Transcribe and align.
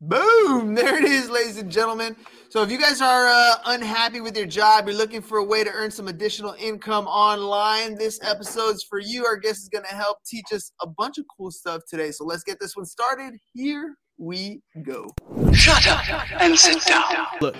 Boom! 0.00 0.74
There 0.76 0.98
it 0.98 1.04
is, 1.04 1.30
ladies 1.30 1.56
and 1.56 1.70
gentlemen. 1.70 2.14
So, 2.50 2.62
if 2.62 2.70
you 2.70 2.78
guys 2.78 3.00
are 3.00 3.26
uh, 3.26 3.54
unhappy 3.66 4.20
with 4.20 4.36
your 4.36 4.46
job, 4.46 4.86
you're 4.86 4.96
looking 4.96 5.22
for 5.22 5.38
a 5.38 5.44
way 5.44 5.64
to 5.64 5.70
earn 5.70 5.90
some 5.90 6.08
additional 6.08 6.54
income 6.58 7.06
online, 7.06 7.96
this 7.96 8.20
episode's 8.22 8.82
for 8.82 8.98
you. 8.98 9.24
Our 9.24 9.36
guest 9.36 9.60
is 9.60 9.68
going 9.68 9.84
to 9.84 9.94
help 9.94 10.18
teach 10.26 10.52
us 10.52 10.70
a 10.82 10.86
bunch 10.86 11.18
of 11.18 11.24
cool 11.34 11.50
stuff 11.50 11.82
today. 11.88 12.10
So, 12.10 12.24
let's 12.24 12.42
get 12.42 12.58
this 12.60 12.76
one 12.76 12.84
started. 12.84 13.34
Here 13.54 13.96
we 14.18 14.60
go. 14.82 15.10
Shut 15.54 15.86
up 15.86 16.02
and 16.40 16.58
sit 16.58 16.84
down. 16.84 17.26
Look, 17.40 17.56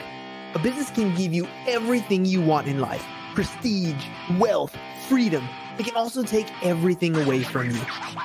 a 0.54 0.58
business 0.58 0.90
can 0.90 1.14
give 1.14 1.32
you 1.32 1.48
everything 1.66 2.24
you 2.24 2.42
want 2.42 2.66
in 2.66 2.80
life 2.80 3.04
prestige, 3.34 4.02
wealth, 4.38 4.74
freedom. 5.08 5.46
It 5.78 5.84
can 5.84 5.94
also 5.94 6.22
take 6.22 6.46
everything 6.64 7.16
away 7.16 7.42
from 7.42 7.70
you. 7.70 7.80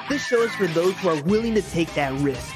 This 0.10 0.26
show 0.26 0.42
is 0.42 0.56
for 0.56 0.68
those 0.68 0.96
who 1.00 1.10
are 1.10 1.22
willing 1.24 1.54
to 1.56 1.62
take 1.62 1.94
that 1.96 2.14
risk. 2.22 2.56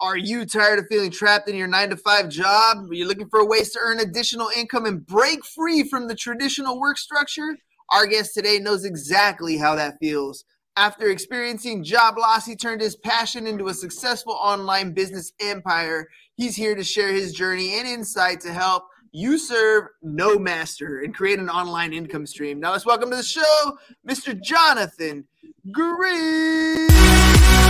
Are 0.00 0.16
you 0.16 0.46
tired 0.46 0.78
of 0.78 0.86
feeling 0.86 1.10
trapped 1.10 1.48
in 1.48 1.56
your 1.56 1.66
nine 1.66 1.90
to 1.90 1.96
five 1.96 2.28
job? 2.28 2.88
Are 2.88 2.94
you 2.94 3.04
looking 3.04 3.28
for 3.28 3.44
ways 3.44 3.70
to 3.70 3.80
earn 3.82 3.98
additional 3.98 4.48
income 4.56 4.86
and 4.86 5.04
break 5.04 5.44
free 5.44 5.82
from 5.82 6.06
the 6.06 6.14
traditional 6.14 6.78
work 6.78 6.98
structure? 6.98 7.56
Our 7.90 8.06
guest 8.06 8.32
today 8.32 8.60
knows 8.60 8.84
exactly 8.84 9.58
how 9.58 9.74
that 9.74 9.98
feels. 9.98 10.44
After 10.76 11.10
experiencing 11.10 11.82
job 11.82 12.16
loss, 12.16 12.46
he 12.46 12.54
turned 12.54 12.80
his 12.80 12.94
passion 12.94 13.48
into 13.48 13.66
a 13.66 13.74
successful 13.74 14.34
online 14.34 14.92
business 14.92 15.32
empire. 15.40 16.06
He's 16.36 16.54
here 16.54 16.76
to 16.76 16.84
share 16.84 17.12
his 17.12 17.32
journey 17.32 17.76
and 17.76 17.88
insight 17.88 18.40
to 18.42 18.52
help 18.52 18.84
you 19.10 19.36
serve 19.36 19.86
no 20.00 20.38
master 20.38 21.00
and 21.00 21.12
create 21.12 21.40
an 21.40 21.50
online 21.50 21.92
income 21.92 22.26
stream. 22.26 22.60
Now 22.60 22.70
let's 22.70 22.86
welcome 22.86 23.10
to 23.10 23.16
the 23.16 23.22
show, 23.24 23.78
Mr. 24.08 24.40
Jonathan 24.40 25.26
Green. 25.72 27.67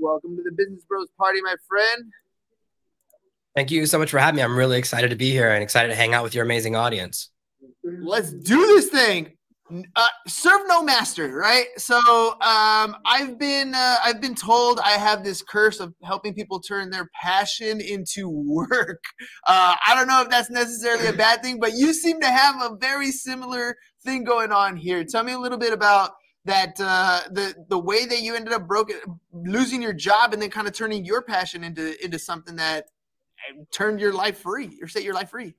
Welcome 0.00 0.34
to 0.36 0.42
the 0.42 0.52
Business 0.52 0.82
Bros 0.88 1.08
Party, 1.18 1.42
my 1.42 1.54
friend. 1.68 2.10
Thank 3.54 3.70
you 3.70 3.84
so 3.84 3.98
much 3.98 4.10
for 4.10 4.18
having 4.18 4.36
me. 4.36 4.42
I'm 4.42 4.56
really 4.56 4.78
excited 4.78 5.10
to 5.10 5.16
be 5.16 5.30
here 5.30 5.50
and 5.50 5.62
excited 5.62 5.88
to 5.88 5.94
hang 5.94 6.14
out 6.14 6.24
with 6.24 6.34
your 6.34 6.42
amazing 6.42 6.74
audience. 6.74 7.28
Let's 7.84 8.32
do 8.32 8.56
this 8.66 8.88
thing. 8.88 9.32
Uh, 9.94 10.06
serve 10.26 10.62
no 10.68 10.82
master, 10.82 11.36
right? 11.36 11.66
So 11.76 11.98
um, 12.40 12.96
I've 13.04 13.38
been 13.38 13.74
uh, 13.74 13.96
I've 14.02 14.22
been 14.22 14.34
told 14.34 14.80
I 14.80 14.92
have 14.92 15.22
this 15.22 15.42
curse 15.42 15.80
of 15.80 15.92
helping 16.02 16.32
people 16.32 16.60
turn 16.60 16.88
their 16.88 17.08
passion 17.20 17.82
into 17.82 18.30
work. 18.30 19.04
Uh, 19.46 19.74
I 19.86 19.94
don't 19.94 20.08
know 20.08 20.22
if 20.22 20.30
that's 20.30 20.50
necessarily 20.50 21.08
a 21.08 21.12
bad 21.12 21.42
thing, 21.42 21.60
but 21.60 21.74
you 21.74 21.92
seem 21.92 22.20
to 22.20 22.30
have 22.30 22.56
a 22.62 22.74
very 22.76 23.12
similar 23.12 23.76
thing 24.02 24.24
going 24.24 24.50
on 24.50 24.76
here. 24.76 25.04
Tell 25.04 25.24
me 25.24 25.32
a 25.32 25.38
little 25.38 25.58
bit 25.58 25.74
about 25.74 26.12
that 26.50 26.80
uh, 26.80 27.20
the 27.30 27.54
the 27.68 27.78
way 27.78 28.06
that 28.06 28.20
you 28.20 28.34
ended 28.34 28.52
up 28.52 28.66
broken 28.66 28.96
losing 29.32 29.80
your 29.80 29.92
job 29.92 30.32
and 30.32 30.42
then 30.42 30.50
kind 30.50 30.66
of 30.66 30.74
turning 30.74 31.04
your 31.04 31.22
passion 31.22 31.64
into 31.64 32.02
into 32.04 32.18
something 32.18 32.56
that 32.56 32.86
uh, 33.48 33.62
turned 33.70 34.00
your 34.00 34.12
life 34.12 34.38
free 34.38 34.78
or 34.82 34.88
set 34.88 35.02
your 35.02 35.14
life 35.14 35.30
free. 35.30 35.54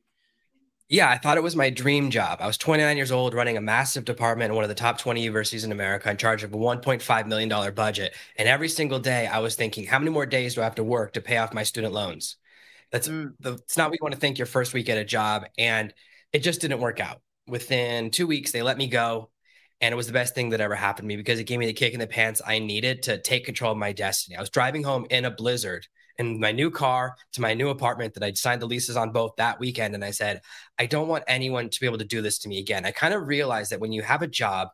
Yeah, 0.90 1.10
I 1.10 1.18
thought 1.18 1.38
it 1.38 1.44
was 1.44 1.56
my 1.56 1.70
dream 1.70 2.10
job. 2.10 2.40
I 2.42 2.48
was 2.48 2.58
29 2.58 2.98
years 2.98 3.14
old, 3.14 3.34
running 3.34 3.56
a 3.56 3.62
massive 3.62 4.04
department 4.04 4.52
in 4.52 4.56
one 4.56 4.66
of 4.66 4.68
the 4.68 4.76
top 4.76 4.98
20 4.98 5.22
universities 5.22 5.64
in 5.64 5.72
America, 5.72 6.12
in 6.12 6.18
charge 6.18 6.44
of 6.44 6.54
a 6.54 6.58
1.5 6.58 7.28
million 7.28 7.48
dollar 7.48 7.72
budget. 7.72 8.14
And 8.38 8.50
every 8.50 8.68
single 8.68 9.00
day, 9.00 9.26
I 9.26 9.40
was 9.40 9.56
thinking, 9.56 9.86
how 9.86 10.00
many 10.00 10.12
more 10.12 10.26
days 10.26 10.56
do 10.56 10.62
I 10.62 10.66
have 10.66 10.76
to 10.76 10.84
work 10.84 11.14
to 11.14 11.22
pay 11.22 11.38
off 11.38 11.54
my 11.54 11.64
student 11.64 11.94
loans? 11.94 12.36
That's 12.92 13.08
mm. 13.08 13.32
the, 13.40 13.54
it's 13.54 13.78
not 13.78 13.90
what 13.90 14.00
you 14.02 14.04
want 14.04 14.16
to 14.16 14.20
think 14.20 14.38
your 14.38 14.48
first 14.48 14.74
week 14.74 14.90
at 14.90 14.98
a 14.98 15.06
job, 15.06 15.46
and 15.58 15.94
it 16.34 16.40
just 16.40 16.60
didn't 16.60 16.82
work 16.82 17.00
out. 17.00 17.22
Within 17.48 18.12
two 18.12 18.28
weeks, 18.28 18.52
they 18.52 18.62
let 18.62 18.78
me 18.78 18.88
go. 18.88 19.30
And 19.82 19.92
it 19.92 19.96
was 19.96 20.08
the 20.08 20.14
best 20.14 20.36
thing 20.36 20.50
that 20.50 20.62
ever 20.62 20.76
happened 20.76 21.06
to 21.06 21.08
me 21.08 21.18
because 21.18 21.40
it 21.40 21.46
gave 21.46 21.58
me 21.58 21.66
the 21.66 21.74
kick 21.74 21.94
in 21.94 22.00
the 22.00 22.08
pants 22.08 22.42
I 22.46 22.60
needed 22.60 23.02
to 23.04 23.20
take 23.20 23.46
control 23.46 23.72
of 23.72 23.78
my 23.78 23.92
destiny. 23.92 24.38
I 24.38 24.40
was 24.40 24.52
driving 24.52 24.84
home 24.84 25.08
in 25.10 25.26
a 25.26 25.32
blizzard 25.32 25.88
in 26.20 26.40
my 26.40 26.52
new 26.52 26.70
car 26.70 27.16
to 27.34 27.42
my 27.42 27.56
new 27.56 27.70
apartment 27.70 28.14
that 28.14 28.24
I'd 28.24 28.38
signed 28.38 28.62
the 28.62 28.68
leases 28.68 28.96
on 28.96 29.12
both 29.12 29.32
that 29.38 29.60
weekend. 29.60 29.96
And 29.96 30.06
I 30.06 30.12
said, 30.12 30.42
I 30.78 30.86
don't 30.86 31.08
want 31.08 31.24
anyone 31.28 31.70
to 31.70 31.80
be 31.80 31.88
able 31.88 31.98
to 31.98 32.06
do 32.06 32.22
this 32.22 32.38
to 32.40 32.50
me 32.50 32.60
again. 32.60 32.86
I 32.86 32.92
kind 32.92 33.14
of 33.14 33.28
realized 33.28 33.72
that 33.72 33.80
when 33.80 33.92
you 33.92 34.04
have 34.04 34.22
a 34.22 34.28
job 34.28 34.68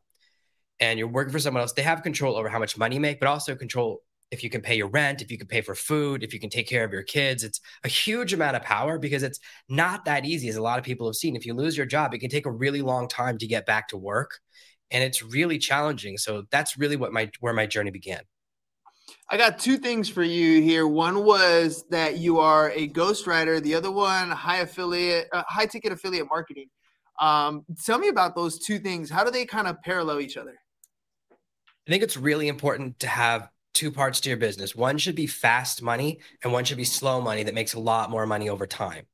and 0.79 1.00
you're 1.00 1.07
working 1.07 1.31
for 1.31 1.39
someone 1.39 1.62
else, 1.62 1.74
they 1.74 1.84
have 1.84 2.03
control 2.03 2.35
over 2.35 2.50
how 2.50 2.59
much 2.59 2.78
money 2.78 2.95
you 2.95 3.01
make, 3.01 3.19
but 3.19 3.29
also 3.29 3.56
control 3.56 4.01
if 4.29 4.44
you 4.44 4.50
can 4.50 4.59
pay 4.59 4.75
your 4.75 4.89
rent, 4.89 5.22
if 5.22 5.31
you 5.31 5.38
can 5.38 5.47
pay 5.47 5.62
for 5.62 5.74
food, 5.74 6.22
if 6.22 6.34
you 6.34 6.39
can 6.39 6.50
take 6.50 6.68
care 6.68 6.84
of 6.84 6.91
your 6.91 7.03
kids. 7.03 7.45
It's 7.45 7.62
a 7.85 7.88
huge 7.88 8.34
amount 8.34 8.57
of 8.57 8.62
power 8.62 9.00
because 9.00 9.24
it's 9.24 9.39
not 9.69 10.03
that 10.03 10.25
easy, 10.25 10.50
as 10.50 10.57
a 10.57 10.62
lot 10.62 10.79
of 10.79 10.84
people 10.84 11.07
have 11.07 11.16
seen. 11.16 11.38
If 11.38 11.45
you 11.45 11.53
lose 11.53 11.78
your 11.78 11.85
job, 11.85 12.13
it 12.13 12.19
can 12.19 12.29
take 12.29 12.45
a 12.45 12.51
really 12.51 12.81
long 12.81 13.07
time 13.07 13.38
to 13.38 13.47
get 13.47 13.66
back 13.66 13.88
to 13.89 13.97
work 13.97 14.39
and 14.92 15.03
it's 15.03 15.24
really 15.24 15.58
challenging. 15.58 16.18
So 16.18 16.44
that's 16.52 16.78
really 16.78 16.96
what 16.96 17.12
my 17.12 17.30
where 17.40 17.53
my 17.53 17.66
journey 17.66 17.92
began. 17.92 18.22
I 19.30 19.38
got 19.38 19.59
two 19.59 19.78
things 19.78 20.09
for 20.09 20.24
you 20.24 20.62
here. 20.62 20.88
One 20.88 21.24
was 21.24 21.86
that 21.90 22.18
you 22.18 22.40
are 22.40 22.72
a 22.72 22.88
ghostwriter. 22.90 23.62
The 23.62 23.75
other 23.75 23.92
one, 23.92 24.31
high 24.31 24.58
affiliate, 24.58 25.28
uh, 25.34 25.44
high 25.48 25.66
ticket 25.66 25.92
affiliate 25.92 26.28
marketing. 26.30 26.68
Um, 27.20 27.66
tell 27.84 28.00
me 28.00 28.09
about 28.09 28.36
those 28.36 28.59
two 28.59 28.80
things. 28.80 29.09
How 29.09 29.24
do 29.24 29.31
they 29.31 29.46
kind 29.46 29.68
of 29.68 29.81
parallel 29.81 30.20
each 30.20 30.38
other? 30.38 30.56
I 31.31 31.90
think 31.90 32.04
it's 32.04 32.18
really 32.18 32.48
important 32.48 33.00
to 33.00 33.08
have 33.08 33.50
two 33.74 33.92
parts 33.92 34.19
to 34.22 34.30
your 34.30 34.38
business. 34.38 34.75
One 34.75 34.98
should 34.98 35.16
be 35.16 35.28
fast 35.28 35.81
money, 35.81 36.19
and 36.44 36.52
one 36.52 36.66
should 36.66 36.78
be 36.78 36.84
slow 36.84 37.22
money 37.22 37.44
that 37.44 37.54
makes 37.54 37.74
a 37.74 37.80
lot 37.80 38.09
more 38.09 38.25
money 38.25 38.50
over 38.50 38.68
time. 38.68 39.06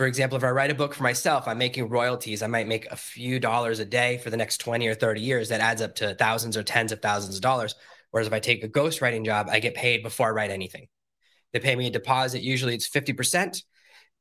For 0.00 0.06
example, 0.06 0.38
if 0.38 0.44
I 0.44 0.48
write 0.48 0.70
a 0.70 0.74
book 0.74 0.94
for 0.94 1.02
myself, 1.02 1.46
I'm 1.46 1.58
making 1.58 1.90
royalties. 1.90 2.40
I 2.40 2.46
might 2.46 2.66
make 2.66 2.86
a 2.86 2.96
few 2.96 3.38
dollars 3.38 3.80
a 3.80 3.84
day 3.84 4.16
for 4.16 4.30
the 4.30 4.36
next 4.38 4.56
20 4.56 4.88
or 4.88 4.94
30 4.94 5.20
years. 5.20 5.50
That 5.50 5.60
adds 5.60 5.82
up 5.82 5.94
to 5.96 6.14
thousands 6.14 6.56
or 6.56 6.62
tens 6.62 6.90
of 6.90 7.02
thousands 7.02 7.34
of 7.34 7.42
dollars. 7.42 7.74
Whereas 8.10 8.26
if 8.26 8.32
I 8.32 8.40
take 8.40 8.64
a 8.64 8.68
ghostwriting 8.70 9.26
job, 9.26 9.48
I 9.50 9.60
get 9.60 9.74
paid 9.74 10.02
before 10.02 10.28
I 10.28 10.30
write 10.30 10.50
anything. 10.50 10.88
They 11.52 11.60
pay 11.60 11.76
me 11.76 11.86
a 11.86 11.90
deposit. 11.90 12.40
Usually 12.40 12.74
it's 12.74 12.88
50%. 12.88 13.62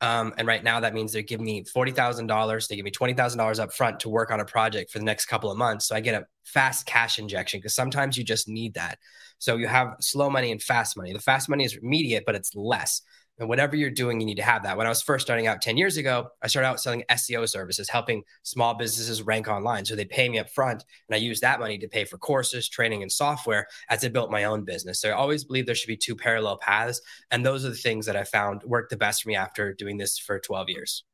Um, 0.01 0.33
and 0.37 0.45
right 0.45 0.61
now 0.61 0.81
that 0.81 0.93
means 0.93 1.13
they're 1.13 1.21
giving 1.21 1.45
me 1.45 1.63
$40,000. 1.63 2.67
They 2.67 2.75
give 2.75 2.83
me 2.83 2.91
$20,000 2.91 3.59
up 3.61 3.71
front 3.71 4.01
to 4.01 4.09
work 4.09 4.31
on 4.31 4.41
a 4.41 4.45
project 4.45 4.91
for 4.91 4.99
the 4.99 5.05
next 5.05 5.27
couple 5.27 5.49
of 5.49 5.57
months. 5.57 5.87
So 5.87 5.95
I 5.95 6.01
get 6.01 6.21
a 6.21 6.27
fast 6.43 6.87
cash 6.87 7.19
injection 7.19 7.59
because 7.61 7.73
sometimes 7.73 8.17
you 8.17 8.25
just 8.25 8.49
need 8.49 8.73
that. 8.73 8.99
So 9.37 9.55
you 9.55 9.67
have 9.67 9.95
slow 10.01 10.29
money 10.29 10.51
and 10.51 10.61
fast 10.61 10.97
money. 10.97 11.13
The 11.13 11.19
fast 11.19 11.47
money 11.47 11.63
is 11.63 11.77
immediate, 11.81 12.25
but 12.25 12.35
it's 12.35 12.53
less. 12.53 13.01
And 13.39 13.47
whatever 13.47 13.75
you're 13.75 13.89
doing, 13.89 14.19
you 14.19 14.25
need 14.25 14.35
to 14.35 14.43
have 14.43 14.63
that. 14.63 14.77
When 14.77 14.85
I 14.85 14.89
was 14.89 15.01
first 15.01 15.25
starting 15.25 15.47
out 15.47 15.61
10 15.61 15.77
years 15.77 15.95
ago, 15.95 16.27
I 16.41 16.47
started 16.47 16.67
out 16.67 16.81
selling 16.81 17.03
SEO 17.09 17.47
services, 17.47 17.89
helping 17.89 18.23
small 18.43 18.73
businesses 18.73 19.21
rank 19.21 19.47
online. 19.47 19.85
So 19.85 19.95
they 19.95 20.05
pay 20.05 20.27
me 20.27 20.39
up 20.39 20.49
front, 20.49 20.83
and 21.07 21.15
I 21.15 21.17
use 21.17 21.39
that 21.39 21.59
money 21.59 21.77
to 21.77 21.87
pay 21.87 22.03
for 22.03 22.17
courses, 22.17 22.67
training, 22.67 23.01
and 23.01 23.11
software 23.11 23.67
as 23.89 24.03
I 24.03 24.09
built 24.09 24.29
my 24.29 24.43
own 24.43 24.65
business. 24.65 24.99
So 24.99 25.09
I 25.09 25.13
always 25.13 25.45
believe 25.45 25.65
there 25.65 25.75
should 25.75 25.87
be 25.87 25.97
two 25.97 26.15
parallel 26.15 26.57
paths. 26.57 27.01
And 27.31 27.45
those 27.45 27.63
are 27.65 27.69
the 27.69 27.75
things 27.75 28.05
that 28.07 28.17
I 28.17 28.25
found 28.25 28.63
work 28.63 28.89
the 28.89 28.97
best 28.97 29.23
for 29.23 29.29
me 29.29 29.35
after 29.35 29.73
doing 29.73 29.97
this 29.97 30.19
for 30.19 30.39
12 30.39 30.69
years. 30.69 31.05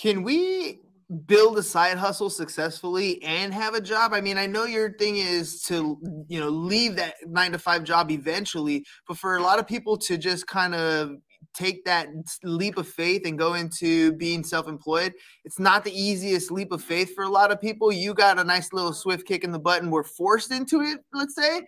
Can 0.00 0.22
we 0.22 0.80
build 1.26 1.58
a 1.58 1.62
side 1.62 1.98
hustle 1.98 2.30
successfully 2.30 3.22
and 3.22 3.52
have 3.52 3.74
a 3.74 3.80
job? 3.80 4.12
I 4.12 4.20
mean, 4.20 4.38
I 4.38 4.46
know 4.46 4.64
your 4.64 4.92
thing 4.94 5.16
is 5.16 5.60
to, 5.62 5.98
you 6.28 6.40
know, 6.40 6.48
leave 6.48 6.96
that 6.96 7.14
nine 7.26 7.52
to 7.52 7.58
five 7.58 7.84
job 7.84 8.10
eventually, 8.10 8.84
but 9.06 9.18
for 9.18 9.36
a 9.36 9.42
lot 9.42 9.58
of 9.58 9.66
people 9.66 9.98
to 9.98 10.16
just 10.16 10.46
kind 10.46 10.74
of 10.74 11.16
take 11.54 11.84
that 11.84 12.08
leap 12.42 12.76
of 12.76 12.88
faith 12.88 13.22
and 13.24 13.38
go 13.38 13.54
into 13.54 14.12
being 14.14 14.42
self-employed 14.42 15.12
it's 15.44 15.58
not 15.58 15.84
the 15.84 15.92
easiest 15.92 16.50
leap 16.50 16.72
of 16.72 16.82
faith 16.82 17.14
for 17.14 17.24
a 17.24 17.28
lot 17.28 17.50
of 17.50 17.60
people 17.60 17.92
you 17.92 18.14
got 18.14 18.38
a 18.38 18.44
nice 18.44 18.72
little 18.72 18.92
swift 18.92 19.26
kick 19.26 19.44
in 19.44 19.52
the 19.52 19.58
butt 19.58 19.82
and 19.82 19.90
we're 19.90 20.02
forced 20.02 20.50
into 20.50 20.80
it 20.80 20.98
let's 21.12 21.34
say 21.34 21.62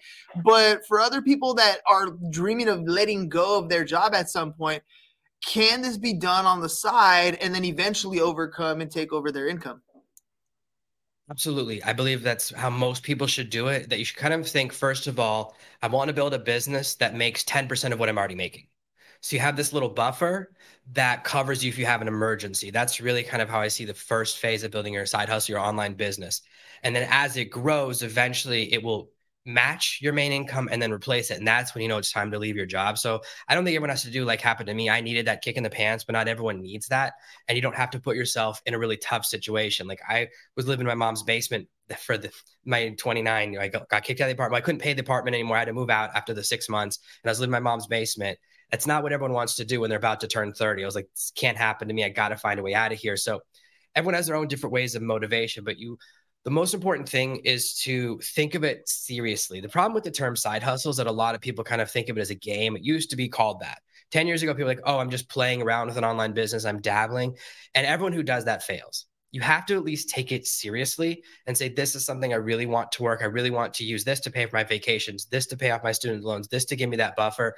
but 0.45 0.87
for 0.87 1.01
other 1.01 1.21
people 1.23 1.55
that 1.55 1.79
are 1.87 2.11
dreaming 2.31 2.69
of 2.69 2.83
letting 2.85 3.29
go 3.29 3.59
of 3.59 3.69
their 3.69 3.85
job 3.85 4.15
at 4.15 4.31
some 4.31 4.53
point 4.53 4.83
can 5.45 5.83
this 5.83 5.99
be 5.99 6.15
done 6.15 6.47
on 6.47 6.61
the 6.61 6.69
side 6.69 7.37
and 7.41 7.55
then 7.55 7.65
eventually 7.65 8.21
overcome 8.21 8.81
and 8.81 8.91
take 8.91 9.13
over 9.13 9.31
their 9.31 9.49
income 9.49 9.81
Absolutely. 11.31 11.83
I 11.83 11.95
believe 11.95 12.23
that's 12.23 12.51
how 12.51 12.69
most 12.69 13.03
people 13.03 13.27
should 13.27 13.49
do 13.49 13.69
it. 13.69 13.89
That 13.89 13.99
you 13.99 14.05
should 14.05 14.19
kind 14.19 14.35
of 14.35 14.47
think, 14.47 14.73
first 14.73 15.07
of 15.07 15.19
all, 15.19 15.57
I 15.83 15.87
want 15.87 16.09
to 16.09 16.15
build 16.15 16.35
a 16.35 16.39
business 16.39 16.97
that 16.97 17.15
makes 17.15 17.43
10% 17.45 17.93
of 17.93 17.99
what 17.99 18.11
I'm 18.11 18.19
already 18.19 18.35
making. 18.35 18.67
So 19.25 19.37
you 19.37 19.41
have 19.41 19.57
this 19.57 19.73
little 19.73 19.89
buffer 19.89 20.51
that 20.93 21.25
covers 21.25 21.65
you 21.65 21.71
if 21.71 21.79
you 21.79 21.87
have 21.87 22.03
an 22.03 22.09
emergency. 22.09 22.71
That's 22.71 23.01
really 23.01 23.23
kind 23.23 23.41
of 23.41 23.49
how 23.49 23.59
I 23.59 23.69
see 23.69 23.87
the 23.87 23.95
first 23.95 24.37
phase 24.37 24.65
of 24.65 24.71
building 24.71 24.93
your 24.93 25.07
side 25.07 25.31
hustle, 25.31 25.55
your 25.55 25.63
online 25.63 25.95
business. 25.95 26.43
And 26.83 26.95
then 26.95 27.09
as 27.11 27.39
it 27.39 27.47
grows, 27.47 28.03
eventually 28.03 28.71
it 28.71 28.83
will 28.83 29.09
match 29.47 30.01
your 30.03 30.13
main 30.13 30.31
income 30.31 30.69
and 30.71 30.81
then 30.81 30.93
replace 30.93 31.31
it. 31.31 31.39
And 31.39 31.49
that's 31.49 31.75
when 31.75 31.81
you 31.81 31.89
know 31.89 31.97
it's 31.97 32.13
time 32.13 32.33
to 32.33 32.39
leave 32.39 32.55
your 32.55 32.67
job. 32.67 32.99
So 32.99 33.23
I 33.49 33.55
don't 33.55 33.65
think 33.65 33.75
everyone 33.77 33.89
has 33.89 34.03
to 34.03 34.11
do 34.11 34.27
like 34.27 34.43
happened 34.43 34.67
to 34.67 34.75
me. 34.75 34.91
I 34.91 35.01
needed 35.01 35.27
that 35.27 35.41
kick 35.41 35.57
in 35.57 35.63
the 35.63 35.71
pants, 35.71 36.05
but 36.05 36.13
not 36.13 36.29
everyone 36.29 36.61
needs 36.61 36.89
that. 36.89 37.15
And 37.49 37.57
you 37.57 37.63
don't 37.63 37.77
have 37.77 37.93
to 37.93 38.01
put 38.01 38.17
yourself 38.17 38.61
in 38.67 38.75
a 38.75 38.79
really 38.79 38.99
tough 38.99 39.25
situation. 39.25 39.87
Like 39.87 40.03
I 40.07 40.29
was 40.55 40.67
living 40.67 40.83
in 40.83 40.89
my 40.89 40.95
mom's 40.95 41.23
basement 41.23 41.67
for 41.99 42.19
the 42.19 42.31
my 42.67 42.91
29. 42.91 43.57
I 43.59 43.69
got, 43.69 43.89
got 43.89 44.05
kicked 44.05 44.21
out 44.21 44.25
of 44.25 44.29
the 44.29 44.35
apartment. 44.35 44.63
I 44.63 44.67
couldn't 44.67 44.83
pay 44.83 44.93
the 44.93 45.01
apartment 45.01 45.35
anymore. 45.35 45.57
I 45.57 45.61
had 45.61 45.69
to 45.69 45.73
move 45.73 45.89
out 45.89 46.11
after 46.15 46.35
the 46.35 46.45
six 46.45 46.69
months. 46.69 46.99
And 47.23 47.31
I 47.31 47.33
was 47.33 47.41
living 47.41 47.55
in 47.55 47.65
my 47.65 47.71
mom's 47.71 47.87
basement. 47.87 48.39
That's 48.71 48.87
not 48.87 49.03
what 49.03 49.13
everyone 49.13 49.35
wants 49.35 49.57
to 49.57 49.65
do 49.65 49.81
when 49.81 49.91
they're 49.91 49.99
about 49.99 50.21
to 50.21 50.29
turn 50.29 50.53
30. 50.53 50.83
I 50.83 50.87
was 50.87 50.95
like, 50.95 51.09
this 51.15 51.33
can't 51.35 51.57
happen 51.57 51.89
to 51.89 51.95
me. 51.95 52.05
I 52.05 52.09
got 52.09 52.29
to 52.31 52.37
find 52.37 52.59
a 52.59 52.63
way 52.63 52.75
out 52.75 52.93
of 52.93 52.99
here. 52.99 53.17
So 53.17 53.41
everyone 53.95 54.15
has 54.15 54.27
their 54.27 54.37
own 54.37 54.49
different 54.49 54.73
ways 54.73 54.95
of 54.95 55.03
motivation, 55.03 55.65
but 55.65 55.79
you 55.79 55.99
the 56.45 56.51
most 56.51 56.75
important 56.75 57.09
thing 57.09 57.37
is 57.37 57.75
to 57.81 58.19
think 58.23 58.55
of 58.55 58.65
it 58.65 58.87
seriously. 58.87 59.61
The 59.61 59.69
problem 59.69 59.95
with 59.95 60.05
the 60.05 60.11
term 60.11 60.37
side 60.37 60.63
hustle 60.63 60.91
is 60.91 60.99
that 60.99 61.07
a 61.07 61.13
lot 61.13 61.35
of 61.35 61.41
people 61.41 61.65
kind 61.65 61.81
of 61.81 61.91
think 61.91 62.11
of 62.11 62.19
it 62.19 62.21
as 62.21 62.31
a 62.31 62.35
game. 62.35 62.77
It 62.77 62.85
used 62.85 63.11
to 63.11 63.17
be 63.17 63.29
called 63.29 63.61
that. 63.61 63.79
10 64.11 64.27
years 64.27 64.43
ago, 64.43 64.53
people 64.53 64.65
were 64.65 64.75
like, 64.75 64.85
oh, 64.85 64.99
I'm 64.99 65.11
just 65.11 65.31
playing 65.31 65.63
around 65.63 65.89
with 65.89 65.97
an 65.97 66.05
online 66.05 66.33
business, 66.33 66.67
I'm 66.67 66.81
dabbling. 66.81 67.37
And 67.75 67.87
everyone 67.87 68.13
who 68.13 68.23
does 68.23 68.45
that 68.45 68.63
fails. 68.63 69.07
You 69.33 69.41
have 69.41 69.67
to 69.67 69.75
at 69.75 69.85
least 69.85 70.11
take 70.11 70.31
it 70.31 70.47
seriously 70.47 71.25
and 71.47 71.57
say, 71.57 71.69
this 71.69 71.97
is 71.97 72.05
something 72.05 72.33
I 72.33 72.37
really 72.37 72.67
want 72.67 72.93
to 72.93 73.03
work. 73.03 73.23
I 73.23 73.27
really 73.27 73.51
want 73.51 73.75
to 73.75 73.85
use 73.85 74.05
this 74.05 74.21
to 74.21 74.31
pay 74.31 74.47
for 74.47 74.55
my 74.55 74.65
vacations, 74.65 75.25
this 75.25 75.47
to 75.47 75.57
pay 75.57 75.71
off 75.71 75.83
my 75.83 75.93
student 75.93 76.23
loans, 76.23 76.47
this 76.47 76.67
to 76.67 76.77
give 76.77 76.91
me 76.91 76.99
that 76.99 77.17
buffer. 77.17 77.57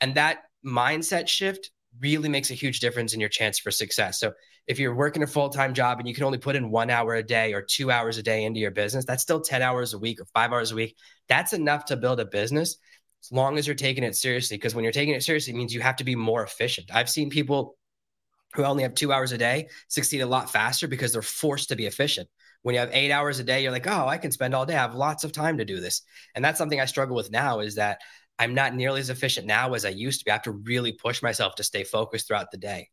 And 0.00 0.14
that 0.14 0.44
mindset 0.64 1.28
shift 1.28 1.70
really 2.00 2.28
makes 2.28 2.50
a 2.50 2.54
huge 2.54 2.80
difference 2.80 3.14
in 3.14 3.20
your 3.20 3.28
chance 3.28 3.58
for 3.58 3.70
success. 3.70 4.20
So 4.20 4.32
if 4.66 4.78
you're 4.78 4.94
working 4.94 5.22
a 5.22 5.26
full-time 5.26 5.74
job 5.74 5.98
and 5.98 6.08
you 6.08 6.14
can 6.14 6.24
only 6.24 6.38
put 6.38 6.56
in 6.56 6.70
one 6.70 6.90
hour 6.90 7.14
a 7.14 7.22
day 7.22 7.54
or 7.54 7.62
two 7.62 7.90
hours 7.90 8.18
a 8.18 8.22
day 8.22 8.44
into 8.44 8.60
your 8.60 8.72
business, 8.72 9.04
that's 9.04 9.22
still 9.22 9.40
10 9.40 9.62
hours 9.62 9.94
a 9.94 9.98
week 9.98 10.20
or 10.20 10.24
five 10.26 10.52
hours 10.52 10.72
a 10.72 10.74
week. 10.74 10.96
That's 11.28 11.52
enough 11.52 11.86
to 11.86 11.96
build 11.96 12.20
a 12.20 12.26
business 12.26 12.76
as 13.22 13.32
long 13.32 13.58
as 13.58 13.66
you're 13.66 13.76
taking 13.76 14.04
it 14.04 14.16
seriously. 14.16 14.56
Because 14.56 14.74
when 14.74 14.84
you're 14.84 14.92
taking 14.92 15.14
it 15.14 15.22
seriously, 15.22 15.54
it 15.54 15.56
means 15.56 15.72
you 15.72 15.80
have 15.80 15.96
to 15.96 16.04
be 16.04 16.16
more 16.16 16.42
efficient. 16.42 16.90
I've 16.92 17.08
seen 17.08 17.30
people 17.30 17.76
who 18.54 18.64
only 18.64 18.82
have 18.82 18.94
two 18.94 19.12
hours 19.12 19.32
a 19.32 19.38
day 19.38 19.68
succeed 19.88 20.20
a 20.20 20.26
lot 20.26 20.50
faster 20.50 20.88
because 20.88 21.12
they're 21.12 21.22
forced 21.22 21.68
to 21.68 21.76
be 21.76 21.86
efficient. 21.86 22.28
When 22.62 22.74
you 22.74 22.80
have 22.80 22.90
eight 22.92 23.12
hours 23.12 23.38
a 23.38 23.44
day, 23.44 23.62
you're 23.62 23.70
like, 23.70 23.86
oh, 23.86 24.08
I 24.08 24.18
can 24.18 24.32
spend 24.32 24.54
all 24.54 24.66
day. 24.66 24.74
I 24.74 24.80
have 24.80 24.94
lots 24.94 25.22
of 25.22 25.30
time 25.30 25.58
to 25.58 25.64
do 25.64 25.80
this. 25.80 26.02
And 26.34 26.44
that's 26.44 26.58
something 26.58 26.80
I 26.80 26.86
struggle 26.86 27.14
with 27.14 27.30
now 27.30 27.60
is 27.60 27.76
that 27.76 28.00
I'm 28.38 28.54
not 28.54 28.74
nearly 28.74 29.00
as 29.00 29.10
efficient 29.10 29.46
now 29.46 29.74
as 29.74 29.84
I 29.84 29.90
used 29.90 30.20
to 30.20 30.24
be. 30.24 30.30
I 30.30 30.34
have 30.34 30.42
to 30.42 30.52
really 30.52 30.92
push 30.92 31.22
myself 31.22 31.54
to 31.56 31.64
stay 31.64 31.84
focused 31.84 32.28
throughout 32.28 32.50
the 32.50 32.58
day. 32.58 32.90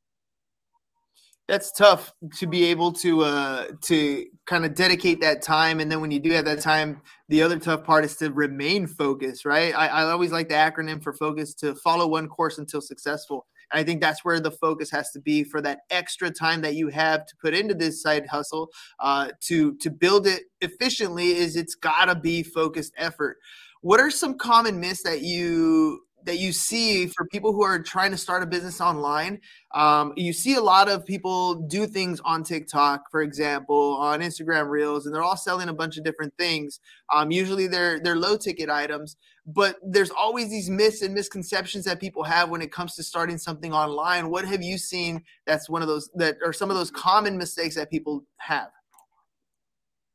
That's 1.47 1.73
tough 1.73 2.13
to 2.37 2.47
be 2.47 2.63
able 2.65 2.93
to 2.93 3.23
uh 3.23 3.65
to 3.81 4.25
kind 4.45 4.63
of 4.63 4.75
dedicate 4.75 5.19
that 5.21 5.41
time 5.41 5.81
and 5.81 5.91
then 5.91 5.99
when 5.99 6.09
you 6.09 6.19
do 6.19 6.31
have 6.31 6.45
that 6.45 6.61
time 6.61 7.01
the 7.27 7.41
other 7.41 7.59
tough 7.59 7.83
part 7.83 8.05
is 8.05 8.15
to 8.17 8.31
remain 8.31 8.87
focused 8.87 9.43
right? 9.43 9.75
I, 9.75 9.87
I 9.87 10.03
always 10.11 10.31
like 10.31 10.47
the 10.47 10.55
acronym 10.55 11.03
for 11.03 11.11
focus 11.11 11.53
to 11.55 11.75
follow 11.75 12.07
one 12.07 12.29
course 12.29 12.59
until 12.59 12.79
successful. 12.79 13.45
And 13.73 13.79
i 13.81 13.83
think 13.83 13.99
that's 13.99 14.23
where 14.23 14.39
the 14.39 14.51
focus 14.51 14.89
has 14.91 15.11
to 15.11 15.19
be 15.19 15.43
for 15.43 15.61
that 15.61 15.79
extra 15.89 16.31
time 16.31 16.61
that 16.61 16.75
you 16.75 16.87
have 16.87 17.25
to 17.25 17.35
put 17.41 17.53
into 17.53 17.73
this 17.73 18.01
side 18.01 18.25
hustle 18.27 18.69
uh 19.01 19.27
to 19.41 19.75
to 19.79 19.89
build 19.89 20.27
it 20.27 20.43
efficiently 20.61 21.35
is 21.35 21.57
it's 21.57 21.75
gotta 21.75 22.15
be 22.15 22.41
focused 22.41 22.93
effort 22.95 23.35
what 23.83 23.99
are 23.99 24.09
some 24.09 24.37
common 24.37 24.79
myths 24.79 25.03
that 25.03 25.21
you 25.21 25.99
that 26.25 26.39
you 26.39 26.53
see 26.53 27.07
for 27.07 27.27
people 27.27 27.51
who 27.51 27.63
are 27.63 27.79
trying 27.79 28.09
to 28.11 28.17
start 28.17 28.43
a 28.43 28.45
business 28.45 28.79
online. 28.79 29.41
Um, 29.75 30.13
you 30.15 30.31
see 30.31 30.55
a 30.55 30.61
lot 30.61 30.87
of 30.87 31.05
people 31.05 31.55
do 31.55 31.85
things 31.85 32.21
on 32.23 32.43
TikTok, 32.43 33.11
for 33.11 33.21
example, 33.21 33.97
on 33.99 34.21
Instagram 34.21 34.69
Reels, 34.69 35.05
and 35.05 35.13
they're 35.13 35.21
all 35.21 35.35
selling 35.35 35.67
a 35.67 35.73
bunch 35.73 35.97
of 35.97 36.05
different 36.05 36.33
things. 36.37 36.79
Um, 37.13 37.29
usually, 37.29 37.67
they're 37.67 37.99
they're 37.99 38.15
low 38.15 38.37
ticket 38.37 38.69
items, 38.69 39.17
but 39.45 39.75
there's 39.83 40.11
always 40.11 40.49
these 40.49 40.69
myths 40.69 41.01
and 41.01 41.13
misconceptions 41.13 41.83
that 41.83 41.99
people 41.99 42.23
have 42.23 42.49
when 42.49 42.61
it 42.61 42.71
comes 42.71 42.95
to 42.95 43.03
starting 43.03 43.37
something 43.37 43.73
online. 43.73 44.29
What 44.29 44.45
have 44.45 44.63
you 44.63 44.77
seen? 44.77 45.23
That's 45.45 45.69
one 45.69 45.81
of 45.81 45.89
those 45.89 46.09
that 46.15 46.37
are 46.45 46.53
some 46.53 46.69
of 46.69 46.77
those 46.77 46.89
common 46.89 47.37
mistakes 47.37 47.75
that 47.75 47.91
people 47.91 48.23
have. 48.37 48.69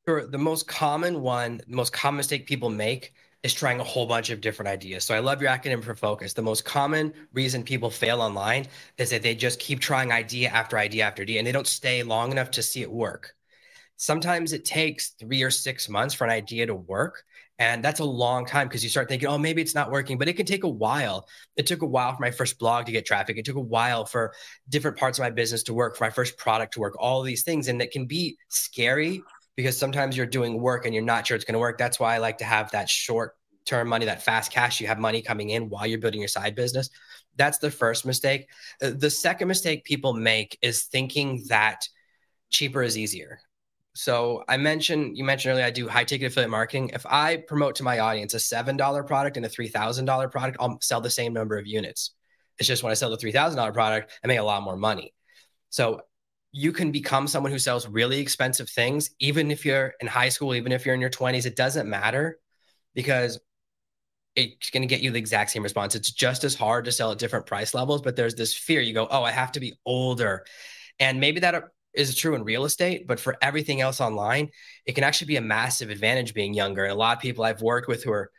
Sure. 0.07 0.27
The 0.27 0.39
most 0.39 0.67
common 0.67 1.21
one, 1.21 1.61
the 1.69 1.77
most 1.77 1.93
common 1.93 2.17
mistake 2.17 2.47
people 2.47 2.71
make 2.71 3.13
is 3.49 3.55
trying 3.55 3.81
a 3.81 3.85
whole 3.85 4.07
bunch 4.07 4.29
of 4.29 4.43
different 4.43 4.69
ideas. 4.69 5.05
So 5.05 5.15
I 5.15 5.21
love 5.21 5.41
your 5.41 5.51
acronym 5.51 5.83
for 5.83 5.95
focus. 5.95 6.35
The 6.35 6.43
most 6.43 6.67
common 6.67 7.15
reason 7.33 7.63
people 7.63 7.89
fail 7.89 8.21
online 8.21 8.67
is 8.99 9.09
that 9.09 9.23
they 9.23 9.35
just 9.35 9.59
keep 9.59 9.81
trying 9.81 10.13
idea 10.13 10.51
after 10.51 10.77
idea 10.77 11.05
after 11.05 11.23
idea 11.23 11.39
and 11.39 11.47
they 11.47 11.53
don't 11.53 11.67
stay 11.67 12.03
long 12.03 12.31
enough 12.31 12.51
to 12.53 12.63
see 12.63 12.83
it 12.83 12.93
work. 12.93 13.35
Sometimes 13.97 14.53
it 14.53 14.67
takes 14.67 15.11
three 15.19 15.43
or 15.43 15.51
six 15.51 15.89
months 15.89 16.15
for 16.15 16.25
an 16.25 16.31
idea 16.31 16.67
to 16.67 16.75
work. 16.75 17.25
And 17.59 17.83
that's 17.83 18.01
a 18.01 18.05
long 18.05 18.47
time 18.47 18.69
because 18.69 18.85
you 18.85 18.91
start 18.91 19.09
thinking, 19.09 19.29
oh, 19.29 19.39
maybe 19.39 19.63
it's 19.63 19.75
not 19.75 19.91
working, 19.91 20.19
but 20.19 20.29
it 20.29 20.35
can 20.35 20.47
take 20.47 20.63
a 20.63 20.69
while. 20.69 21.27
It 21.57 21.67
took 21.67 21.83
a 21.83 21.87
while 21.87 22.15
for 22.15 22.21
my 22.21 22.31
first 22.31 22.59
blog 22.59 22.87
to 22.87 22.93
get 22.93 23.07
traffic. 23.07 23.39
It 23.39 23.45
took 23.47 23.57
a 23.57 23.61
while 23.61 24.05
for 24.05 24.35
different 24.69 24.99
parts 24.99 25.19
of 25.19 25.23
my 25.23 25.31
business 25.31 25.65
to 25.65 25.75
work, 25.75 25.97
for 25.97 26.05
my 26.05 26.11
first 26.11 26.37
product 26.37 26.75
to 26.75 26.81
work, 26.81 26.95
all 27.01 27.23
these 27.23 27.43
things. 27.43 27.67
And 27.67 27.81
it 27.81 27.91
can 27.91 28.05
be 28.05 28.37
scary 28.49 29.23
because 29.57 29.77
sometimes 29.77 30.17
you're 30.17 30.27
doing 30.27 30.61
work 30.61 30.85
and 30.85 30.95
you're 30.95 31.03
not 31.03 31.27
sure 31.27 31.35
it's 31.35 31.45
going 31.45 31.55
to 31.55 31.59
work. 31.59 31.79
That's 31.79 31.99
why 31.99 32.15
I 32.15 32.19
like 32.19 32.39
to 32.39 32.45
have 32.45 32.71
that 32.71 32.89
short 32.89 33.35
term 33.69 33.89
money, 33.89 34.07
that 34.07 34.23
fast 34.23 34.51
cash. 34.51 34.81
You 34.81 34.87
have 34.87 34.99
money 34.99 35.23
coming 35.23 35.51
in 35.51 35.69
while 35.69 35.87
you're 35.87 35.99
building 35.99 36.21
your 36.21 36.29
side 36.29 36.55
business. 36.55 36.91
That's 37.37 37.59
the 37.59 37.71
first 37.71 38.05
mistake. 38.05 38.49
Uh, 38.83 38.91
the 38.97 39.11
second 39.11 39.49
mistake 39.49 39.85
people 39.85 40.15
make 40.15 40.59
is 40.63 40.85
thinking 40.85 41.45
that 41.49 41.89
cheaper 42.51 42.83
is 42.83 42.99
easier. 42.99 43.41
So 43.95 44.45
I 44.49 44.57
mentioned 44.57 45.17
you 45.17 45.25
mentioned 45.25 45.53
earlier 45.53 45.67
I 45.67 45.71
do 45.71 45.89
high 45.89 46.05
ticket 46.05 46.31
affiliate 46.31 46.51
marketing. 46.51 46.91
If 46.95 47.05
I 47.07 47.37
promote 47.37 47.75
to 47.77 47.83
my 47.83 47.99
audience 47.99 48.35
a 48.35 48.41
seven 48.41 48.77
dollar 48.77 49.03
product 49.03 49.37
and 49.37 49.45
a 49.45 49.49
three 49.49 49.69
thousand 49.69 50.05
dollar 50.05 50.29
product, 50.29 50.57
I'll 50.61 50.79
sell 50.81 51.01
the 51.01 51.11
same 51.11 51.33
number 51.33 51.59
of 51.59 51.67
units. 51.67 52.13
It's 52.59 52.69
just 52.69 52.83
when 52.83 52.91
I 52.91 52.95
sell 52.95 53.11
the 53.11 53.17
three 53.17 53.33
thousand 53.33 53.57
dollar 53.57 53.73
product, 53.73 54.13
I 54.25 54.29
make 54.29 54.39
a 54.39 54.43
lot 54.43 54.63
more 54.63 54.77
money. 54.77 55.15
So 55.71 56.03
you 56.53 56.73
can 56.73 56.91
become 56.93 57.27
someone 57.27 57.53
who 57.53 57.59
sells 57.59 57.87
really 57.87 58.21
expensive 58.21 58.71
things, 58.71 59.11
even 59.19 59.51
if 59.51 59.65
you're 59.65 59.95
in 60.01 60.07
high 60.07 60.31
school, 60.31 60.55
even 60.55 60.73
if 60.73 60.87
you're 60.87 60.95
in 60.95 61.01
your 61.01 61.11
20s, 61.11 61.45
it 61.45 61.57
doesn't 61.57 61.89
matter 61.89 62.39
because 62.95 63.39
it's 64.37 64.71
going 64.71 64.83
to 64.83 64.87
get 64.87 65.01
you 65.01 65.11
the 65.11 65.19
exact 65.19 65.51
same 65.51 65.63
response. 65.63 65.95
It's 65.95 66.13
just 66.13 66.45
as 66.45 66.55
hard 66.55 66.85
to 66.85 66.93
sell 66.93 67.11
at 67.13 67.19
different 67.19 67.47
price 67.47 67.75
levels, 67.75 68.03
but 68.03 68.17
there's 68.17 68.35
this 68.35 68.55
fear. 68.55 68.81
You 68.81 68.95
go, 68.95 69.09
oh, 69.11 69.23
I 69.23 69.33
have 69.33 69.53
to 69.53 69.61
be 69.61 69.75
older. 69.85 70.45
And 71.01 71.21
maybe 71.21 71.41
that 71.41 71.55
uh, 71.55 71.63
is 71.95 72.15
true 72.15 72.35
in 72.35 72.45
real 72.45 72.65
estate, 72.65 73.07
but 73.07 73.19
for 73.19 73.37
everything 73.43 73.81
else 73.81 74.01
online, 74.01 74.51
it 74.87 74.93
can 74.93 75.05
actually 75.05 75.27
be 75.29 75.37
a 75.37 75.41
massive 75.41 75.91
advantage 75.91 76.35
being 76.35 76.55
younger. 76.55 76.85
And 76.85 76.93
a 76.93 76.97
lot 76.97 77.17
of 77.17 77.23
people 77.23 77.45
I've 77.45 77.63
worked 77.63 77.89
with 77.89 78.05
who 78.05 78.13
are 78.13 78.31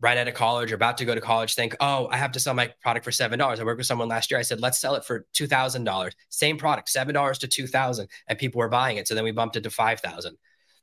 right 0.00 0.16
out 0.16 0.28
of 0.28 0.34
college 0.34 0.70
or 0.70 0.76
about 0.76 0.96
to 0.98 1.04
go 1.04 1.14
to 1.14 1.20
college 1.20 1.54
think, 1.54 1.74
oh, 1.80 2.08
I 2.12 2.18
have 2.18 2.30
to 2.32 2.40
sell 2.40 2.54
my 2.54 2.72
product 2.82 3.04
for 3.04 3.10
seven 3.10 3.36
dollars. 3.36 3.58
I 3.58 3.64
worked 3.64 3.78
with 3.78 3.86
someone 3.86 4.06
last 4.06 4.30
year. 4.30 4.38
I 4.38 4.44
said, 4.44 4.60
let's 4.60 4.78
sell 4.78 4.94
it 4.94 5.04
for 5.04 5.26
two 5.32 5.48
thousand 5.48 5.84
dollars. 5.84 6.14
Same 6.28 6.56
product, 6.56 6.88
seven 6.88 7.14
dollars 7.14 7.38
to 7.38 7.48
two 7.48 7.66
thousand, 7.66 8.08
and 8.28 8.38
people 8.38 8.60
were 8.60 8.68
buying 8.68 8.98
it. 8.98 9.08
So 9.08 9.16
then 9.16 9.24
we 9.24 9.32
bumped 9.32 9.56
it 9.56 9.62
to 9.62 9.70
five 9.70 10.00
thousand. 10.00 10.36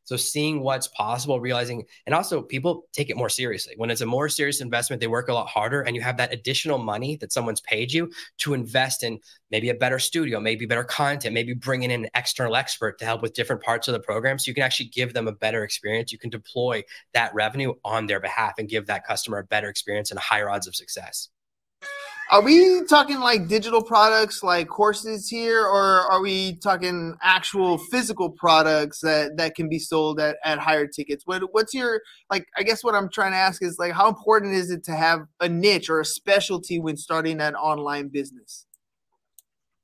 So 0.05 0.15
seeing 0.15 0.61
what's 0.61 0.87
possible, 0.87 1.39
realizing, 1.39 1.83
and 2.05 2.15
also 2.15 2.41
people 2.41 2.87
take 2.93 3.09
it 3.09 3.17
more 3.17 3.29
seriously. 3.29 3.73
When 3.77 3.89
it's 3.89 4.01
a 4.01 4.05
more 4.05 4.29
serious 4.29 4.61
investment, 4.61 4.99
they 4.99 5.07
work 5.07 5.27
a 5.27 5.33
lot 5.33 5.47
harder, 5.47 5.81
and 5.81 5.95
you 5.95 6.01
have 6.01 6.17
that 6.17 6.31
additional 6.31 6.77
money 6.77 7.17
that 7.17 7.33
someone's 7.33 7.61
paid 7.61 7.91
you 7.91 8.11
to 8.37 8.53
invest 8.53 9.03
in 9.03 9.19
maybe 9.51 9.69
a 9.69 9.73
better 9.73 9.99
studio, 9.99 10.39
maybe 10.39 10.65
better 10.65 10.83
content, 10.83 11.33
maybe 11.33 11.53
bringing 11.53 11.91
in 11.91 12.05
an 12.05 12.09
external 12.15 12.55
expert 12.55 12.99
to 12.99 13.05
help 13.05 13.21
with 13.21 13.33
different 13.33 13.63
parts 13.63 13.87
of 13.87 13.93
the 13.93 13.99
program. 13.99 14.39
So 14.39 14.49
you 14.49 14.55
can 14.55 14.63
actually 14.63 14.89
give 14.89 15.13
them 15.13 15.27
a 15.27 15.31
better 15.31 15.63
experience. 15.63 16.11
You 16.11 16.19
can 16.19 16.29
deploy 16.29 16.83
that 17.13 17.33
revenue 17.33 17.73
on 17.83 18.05
their 18.05 18.19
behalf 18.19 18.53
and 18.57 18.69
give 18.69 18.85
that 18.87 19.05
customer 19.05 19.39
a 19.39 19.43
better 19.43 19.69
experience 19.69 20.11
and 20.11 20.19
higher 20.19 20.49
odds 20.49 20.67
of 20.67 20.75
success. 20.75 21.29
Are 22.31 22.41
we 22.41 22.83
talking 22.85 23.19
like 23.19 23.47
digital 23.47 23.83
products 23.83 24.41
like 24.41 24.67
courses 24.67 25.29
here, 25.29 25.61
or 25.61 26.01
are 26.11 26.21
we 26.21 26.55
talking 26.55 27.15
actual 27.21 27.77
physical 27.77 28.31
products 28.31 28.99
that, 29.01 29.37
that 29.37 29.53
can 29.53 29.69
be 29.69 29.77
sold 29.77 30.19
at, 30.19 30.37
at 30.43 30.57
higher 30.57 30.87
tickets? 30.87 31.23
What 31.27 31.43
what's 31.53 31.73
your 31.73 32.01
like 32.31 32.47
I 32.57 32.63
guess 32.63 32.83
what 32.83 32.95
I'm 32.95 33.09
trying 33.09 33.33
to 33.33 33.37
ask 33.37 33.61
is 33.61 33.77
like 33.77 33.93
how 33.93 34.07
important 34.07 34.55
is 34.55 34.71
it 34.71 34.83
to 34.85 34.93
have 34.93 35.27
a 35.39 35.47
niche 35.47 35.89
or 35.89 35.99
a 35.99 36.05
specialty 36.05 36.79
when 36.79 36.97
starting 36.97 37.39
an 37.41 37.55
online 37.55 38.07
business? 38.07 38.65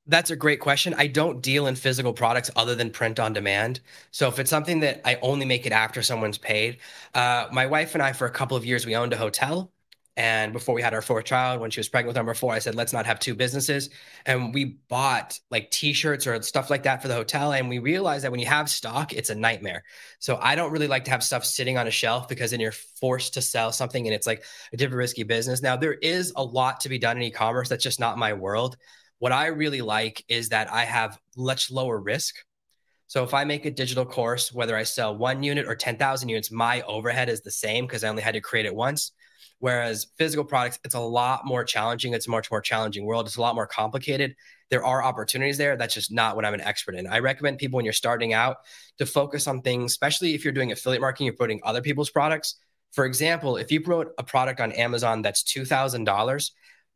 That's 0.08 0.32
a 0.32 0.36
great 0.36 0.58
question. 0.58 0.94
I 0.98 1.06
don't 1.06 1.40
deal 1.42 1.68
in 1.68 1.76
physical 1.76 2.12
products 2.12 2.50
other 2.56 2.74
than 2.74 2.90
print 2.90 3.20
on 3.20 3.32
demand. 3.32 3.78
So 4.10 4.26
if 4.26 4.40
it's 4.40 4.50
something 4.50 4.80
that 4.80 5.00
I 5.04 5.16
only 5.22 5.46
make 5.46 5.64
it 5.64 5.70
after 5.70 6.02
someone's 6.02 6.38
paid, 6.38 6.78
uh, 7.14 7.46
my 7.52 7.66
wife 7.66 7.94
and 7.94 8.02
I, 8.02 8.12
for 8.12 8.26
a 8.26 8.30
couple 8.30 8.56
of 8.56 8.64
years, 8.64 8.84
we 8.84 8.96
owned 8.96 9.12
a 9.12 9.16
hotel 9.16 9.70
and 10.16 10.52
before 10.52 10.74
we 10.74 10.82
had 10.82 10.92
our 10.92 11.00
fourth 11.00 11.24
child, 11.24 11.60
when 11.60 11.70
she 11.70 11.80
was 11.80 11.88
pregnant 11.88 12.08
with 12.08 12.16
number 12.16 12.34
four, 12.34 12.52
I 12.52 12.58
said, 12.58 12.74
let's 12.74 12.92
not 12.92 13.06
have 13.06 13.18
two 13.18 13.34
businesses. 13.34 13.88
And 14.26 14.52
we 14.52 14.76
bought 14.88 15.38
like 15.50 15.70
t 15.70 15.94
shirts 15.94 16.26
or 16.26 16.40
stuff 16.42 16.68
like 16.68 16.82
that 16.82 17.00
for 17.00 17.08
the 17.08 17.14
hotel. 17.14 17.52
And 17.52 17.68
we 17.68 17.78
realized 17.78 18.24
that 18.24 18.30
when 18.30 18.40
you 18.40 18.46
have 18.46 18.68
stock, 18.68 19.14
it's 19.14 19.30
a 19.30 19.34
nightmare. 19.34 19.84
So 20.18 20.38
I 20.42 20.54
don't 20.54 20.70
really 20.70 20.86
like 20.86 21.04
to 21.04 21.10
have 21.12 21.24
stuff 21.24 21.44
sitting 21.46 21.78
on 21.78 21.86
a 21.86 21.90
shelf 21.90 22.28
because 22.28 22.50
then 22.50 22.60
you're 22.60 22.72
forced 22.72 23.34
to 23.34 23.42
sell 23.42 23.72
something 23.72 24.06
and 24.06 24.14
it's 24.14 24.26
like 24.26 24.44
a 24.72 24.76
different 24.76 24.98
risky 24.98 25.22
business. 25.22 25.62
Now, 25.62 25.76
there 25.76 25.94
is 25.94 26.32
a 26.36 26.44
lot 26.44 26.80
to 26.80 26.90
be 26.90 26.98
done 26.98 27.16
in 27.16 27.22
e 27.22 27.30
commerce. 27.30 27.70
That's 27.70 27.84
just 27.84 28.00
not 28.00 28.18
my 28.18 28.34
world. 28.34 28.76
What 29.18 29.32
I 29.32 29.46
really 29.46 29.80
like 29.80 30.24
is 30.28 30.50
that 30.50 30.70
I 30.70 30.84
have 30.84 31.18
much 31.36 31.70
lower 31.70 31.98
risk 31.98 32.36
So 33.06 33.24
if 33.24 33.34
I 33.34 33.44
make 33.44 33.66
a 33.66 33.70
digital 33.70 34.06
course, 34.06 34.52
whether 34.52 34.76
I 34.76 34.84
sell 34.84 35.16
one 35.16 35.42
unit 35.42 35.66
or 35.68 35.74
10,000 35.76 36.28
units, 36.28 36.50
my 36.50 36.80
overhead 36.82 37.28
is 37.28 37.42
the 37.42 37.50
same 37.50 37.86
because 37.86 38.04
I 38.04 38.08
only 38.08 38.22
had 38.22 38.34
to 38.34 38.40
create 38.40 38.66
it 38.66 38.74
once. 38.74 39.12
Whereas 39.62 40.08
physical 40.18 40.44
products, 40.44 40.80
it's 40.84 40.96
a 40.96 40.98
lot 40.98 41.46
more 41.46 41.62
challenging. 41.62 42.14
It's 42.14 42.26
a 42.26 42.30
much 42.30 42.50
more 42.50 42.60
challenging 42.60 43.04
world. 43.04 43.28
It's 43.28 43.36
a 43.36 43.40
lot 43.40 43.54
more 43.54 43.68
complicated. 43.68 44.34
There 44.70 44.84
are 44.84 45.04
opportunities 45.04 45.56
there. 45.56 45.76
That's 45.76 45.94
just 45.94 46.10
not 46.10 46.34
what 46.34 46.44
I'm 46.44 46.52
an 46.52 46.60
expert 46.60 46.96
in. 46.96 47.06
I 47.06 47.20
recommend 47.20 47.58
people 47.58 47.76
when 47.76 47.84
you're 47.84 47.92
starting 47.92 48.32
out 48.32 48.56
to 48.98 49.06
focus 49.06 49.46
on 49.46 49.62
things, 49.62 49.92
especially 49.92 50.34
if 50.34 50.42
you're 50.42 50.52
doing 50.52 50.72
affiliate 50.72 51.00
marketing, 51.00 51.26
you're 51.26 51.36
promoting 51.36 51.60
other 51.62 51.80
people's 51.80 52.10
products. 52.10 52.56
For 52.90 53.04
example, 53.04 53.56
if 53.56 53.70
you 53.70 53.80
promote 53.80 54.08
a 54.18 54.24
product 54.24 54.58
on 54.58 54.72
Amazon 54.72 55.22
that's 55.22 55.44
$2,000, 55.44 56.50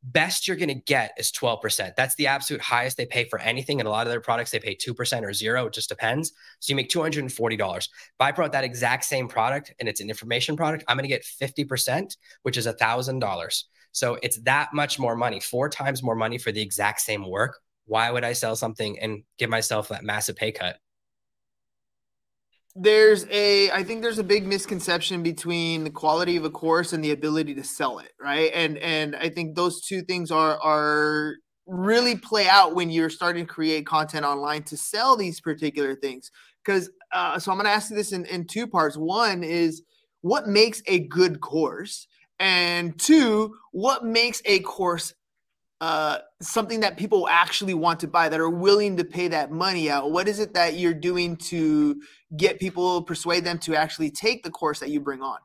best 0.07 0.47
you're 0.47 0.57
going 0.57 0.69
to 0.69 0.75
get 0.75 1.13
is 1.19 1.33
12%. 1.33 1.95
That's 1.97 2.15
the 2.15 2.29
absolute 2.29 2.63
highest 2.63 2.97
they 2.97 3.07
pay 3.07 3.25
for 3.25 3.39
anything. 3.39 3.81
And 3.81 3.87
a 3.87 3.91
lot 3.91 4.07
of 4.07 4.11
their 4.11 4.21
products, 4.21 4.51
they 4.51 4.61
pay 4.61 4.77
2% 4.77 5.23
or 5.23 5.33
zero. 5.33 5.67
It 5.67 5.73
just 5.73 5.89
depends. 5.89 6.33
So 6.61 6.71
you 6.71 6.77
make 6.77 6.89
$240. 6.89 7.79
If 7.79 7.89
I 8.21 8.33
brought 8.33 8.53
that 8.53 8.65
exact 8.65 9.05
same 9.05 9.29
product 9.29 9.75
and 9.81 9.89
it's 9.89 10.01
an 10.01 10.09
information 10.09 10.57
product, 10.57 10.85
I'm 10.89 10.97
going 10.97 11.09
to 11.09 11.09
get 11.09 11.25
50%, 11.25 12.17
which 12.43 12.57
is 12.57 12.67
$1,000. 12.67 13.65
So 13.93 14.19
it's 14.23 14.39
that 14.43 14.73
much 14.73 14.99
more 14.99 15.17
money, 15.17 15.41
four 15.41 15.69
times 15.69 16.03
more 16.03 16.17
money 16.17 16.39
for 16.39 16.53
the 16.53 16.63
exact 16.63 17.01
same 17.01 17.29
work. 17.29 17.59
Why 17.87 18.11
would 18.11 18.25
I 18.25 18.33
sell 18.33 18.57
something 18.57 18.99
and 18.99 19.23
give 19.39 19.51
myself 19.51 19.89
that 19.89 20.05
massive 20.05 20.37
pay 20.37 20.53
cut? 20.53 20.79
There's 22.79 23.27
a 23.31 23.71
i 23.71 23.83
think 23.83 24.03
there's 24.03 24.19
a 24.19 24.25
big 24.25 24.47
misconception 24.47 25.23
between 25.23 25.85
the 25.85 25.91
quality 25.91 26.37
of 26.37 26.45
a 26.45 26.51
course 26.51 26.93
and 26.93 27.03
the 27.03 27.13
ability 27.13 27.55
to 27.55 27.65
sell 27.65 27.99
it 27.99 28.13
right? 28.21 28.51
And 28.55 28.79
and 28.79 29.17
i 29.17 29.29
think 29.29 29.57
those 29.57 29.81
two 29.81 30.03
things 30.03 30.31
are 30.31 30.59
are 30.61 31.37
really 31.67 32.17
play 32.17 32.49
out 32.49 32.75
when 32.75 32.91
you're 32.91 33.11
starting 33.11 33.47
to 33.47 33.53
create 33.53 33.87
content 33.87 34.25
online 34.25 34.63
to 34.63 34.77
sell 34.77 35.17
these 35.17 35.41
particular 35.41 35.97
things. 35.97 36.31
Because 36.65 36.91
uh, 37.13 37.39
so 37.39 37.51
i'm 37.51 37.59
going 37.59 37.67
to 37.67 37.71
ask 37.71 37.91
you 37.91 37.97
this 37.97 38.13
in, 38.13 38.25
in 38.27 38.47
two 38.47 38.67
parts. 38.67 38.97
One 38.97 39.43
is 39.43 39.83
what 40.23 40.47
makes 40.47 40.83
a 40.87 41.01
good 41.01 41.41
course? 41.41 42.07
And 42.39 42.99
two 42.99 43.55
what 43.73 44.05
makes 44.05 44.43
a 44.45 44.61
course 44.61 45.15
uh, 45.81 46.19
something 46.41 46.81
that 46.81 46.97
people 46.97 47.29
actually 47.29 47.75
want 47.75 48.01
to 48.01 48.09
buy 48.09 48.29
that 48.29 48.41
are 48.41 48.49
willing 48.49 48.97
to 48.97 49.05
pay 49.05 49.29
that 49.29 49.51
money 49.51 49.91
out? 49.91 50.11
What 50.11 50.27
is 50.27 50.39
it 50.39 50.55
that 50.55 50.75
you're 50.79 50.95
doing 50.95 51.37
to 51.37 52.01
get 52.35 52.59
people 52.59 53.03
persuade 53.03 53.45
them 53.45 53.59
to 53.61 53.75
actually 53.77 54.11
take 54.11 54.43
the 54.43 54.51
course 54.51 54.81
that 54.81 54.91
you 54.91 55.01
bring 55.01 55.23
on? 55.23 55.39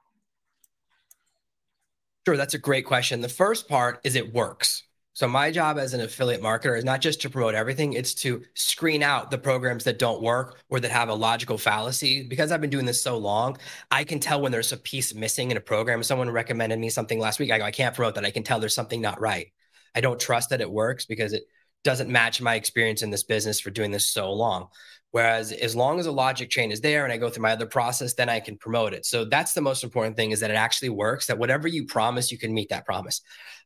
Sure 2.25 2.37
that's 2.37 2.53
a 2.53 2.59
great 2.59 2.85
question. 2.85 3.21
The 3.21 3.29
first 3.29 3.67
part 3.67 3.99
is 4.03 4.15
it 4.15 4.33
works. 4.33 4.83
So 5.13 5.27
my 5.27 5.51
job 5.51 5.77
as 5.77 5.93
an 5.93 6.01
affiliate 6.01 6.41
marketer 6.41 6.77
is 6.77 6.85
not 6.85 7.01
just 7.01 7.21
to 7.21 7.29
promote 7.29 7.53
everything 7.53 7.93
it's 7.93 8.13
to 8.15 8.43
screen 8.53 9.03
out 9.03 9.29
the 9.29 9.37
programs 9.37 9.83
that 9.83 9.99
don't 9.99 10.21
work 10.21 10.61
or 10.69 10.79
that 10.79 10.89
have 10.91 11.09
a 11.09 11.13
logical 11.13 11.57
fallacy. 11.57 12.23
Because 12.23 12.51
i've 12.51 12.61
been 12.61 12.69
doing 12.69 12.85
this 12.85 13.03
so 13.03 13.17
long 13.17 13.57
i 13.91 14.03
can 14.03 14.19
tell 14.19 14.39
when 14.41 14.51
there's 14.51 14.71
a 14.71 14.77
piece 14.77 15.13
missing 15.13 15.51
in 15.51 15.57
a 15.57 15.61
program. 15.61 16.01
Someone 16.03 16.29
recommended 16.29 16.79
me 16.79 16.89
something 16.89 17.19
last 17.19 17.39
week 17.39 17.51
i 17.51 17.57
go 17.57 17.65
i 17.65 17.71
can't 17.71 17.95
promote 17.95 18.15
that 18.15 18.25
i 18.25 18.31
can 18.31 18.43
tell 18.43 18.59
there's 18.59 18.75
something 18.75 19.01
not 19.01 19.19
right. 19.19 19.51
I 19.93 20.01
don't 20.01 20.19
trust 20.19 20.51
that 20.51 20.61
it 20.61 20.71
works 20.71 21.05
because 21.05 21.33
it 21.33 21.43
doesn't 21.83 22.09
match 22.09 22.41
my 22.41 22.55
experience 22.55 23.01
in 23.01 23.09
this 23.09 23.23
business 23.23 23.59
for 23.59 23.71
doing 23.71 23.91
this 23.91 24.07
so 24.07 24.31
long. 24.31 24.67
Whereas 25.11 25.51
as 25.51 25.75
long 25.75 25.99
as 25.99 26.05
a 26.05 26.11
logic 26.11 26.49
chain 26.49 26.71
is 26.71 26.79
there 26.79 27.03
and 27.03 27.11
I 27.11 27.17
go 27.17 27.29
through 27.29 27.43
my 27.43 27.51
other 27.51 27.65
process, 27.65 28.13
then 28.13 28.29
I 28.29 28.39
can 28.39 28.57
promote 28.57 28.93
it. 28.93 29.05
So 29.05 29.25
that's 29.25 29.53
the 29.53 29.61
most 29.61 29.83
important 29.83 30.15
thing 30.15 30.31
is 30.31 30.39
that 30.39 30.51
it 30.51 30.55
actually 30.55 30.89
works, 30.89 31.27
that 31.27 31.37
whatever 31.37 31.67
you 31.67 31.85
promise, 31.85 32.31
you 32.31 32.37
can 32.37 32.53
meet 32.53 32.69
that 32.69 32.85
promise. 32.85 33.21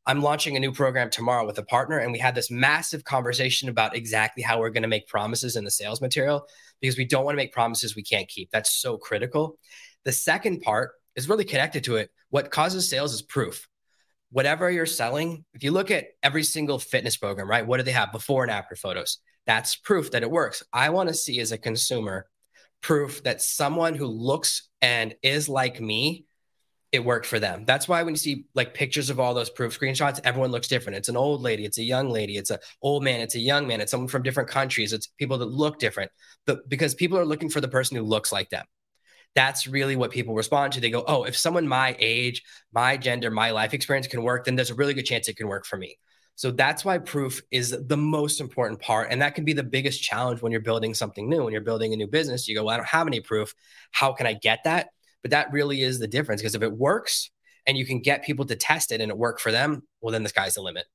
I'm 0.08 0.22
launching 0.22 0.56
a 0.56 0.60
new 0.60 0.72
program 0.72 1.10
tomorrow 1.10 1.46
with 1.46 1.58
a 1.60 1.64
partner, 1.64 2.00
and 2.00 2.12
we 2.12 2.20
had 2.20 2.36
this 2.36 2.50
massive 2.50 3.04
conversation 3.04 3.70
about 3.70 3.96
exactly 3.96 4.42
how 4.44 4.60
we're 4.60 4.70
going 4.72 4.84
to 4.84 4.90
make 4.90 5.08
promises 5.08 5.56
in 5.56 5.64
the 5.64 5.72
sales 5.72 6.02
material 6.02 6.48
because 6.82 6.98
we 6.98 7.06
don't 7.06 7.26
want 7.26 7.34
to 7.34 7.44
make 7.44 7.54
promises 7.54 7.96
we 7.96 8.04
can't 8.04 8.28
keep. 8.28 8.50
That's 8.52 8.74
so 8.74 8.98
critical. 8.98 9.58
The 10.04 10.12
second 10.12 10.62
part 10.62 10.92
is 11.16 11.30
really 11.30 11.46
connected 11.46 11.84
to 11.86 11.98
it. 11.98 12.10
What 12.30 12.52
causes 12.52 12.90
sales 12.90 13.14
is 13.14 13.22
proof 13.22 13.68
whatever 14.32 14.70
you're 14.70 14.86
selling, 14.86 15.46
if 15.54 15.64
you 15.64 15.72
look 15.72 15.92
at 15.92 16.08
every 16.22 16.44
single 16.44 16.78
fitness 16.78 17.16
program, 17.16 17.50
right? 17.50 17.66
What 17.66 17.78
do 17.78 17.84
they 17.84 17.92
have 17.92 18.12
before 18.12 18.44
and 18.44 18.52
after 18.52 18.76
photos? 18.76 19.20
That's 19.46 19.76
proof 19.76 20.12
that 20.12 20.24
it 20.24 20.32
works. 20.32 20.64
I 20.74 20.90
want 20.90 21.10
to 21.10 21.16
see 21.16 21.40
as 21.40 21.52
a 21.52 21.58
consumer 21.58 22.28
proof 22.82 23.24
that 23.24 23.42
someone 23.42 23.96
who 23.96 24.08
looks 24.08 24.70
and 24.82 25.16
is 25.22 25.50
like 25.50 25.80
me, 25.80 26.26
it 26.92 27.04
worked 27.04 27.26
for 27.26 27.40
them. 27.40 27.66
That's 27.66 27.88
why 27.88 28.04
when 28.04 28.14
you 28.14 28.18
see 28.18 28.46
like 28.54 28.74
pictures 28.74 29.10
of 29.10 29.20
all 29.20 29.34
those 29.34 29.50
proof 29.50 29.78
screenshots, 29.78 30.20
everyone 30.24 30.52
looks 30.52 30.68
different. 30.68 30.98
It's 30.98 31.10
an 31.10 31.18
old 31.18 31.42
lady, 31.42 31.66
it's 31.66 31.78
a 31.78 31.84
young 31.84 32.10
lady, 32.10 32.38
it's 32.38 32.52
an 32.52 32.60
old 32.82 33.04
man, 33.04 33.20
it's 33.20 33.36
a 33.36 33.40
young 33.40 33.68
man, 33.68 33.82
it's 33.82 33.92
someone 33.92 34.08
from 34.08 34.24
different 34.24 34.50
countries, 34.50 34.94
it's 34.94 35.08
people 35.08 35.38
that 35.40 35.46
look 35.46 35.80
different. 35.80 36.12
But 36.46 36.70
because 36.70 36.96
people 36.96 37.18
are 37.18 37.26
looking 37.26 37.50
for 37.50 37.60
the 37.60 37.68
person 37.68 37.98
who 37.98 38.04
looks 38.04 38.32
like 38.32 38.50
them 38.50 38.66
that's 39.36 39.68
really 39.68 39.98
what 39.98 40.12
people 40.12 40.34
respond 40.34 40.74
to. 40.74 40.82
They 40.82 40.90
go, 40.90 41.04
oh, 41.08 41.26
if 41.26 41.38
someone 41.38 41.68
my 41.68 41.96
age, 42.00 42.42
my 42.74 42.98
gender, 42.98 43.30
my 43.30 43.52
life 43.52 43.74
experience 43.74 44.08
can 44.08 44.24
work, 44.24 44.46
then 44.46 44.56
there's 44.56 44.72
a 44.72 44.76
really 44.76 44.94
good 44.94 45.06
chance 45.06 45.28
it 45.28 45.36
can 45.36 45.50
work 45.50 45.66
for 45.66 45.78
me. 45.78 46.00
So 46.36 46.52
that's 46.52 46.84
why 46.84 46.98
proof 46.98 47.42
is 47.50 47.76
the 47.88 47.98
most 47.98 48.42
important 48.42 48.82
part. 48.82 49.08
And 49.10 49.22
that 49.22 49.36
can 49.36 49.46
be 49.46 49.54
the 49.54 49.64
biggest 49.64 50.04
challenge 50.04 50.42
when 50.42 50.52
you're 50.52 50.62
building 50.62 50.94
something 50.94 51.30
new. 51.30 51.44
When 51.44 51.54
you're 51.54 51.62
building 51.62 51.94
a 51.94 51.98
new 51.98 52.08
business, 52.08 52.48
you 52.48 52.56
go, 52.56 52.66
well, 52.66 52.74
I 52.74 52.78
don't 52.78 52.88
have 52.88 53.08
any 53.08 53.22
proof. 53.22 53.54
How 53.92 54.12
can 54.12 54.28
I 54.28 54.34
get 54.34 54.66
that? 54.66 54.90
But 55.22 55.32
that 55.32 55.52
really 55.52 55.82
is 55.82 55.98
the 55.98 56.08
difference 56.08 56.42
because 56.42 56.56
if 56.56 56.62
it 56.62 56.72
works 56.72 57.32
and 57.66 57.78
you 57.78 57.86
can 57.86 58.02
get 58.02 58.24
people 58.24 58.46
to 58.46 58.56
test 58.56 58.92
it 58.92 59.02
and 59.02 59.10
it 59.10 59.18
work 59.18 59.40
for 59.40 59.52
them, 59.52 59.84
well, 60.02 60.12
then 60.12 60.24
the 60.24 60.30
sky's 60.30 60.56
the 60.56 60.62
limit. 60.62 60.86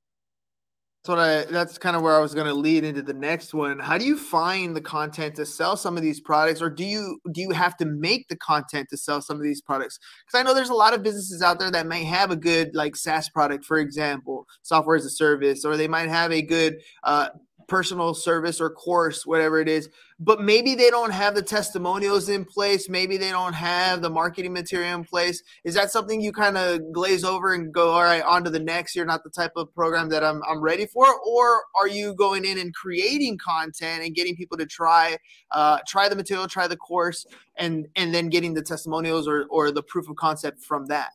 What 1.06 1.18
I. 1.18 1.44
That's 1.44 1.78
kind 1.78 1.96
of 1.96 2.02
where 2.02 2.14
I 2.14 2.20
was 2.20 2.34
going 2.34 2.46
to 2.46 2.54
lead 2.54 2.84
into 2.84 3.00
the 3.00 3.14
next 3.14 3.54
one. 3.54 3.78
How 3.78 3.96
do 3.96 4.04
you 4.04 4.18
find 4.18 4.76
the 4.76 4.82
content 4.82 5.34
to 5.36 5.46
sell 5.46 5.76
some 5.76 5.96
of 5.96 6.02
these 6.02 6.20
products, 6.20 6.60
or 6.60 6.68
do 6.68 6.84
you 6.84 7.18
do 7.32 7.40
you 7.40 7.50
have 7.50 7.76
to 7.78 7.86
make 7.86 8.28
the 8.28 8.36
content 8.36 8.88
to 8.90 8.98
sell 8.98 9.22
some 9.22 9.38
of 9.38 9.42
these 9.42 9.62
products? 9.62 9.98
Because 10.26 10.38
I 10.38 10.42
know 10.42 10.54
there's 10.54 10.68
a 10.68 10.74
lot 10.74 10.92
of 10.92 11.02
businesses 11.02 11.40
out 11.42 11.58
there 11.58 11.70
that 11.70 11.86
may 11.86 12.04
have 12.04 12.30
a 12.30 12.36
good 12.36 12.74
like 12.74 12.96
SaaS 12.96 13.30
product, 13.30 13.64
for 13.64 13.78
example, 13.78 14.46
software 14.62 14.94
as 14.94 15.06
a 15.06 15.10
service, 15.10 15.64
or 15.64 15.76
they 15.78 15.88
might 15.88 16.10
have 16.10 16.32
a 16.32 16.42
good 16.42 16.76
uh, 17.02 17.30
personal 17.70 18.12
service 18.12 18.60
or 18.60 18.68
course, 18.68 19.24
whatever 19.24 19.60
it 19.60 19.68
is. 19.68 19.88
But 20.18 20.42
maybe 20.42 20.74
they 20.74 20.90
don't 20.90 21.12
have 21.12 21.34
the 21.34 21.40
testimonials 21.40 22.28
in 22.28 22.44
place. 22.44 22.88
Maybe 22.88 23.16
they 23.16 23.30
don't 23.30 23.54
have 23.54 24.02
the 24.02 24.10
marketing 24.10 24.52
material 24.52 24.98
in 24.98 25.04
place. 25.04 25.42
Is 25.64 25.74
that 25.74 25.90
something 25.90 26.20
you 26.20 26.32
kind 26.32 26.58
of 26.58 26.92
glaze 26.92 27.24
over 27.24 27.54
and 27.54 27.72
go, 27.72 27.90
all 27.90 28.02
right, 28.02 28.22
on 28.22 28.44
to 28.44 28.50
the 28.50 28.58
next? 28.58 28.94
You're 28.94 29.06
not 29.06 29.22
the 29.22 29.30
type 29.30 29.52
of 29.56 29.72
program 29.72 30.10
that 30.10 30.24
I'm, 30.24 30.42
I'm 30.46 30.60
ready 30.60 30.84
for, 30.84 31.06
or 31.24 31.62
are 31.78 31.88
you 31.88 32.12
going 32.14 32.44
in 32.44 32.58
and 32.58 32.74
creating 32.74 33.38
content 33.38 34.04
and 34.04 34.14
getting 34.14 34.36
people 34.36 34.58
to 34.58 34.66
try 34.66 35.16
uh, 35.52 35.78
try 35.86 36.08
the 36.08 36.16
material, 36.16 36.48
try 36.48 36.66
the 36.66 36.76
course, 36.76 37.24
and 37.56 37.86
and 37.96 38.12
then 38.12 38.28
getting 38.28 38.52
the 38.52 38.62
testimonials 38.62 39.28
or 39.28 39.46
or 39.48 39.70
the 39.70 39.82
proof 39.82 40.10
of 40.10 40.16
concept 40.16 40.62
from 40.62 40.86
that? 40.86 41.12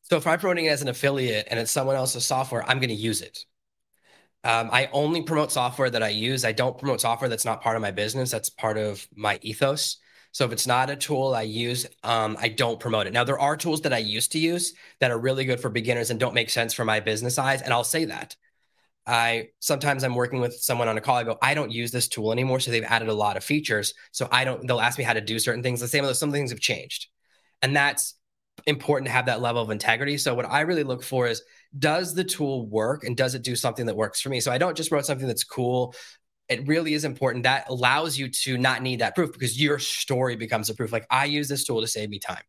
So 0.00 0.16
if 0.16 0.26
I'm 0.26 0.38
promoting 0.38 0.64
it 0.64 0.70
as 0.70 0.82
an 0.82 0.88
affiliate 0.88 1.46
and 1.50 1.60
it's 1.60 1.70
someone 1.70 1.96
else's 1.96 2.24
software, 2.24 2.64
I'm 2.68 2.78
going 2.78 2.88
to 2.88 2.94
use 2.94 3.20
it. 3.22 3.44
Um, 4.44 4.70
I 4.72 4.88
only 4.92 5.22
promote 5.22 5.52
software 5.52 5.90
that 5.90 6.02
I 6.02 6.08
use. 6.08 6.44
I 6.44 6.52
don't 6.52 6.76
promote 6.76 7.00
software 7.00 7.28
that's 7.28 7.44
not 7.44 7.62
part 7.62 7.76
of 7.76 7.82
my 7.82 7.92
business. 7.92 8.30
That's 8.30 8.50
part 8.50 8.76
of 8.76 9.06
my 9.14 9.38
ethos. 9.42 9.98
So 10.32 10.46
if 10.46 10.52
it's 10.52 10.66
not 10.66 10.90
a 10.90 10.96
tool 10.96 11.34
I 11.34 11.42
use, 11.42 11.86
um, 12.02 12.36
I 12.40 12.48
don't 12.48 12.80
promote 12.80 13.06
it. 13.06 13.12
Now 13.12 13.22
there 13.22 13.38
are 13.38 13.56
tools 13.56 13.82
that 13.82 13.92
I 13.92 13.98
used 13.98 14.32
to 14.32 14.38
use 14.38 14.74
that 14.98 15.10
are 15.10 15.18
really 15.18 15.44
good 15.44 15.60
for 15.60 15.68
beginners 15.68 16.10
and 16.10 16.18
don't 16.18 16.34
make 16.34 16.50
sense 16.50 16.72
for 16.72 16.84
my 16.84 17.00
business 17.00 17.38
eyes, 17.38 17.62
and 17.62 17.72
I'll 17.72 17.84
say 17.84 18.06
that. 18.06 18.34
I 19.06 19.48
sometimes 19.58 20.04
I'm 20.04 20.14
working 20.14 20.40
with 20.40 20.54
someone 20.54 20.88
on 20.88 20.96
a 20.96 21.00
call. 21.00 21.16
I 21.16 21.24
go, 21.24 21.38
I 21.42 21.54
don't 21.54 21.72
use 21.72 21.90
this 21.90 22.08
tool 22.08 22.32
anymore, 22.32 22.60
so 22.60 22.70
they've 22.70 22.84
added 22.84 23.08
a 23.08 23.14
lot 23.14 23.36
of 23.36 23.44
features. 23.44 23.94
So 24.12 24.28
I 24.30 24.44
don't. 24.44 24.66
They'll 24.66 24.80
ask 24.80 24.96
me 24.96 25.04
how 25.04 25.12
to 25.12 25.20
do 25.20 25.38
certain 25.38 25.62
things. 25.62 25.80
The 25.80 25.88
same 25.88 26.04
with 26.04 26.16
some 26.16 26.32
things 26.32 26.50
have 26.50 26.60
changed, 26.60 27.08
and 27.60 27.76
that's 27.76 28.14
important 28.66 29.06
to 29.06 29.12
have 29.12 29.26
that 29.26 29.40
level 29.40 29.62
of 29.62 29.70
integrity. 29.70 30.18
So 30.18 30.34
what 30.34 30.48
I 30.48 30.60
really 30.60 30.84
look 30.84 31.02
for 31.02 31.26
is 31.26 31.42
does 31.78 32.14
the 32.14 32.24
tool 32.24 32.66
work 32.66 33.04
and 33.04 33.16
does 33.16 33.34
it 33.34 33.42
do 33.42 33.56
something 33.56 33.86
that 33.86 33.96
works 33.96 34.20
for 34.20 34.28
me? 34.28 34.40
So 34.40 34.52
I 34.52 34.58
don't 34.58 34.76
just 34.76 34.90
promote 34.90 35.06
something 35.06 35.26
that's 35.26 35.44
cool. 35.44 35.94
It 36.48 36.66
really 36.66 36.94
is 36.94 37.04
important. 37.04 37.44
That 37.44 37.68
allows 37.68 38.18
you 38.18 38.28
to 38.28 38.58
not 38.58 38.82
need 38.82 39.00
that 39.00 39.14
proof 39.14 39.32
because 39.32 39.60
your 39.60 39.78
story 39.78 40.36
becomes 40.36 40.68
a 40.70 40.74
proof. 40.74 40.92
Like 40.92 41.06
I 41.10 41.24
use 41.24 41.48
this 41.48 41.64
tool 41.64 41.80
to 41.80 41.86
save 41.86 42.10
me 42.10 42.18
time. 42.18 42.42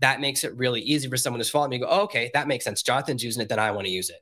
That 0.00 0.20
makes 0.20 0.44
it 0.44 0.56
really 0.56 0.80
easy 0.80 1.08
for 1.08 1.16
someone 1.16 1.40
who's 1.40 1.50
following 1.50 1.70
me. 1.70 1.78
Go, 1.78 1.86
oh, 1.88 2.02
okay, 2.02 2.30
that 2.34 2.48
makes 2.48 2.64
sense. 2.64 2.82
Jonathan's 2.82 3.24
using 3.24 3.42
it, 3.42 3.48
then 3.48 3.58
I 3.58 3.70
want 3.70 3.86
to 3.86 3.92
use 3.92 4.10
it. 4.10 4.20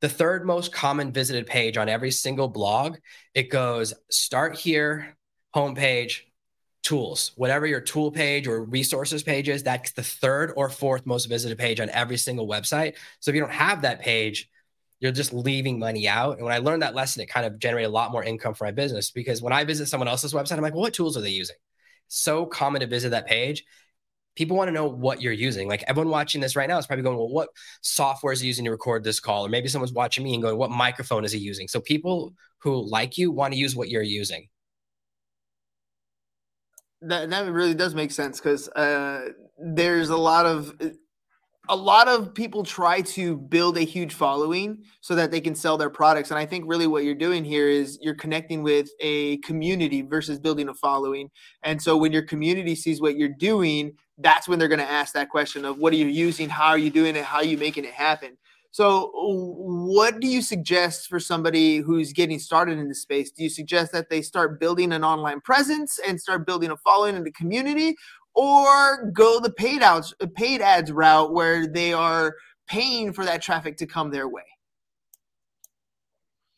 The 0.00 0.08
third 0.08 0.44
most 0.44 0.72
common 0.72 1.12
visited 1.12 1.46
page 1.46 1.78
on 1.78 1.88
every 1.88 2.10
single 2.10 2.48
blog, 2.48 2.96
it 3.32 3.48
goes 3.48 3.94
start 4.10 4.56
here, 4.56 5.16
homepage, 5.54 6.22
tools, 6.84 7.32
whatever 7.36 7.66
your 7.66 7.80
tool 7.80 8.12
page 8.12 8.46
or 8.46 8.62
resources 8.62 9.22
page 9.22 9.48
is, 9.48 9.62
that's 9.62 9.92
the 9.92 10.02
third 10.02 10.52
or 10.56 10.68
fourth 10.68 11.06
most 11.06 11.24
visited 11.24 11.58
page 11.58 11.80
on 11.80 11.90
every 11.90 12.18
single 12.18 12.46
website. 12.46 12.94
So 13.18 13.30
if 13.30 13.34
you 13.34 13.40
don't 13.40 13.50
have 13.50 13.82
that 13.82 14.00
page, 14.00 14.48
you're 15.00 15.10
just 15.10 15.32
leaving 15.32 15.78
money 15.78 16.06
out. 16.06 16.36
And 16.36 16.44
when 16.44 16.54
I 16.54 16.58
learned 16.58 16.82
that 16.82 16.94
lesson, 16.94 17.22
it 17.22 17.26
kind 17.26 17.46
of 17.46 17.58
generated 17.58 17.88
a 17.88 17.92
lot 17.92 18.12
more 18.12 18.22
income 18.22 18.54
for 18.54 18.64
my 18.64 18.70
business 18.70 19.10
because 19.10 19.42
when 19.42 19.52
I 19.52 19.64
visit 19.64 19.86
someone 19.86 20.08
else's 20.08 20.34
website, 20.34 20.56
I'm 20.56 20.62
like, 20.62 20.74
well, 20.74 20.82
what 20.82 20.94
tools 20.94 21.16
are 21.16 21.22
they 21.22 21.30
using? 21.30 21.56
So 22.08 22.46
common 22.46 22.80
to 22.80 22.86
visit 22.86 23.10
that 23.10 23.26
page. 23.26 23.64
People 24.36 24.56
want 24.56 24.68
to 24.68 24.72
know 24.72 24.88
what 24.88 25.22
you're 25.22 25.32
using. 25.32 25.68
Like 25.68 25.84
everyone 25.86 26.10
watching 26.10 26.40
this 26.40 26.56
right 26.56 26.68
now 26.68 26.76
is 26.78 26.86
probably 26.86 27.02
going, 27.02 27.16
well, 27.16 27.28
what 27.28 27.48
software 27.82 28.32
is 28.32 28.40
he 28.40 28.46
using 28.46 28.64
to 28.66 28.70
record 28.70 29.04
this 29.04 29.20
call? 29.20 29.46
Or 29.46 29.48
maybe 29.48 29.68
someone's 29.68 29.92
watching 29.92 30.24
me 30.24 30.34
and 30.34 30.42
going, 30.42 30.58
what 30.58 30.70
microphone 30.70 31.24
is 31.24 31.32
he 31.32 31.38
using? 31.38 31.68
So 31.68 31.80
people 31.80 32.34
who 32.58 32.88
like 32.88 33.16
you 33.16 33.30
want 33.30 33.54
to 33.54 33.58
use 33.58 33.74
what 33.76 33.88
you're 33.88 34.02
using. 34.02 34.48
That 37.06 37.30
that 37.30 37.50
really 37.52 37.74
does 37.74 37.94
make 37.94 38.10
sense 38.10 38.40
because 38.40 38.68
uh, 38.70 39.28
there's 39.58 40.10
a 40.10 40.16
lot 40.16 40.46
of 40.46 40.74
a 41.68 41.76
lot 41.76 42.08
of 42.08 42.34
people 42.34 42.62
try 42.62 43.00
to 43.00 43.36
build 43.36 43.78
a 43.78 43.82
huge 43.82 44.12
following 44.12 44.82
so 45.00 45.14
that 45.14 45.30
they 45.30 45.40
can 45.40 45.54
sell 45.54 45.78
their 45.78 45.88
products. 45.88 46.30
And 46.30 46.38
i 46.38 46.44
think 46.44 46.64
really 46.66 46.86
what 46.86 47.04
you're 47.04 47.14
doing 47.14 47.44
here 47.44 47.68
is 47.68 47.98
you're 48.02 48.14
connecting 48.14 48.62
with 48.62 48.88
a 49.00 49.38
community 49.38 50.02
versus 50.02 50.38
building 50.38 50.68
a 50.68 50.74
following. 50.74 51.30
And 51.62 51.80
so 51.80 51.96
when 51.96 52.12
your 52.12 52.22
community 52.22 52.74
sees 52.74 53.00
what 53.00 53.16
you're 53.16 53.28
doing 53.38 53.96
that's 54.18 54.46
when 54.46 54.58
they're 54.58 54.68
going 54.68 54.80
to 54.80 54.90
ask 54.90 55.12
that 55.14 55.28
question 55.28 55.64
of 55.64 55.78
what 55.78 55.92
are 55.92 55.96
you 55.96 56.06
using? 56.06 56.48
How 56.48 56.68
are 56.68 56.78
you 56.78 56.90
doing 56.90 57.16
it? 57.16 57.24
How 57.24 57.38
are 57.38 57.44
you 57.44 57.58
making 57.58 57.84
it 57.84 57.92
happen 57.92 58.36
so 58.74 59.12
what 59.14 60.18
do 60.18 60.26
you 60.26 60.42
suggest 60.42 61.08
for 61.08 61.20
somebody 61.20 61.76
who's 61.76 62.12
getting 62.12 62.40
started 62.40 62.78
in 62.78 62.88
this 62.88 63.02
space 63.02 63.30
do 63.30 63.44
you 63.44 63.48
suggest 63.48 63.92
that 63.92 64.10
they 64.10 64.20
start 64.20 64.58
building 64.58 64.92
an 64.92 65.04
online 65.04 65.40
presence 65.40 66.00
and 66.06 66.20
start 66.20 66.46
building 66.46 66.70
a 66.70 66.76
following 66.78 67.14
in 67.14 67.22
the 67.22 67.30
community 67.32 67.94
or 68.34 69.10
go 69.12 69.38
the 69.40 69.52
paid 69.52 69.82
ads 69.82 70.14
paid 70.34 70.60
ads 70.60 70.90
route 70.90 71.32
where 71.32 71.66
they 71.66 71.92
are 71.92 72.34
paying 72.66 73.12
for 73.12 73.24
that 73.24 73.42
traffic 73.42 73.76
to 73.78 73.86
come 73.86 74.10
their 74.10 74.28
way? 74.28 74.42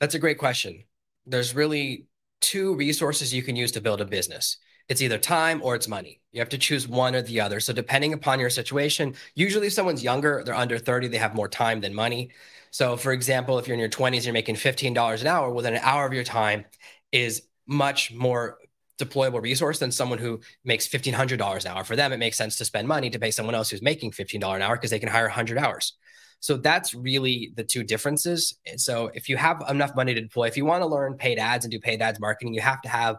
That's 0.00 0.14
a 0.14 0.18
great 0.18 0.38
question. 0.38 0.84
There's 1.26 1.54
really 1.54 2.06
two 2.40 2.74
resources 2.76 3.32
you 3.32 3.42
can 3.42 3.56
use 3.56 3.72
to 3.72 3.80
build 3.80 4.00
a 4.00 4.04
business. 4.04 4.58
It's 4.88 5.02
either 5.02 5.18
time 5.18 5.60
or 5.62 5.74
it's 5.74 5.88
money. 5.88 6.20
You 6.32 6.40
have 6.40 6.48
to 6.50 6.58
choose 6.58 6.86
one 6.86 7.14
or 7.14 7.22
the 7.22 7.40
other. 7.40 7.60
So 7.60 7.72
depending 7.72 8.12
upon 8.12 8.38
your 8.38 8.50
situation, 8.50 9.14
usually 9.34 9.66
if 9.66 9.72
someone's 9.72 10.04
younger, 10.04 10.42
they're 10.44 10.54
under 10.54 10.78
30, 10.78 11.08
they 11.08 11.16
have 11.18 11.34
more 11.34 11.48
time 11.48 11.80
than 11.80 11.94
money. 11.94 12.30
So 12.70 12.96
for 12.96 13.12
example, 13.12 13.58
if 13.58 13.66
you're 13.66 13.74
in 13.74 13.80
your 13.80 13.88
20s, 13.88 14.24
you're 14.24 14.32
making 14.32 14.56
$15 14.56 15.20
an 15.20 15.26
hour, 15.26 15.50
well 15.50 15.62
then 15.62 15.74
an 15.74 15.80
hour 15.82 16.06
of 16.06 16.12
your 16.12 16.24
time 16.24 16.64
is 17.10 17.42
much 17.66 18.12
more 18.12 18.58
deployable 18.98 19.42
resource 19.42 19.78
than 19.78 19.90
someone 19.90 20.18
who 20.18 20.40
makes 20.64 20.86
$1,500 20.88 21.64
an 21.64 21.70
hour. 21.70 21.84
For 21.84 21.96
them, 21.96 22.12
it 22.12 22.18
makes 22.18 22.36
sense 22.36 22.56
to 22.56 22.64
spend 22.64 22.86
money 22.86 23.10
to 23.10 23.18
pay 23.18 23.30
someone 23.30 23.54
else 23.54 23.70
who's 23.70 23.82
making 23.82 24.12
$15 24.12 24.56
an 24.56 24.62
hour 24.62 24.76
because 24.76 24.90
they 24.90 24.98
can 24.98 25.08
hire 25.08 25.24
100 25.24 25.58
hours. 25.58 25.94
So 26.40 26.56
that's 26.56 26.94
really 26.94 27.52
the 27.56 27.64
two 27.64 27.82
differences. 27.82 28.58
So 28.76 29.10
if 29.14 29.28
you 29.28 29.36
have 29.36 29.62
enough 29.68 29.96
money 29.96 30.14
to 30.14 30.20
deploy, 30.20 30.46
if 30.46 30.56
you 30.56 30.64
want 30.64 30.82
to 30.82 30.86
learn 30.86 31.14
paid 31.14 31.38
ads 31.38 31.64
and 31.64 31.72
do 31.72 31.80
paid 31.80 32.00
ads 32.02 32.20
marketing, 32.20 32.54
you 32.54 32.60
have 32.60 32.82
to 32.82 32.88
have 32.88 33.16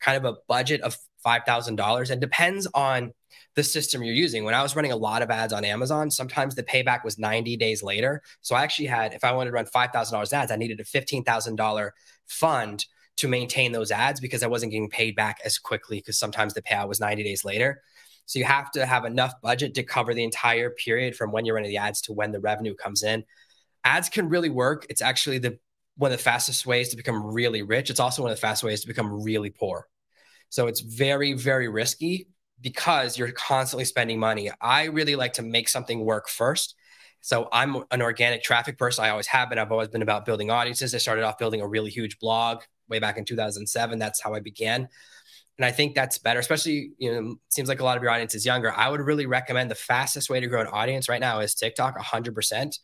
kind 0.00 0.16
of 0.16 0.24
a 0.24 0.38
budget 0.48 0.80
of 0.82 0.96
$5,000 1.24 2.10
and 2.10 2.20
depends 2.20 2.66
on 2.74 3.12
the 3.54 3.64
system 3.64 4.02
you're 4.02 4.14
using. 4.14 4.44
When 4.44 4.54
I 4.54 4.62
was 4.62 4.76
running 4.76 4.92
a 4.92 4.96
lot 4.96 5.22
of 5.22 5.30
ads 5.30 5.52
on 5.52 5.64
Amazon, 5.64 6.10
sometimes 6.10 6.54
the 6.54 6.62
payback 6.62 7.04
was 7.04 7.18
90 7.18 7.56
days 7.56 7.82
later. 7.82 8.22
So 8.40 8.54
I 8.54 8.62
actually 8.62 8.86
had, 8.86 9.14
if 9.14 9.24
I 9.24 9.32
wanted 9.32 9.50
to 9.50 9.54
run 9.54 9.66
$5,000 9.66 10.32
ads, 10.32 10.52
I 10.52 10.56
needed 10.56 10.80
a 10.80 10.84
$15,000 10.84 11.90
fund 12.26 12.86
to 13.16 13.28
maintain 13.28 13.72
those 13.72 13.90
ads 13.90 14.20
because 14.20 14.44
I 14.44 14.46
wasn't 14.46 14.70
getting 14.70 14.88
paid 14.88 15.16
back 15.16 15.38
as 15.44 15.58
quickly 15.58 15.98
because 15.98 16.18
sometimes 16.18 16.54
the 16.54 16.62
payout 16.62 16.88
was 16.88 17.00
90 17.00 17.24
days 17.24 17.44
later. 17.44 17.82
So 18.26 18.38
you 18.38 18.44
have 18.44 18.70
to 18.72 18.86
have 18.86 19.04
enough 19.04 19.32
budget 19.42 19.74
to 19.74 19.82
cover 19.82 20.14
the 20.14 20.22
entire 20.22 20.70
period 20.70 21.16
from 21.16 21.32
when 21.32 21.44
you're 21.44 21.56
running 21.56 21.70
the 21.70 21.78
ads 21.78 22.00
to 22.02 22.12
when 22.12 22.30
the 22.30 22.40
revenue 22.40 22.74
comes 22.74 23.02
in. 23.02 23.24
Ads 23.84 24.08
can 24.10 24.28
really 24.28 24.50
work. 24.50 24.86
It's 24.88 25.02
actually 25.02 25.38
the 25.38 25.58
one 25.98 26.12
of 26.12 26.16
the 26.16 26.22
fastest 26.22 26.64
ways 26.64 26.88
to 26.88 26.96
become 26.96 27.22
really 27.22 27.62
rich. 27.62 27.90
It's 27.90 28.00
also 28.00 28.22
one 28.22 28.30
of 28.30 28.36
the 28.36 28.40
fastest 28.40 28.64
ways 28.64 28.80
to 28.80 28.86
become 28.86 29.22
really 29.22 29.50
poor. 29.50 29.86
So 30.48 30.68
it's 30.68 30.80
very, 30.80 31.34
very 31.34 31.68
risky 31.68 32.28
because 32.60 33.18
you're 33.18 33.32
constantly 33.32 33.84
spending 33.84 34.18
money. 34.18 34.50
I 34.60 34.84
really 34.84 35.16
like 35.16 35.34
to 35.34 35.42
make 35.42 35.68
something 35.68 36.00
work 36.04 36.28
first. 36.28 36.76
So 37.20 37.48
I'm 37.52 37.82
an 37.90 38.00
organic 38.00 38.44
traffic 38.44 38.78
person. 38.78 39.04
I 39.04 39.10
always 39.10 39.26
have 39.26 39.50
been. 39.50 39.58
I've 39.58 39.72
always 39.72 39.88
been 39.88 40.02
about 40.02 40.24
building 40.24 40.50
audiences. 40.50 40.94
I 40.94 40.98
started 40.98 41.24
off 41.24 41.36
building 41.36 41.60
a 41.60 41.66
really 41.66 41.90
huge 41.90 42.18
blog 42.20 42.62
way 42.88 43.00
back 43.00 43.18
in 43.18 43.24
2007. 43.24 43.98
That's 43.98 44.22
how 44.22 44.34
I 44.34 44.40
began. 44.40 44.88
And 45.58 45.64
I 45.64 45.72
think 45.72 45.96
that's 45.96 46.18
better, 46.18 46.38
especially, 46.38 46.92
you 46.98 47.12
know, 47.12 47.36
seems 47.48 47.68
like 47.68 47.80
a 47.80 47.84
lot 47.84 47.96
of 47.96 48.02
your 48.04 48.12
audience 48.12 48.36
is 48.36 48.46
younger. 48.46 48.72
I 48.72 48.88
would 48.88 49.00
really 49.00 49.26
recommend 49.26 49.68
the 49.68 49.74
fastest 49.74 50.30
way 50.30 50.38
to 50.38 50.46
grow 50.46 50.60
an 50.60 50.68
audience 50.68 51.08
right 51.08 51.20
now 51.20 51.40
is 51.40 51.56
TikTok 51.56 51.98
100%. 51.98 52.78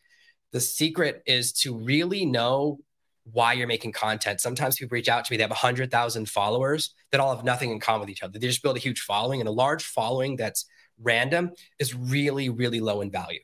The 0.51 0.61
secret 0.61 1.23
is 1.27 1.53
to 1.53 1.77
really 1.77 2.27
know 2.27 2.81
why 3.25 3.53
you're 3.55 3.67
making 3.67 3.93
content. 3.93 4.41
Sometimes 4.41 4.77
people 4.77 4.95
reach 4.95 5.09
out 5.09 5.25
to 5.25 5.33
me, 5.33 5.37
they 5.37 5.43
have 5.43 5.51
100,000 5.51 6.29
followers 6.29 6.95
that 7.11 7.21
all 7.21 7.35
have 7.35 7.45
nothing 7.45 7.71
in 7.71 7.81
common 7.81 8.01
with 8.01 8.11
each 8.11 8.23
other. 8.23 8.39
They 8.39 8.47
just 8.47 8.63
build 8.63 8.77
a 8.77 8.81
huge 8.81 9.01
following, 9.01 9.41
and 9.41 9.49
a 9.49 9.53
large 9.53 9.85
following 9.85 10.37
that's 10.37 10.67
random 11.01 11.53
is 11.79 11.95
really, 11.95 12.51
really 12.51 12.81
low 12.81 13.01
in 13.01 13.11
value. 13.11 13.41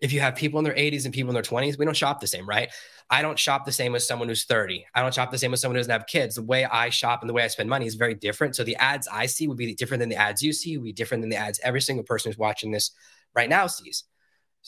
If 0.00 0.12
you 0.12 0.20
have 0.20 0.36
people 0.36 0.60
in 0.60 0.64
their 0.64 0.74
80s 0.74 1.06
and 1.06 1.14
people 1.14 1.30
in 1.30 1.34
their 1.34 1.42
20s, 1.42 1.76
we 1.76 1.84
don't 1.84 1.96
shop 1.96 2.20
the 2.20 2.26
same, 2.26 2.48
right? 2.48 2.70
I 3.10 3.20
don't 3.20 3.38
shop 3.38 3.64
the 3.64 3.72
same 3.72 3.96
as 3.96 4.06
someone 4.06 4.28
who's 4.28 4.44
30. 4.44 4.86
I 4.94 5.02
don't 5.02 5.12
shop 5.12 5.32
the 5.32 5.38
same 5.38 5.52
as 5.52 5.60
someone 5.60 5.74
who 5.74 5.80
doesn't 5.80 5.92
have 5.92 6.06
kids. 6.06 6.36
The 6.36 6.42
way 6.42 6.64
I 6.66 6.90
shop 6.90 7.22
and 7.22 7.28
the 7.28 7.34
way 7.34 7.42
I 7.42 7.48
spend 7.48 7.68
money 7.68 7.86
is 7.86 7.96
very 7.96 8.14
different. 8.14 8.54
So 8.54 8.62
the 8.62 8.76
ads 8.76 9.08
I 9.08 9.26
see 9.26 9.48
would 9.48 9.56
be 9.56 9.74
different 9.74 10.00
than 10.00 10.08
the 10.08 10.16
ads 10.16 10.42
you 10.42 10.52
see, 10.52 10.76
would 10.76 10.84
be 10.84 10.92
different 10.92 11.22
than 11.22 11.30
the 11.30 11.36
ads 11.36 11.58
every 11.64 11.80
single 11.80 12.04
person 12.04 12.30
who's 12.30 12.38
watching 12.38 12.70
this 12.70 12.92
right 13.34 13.48
now 13.48 13.66
sees. 13.66 14.04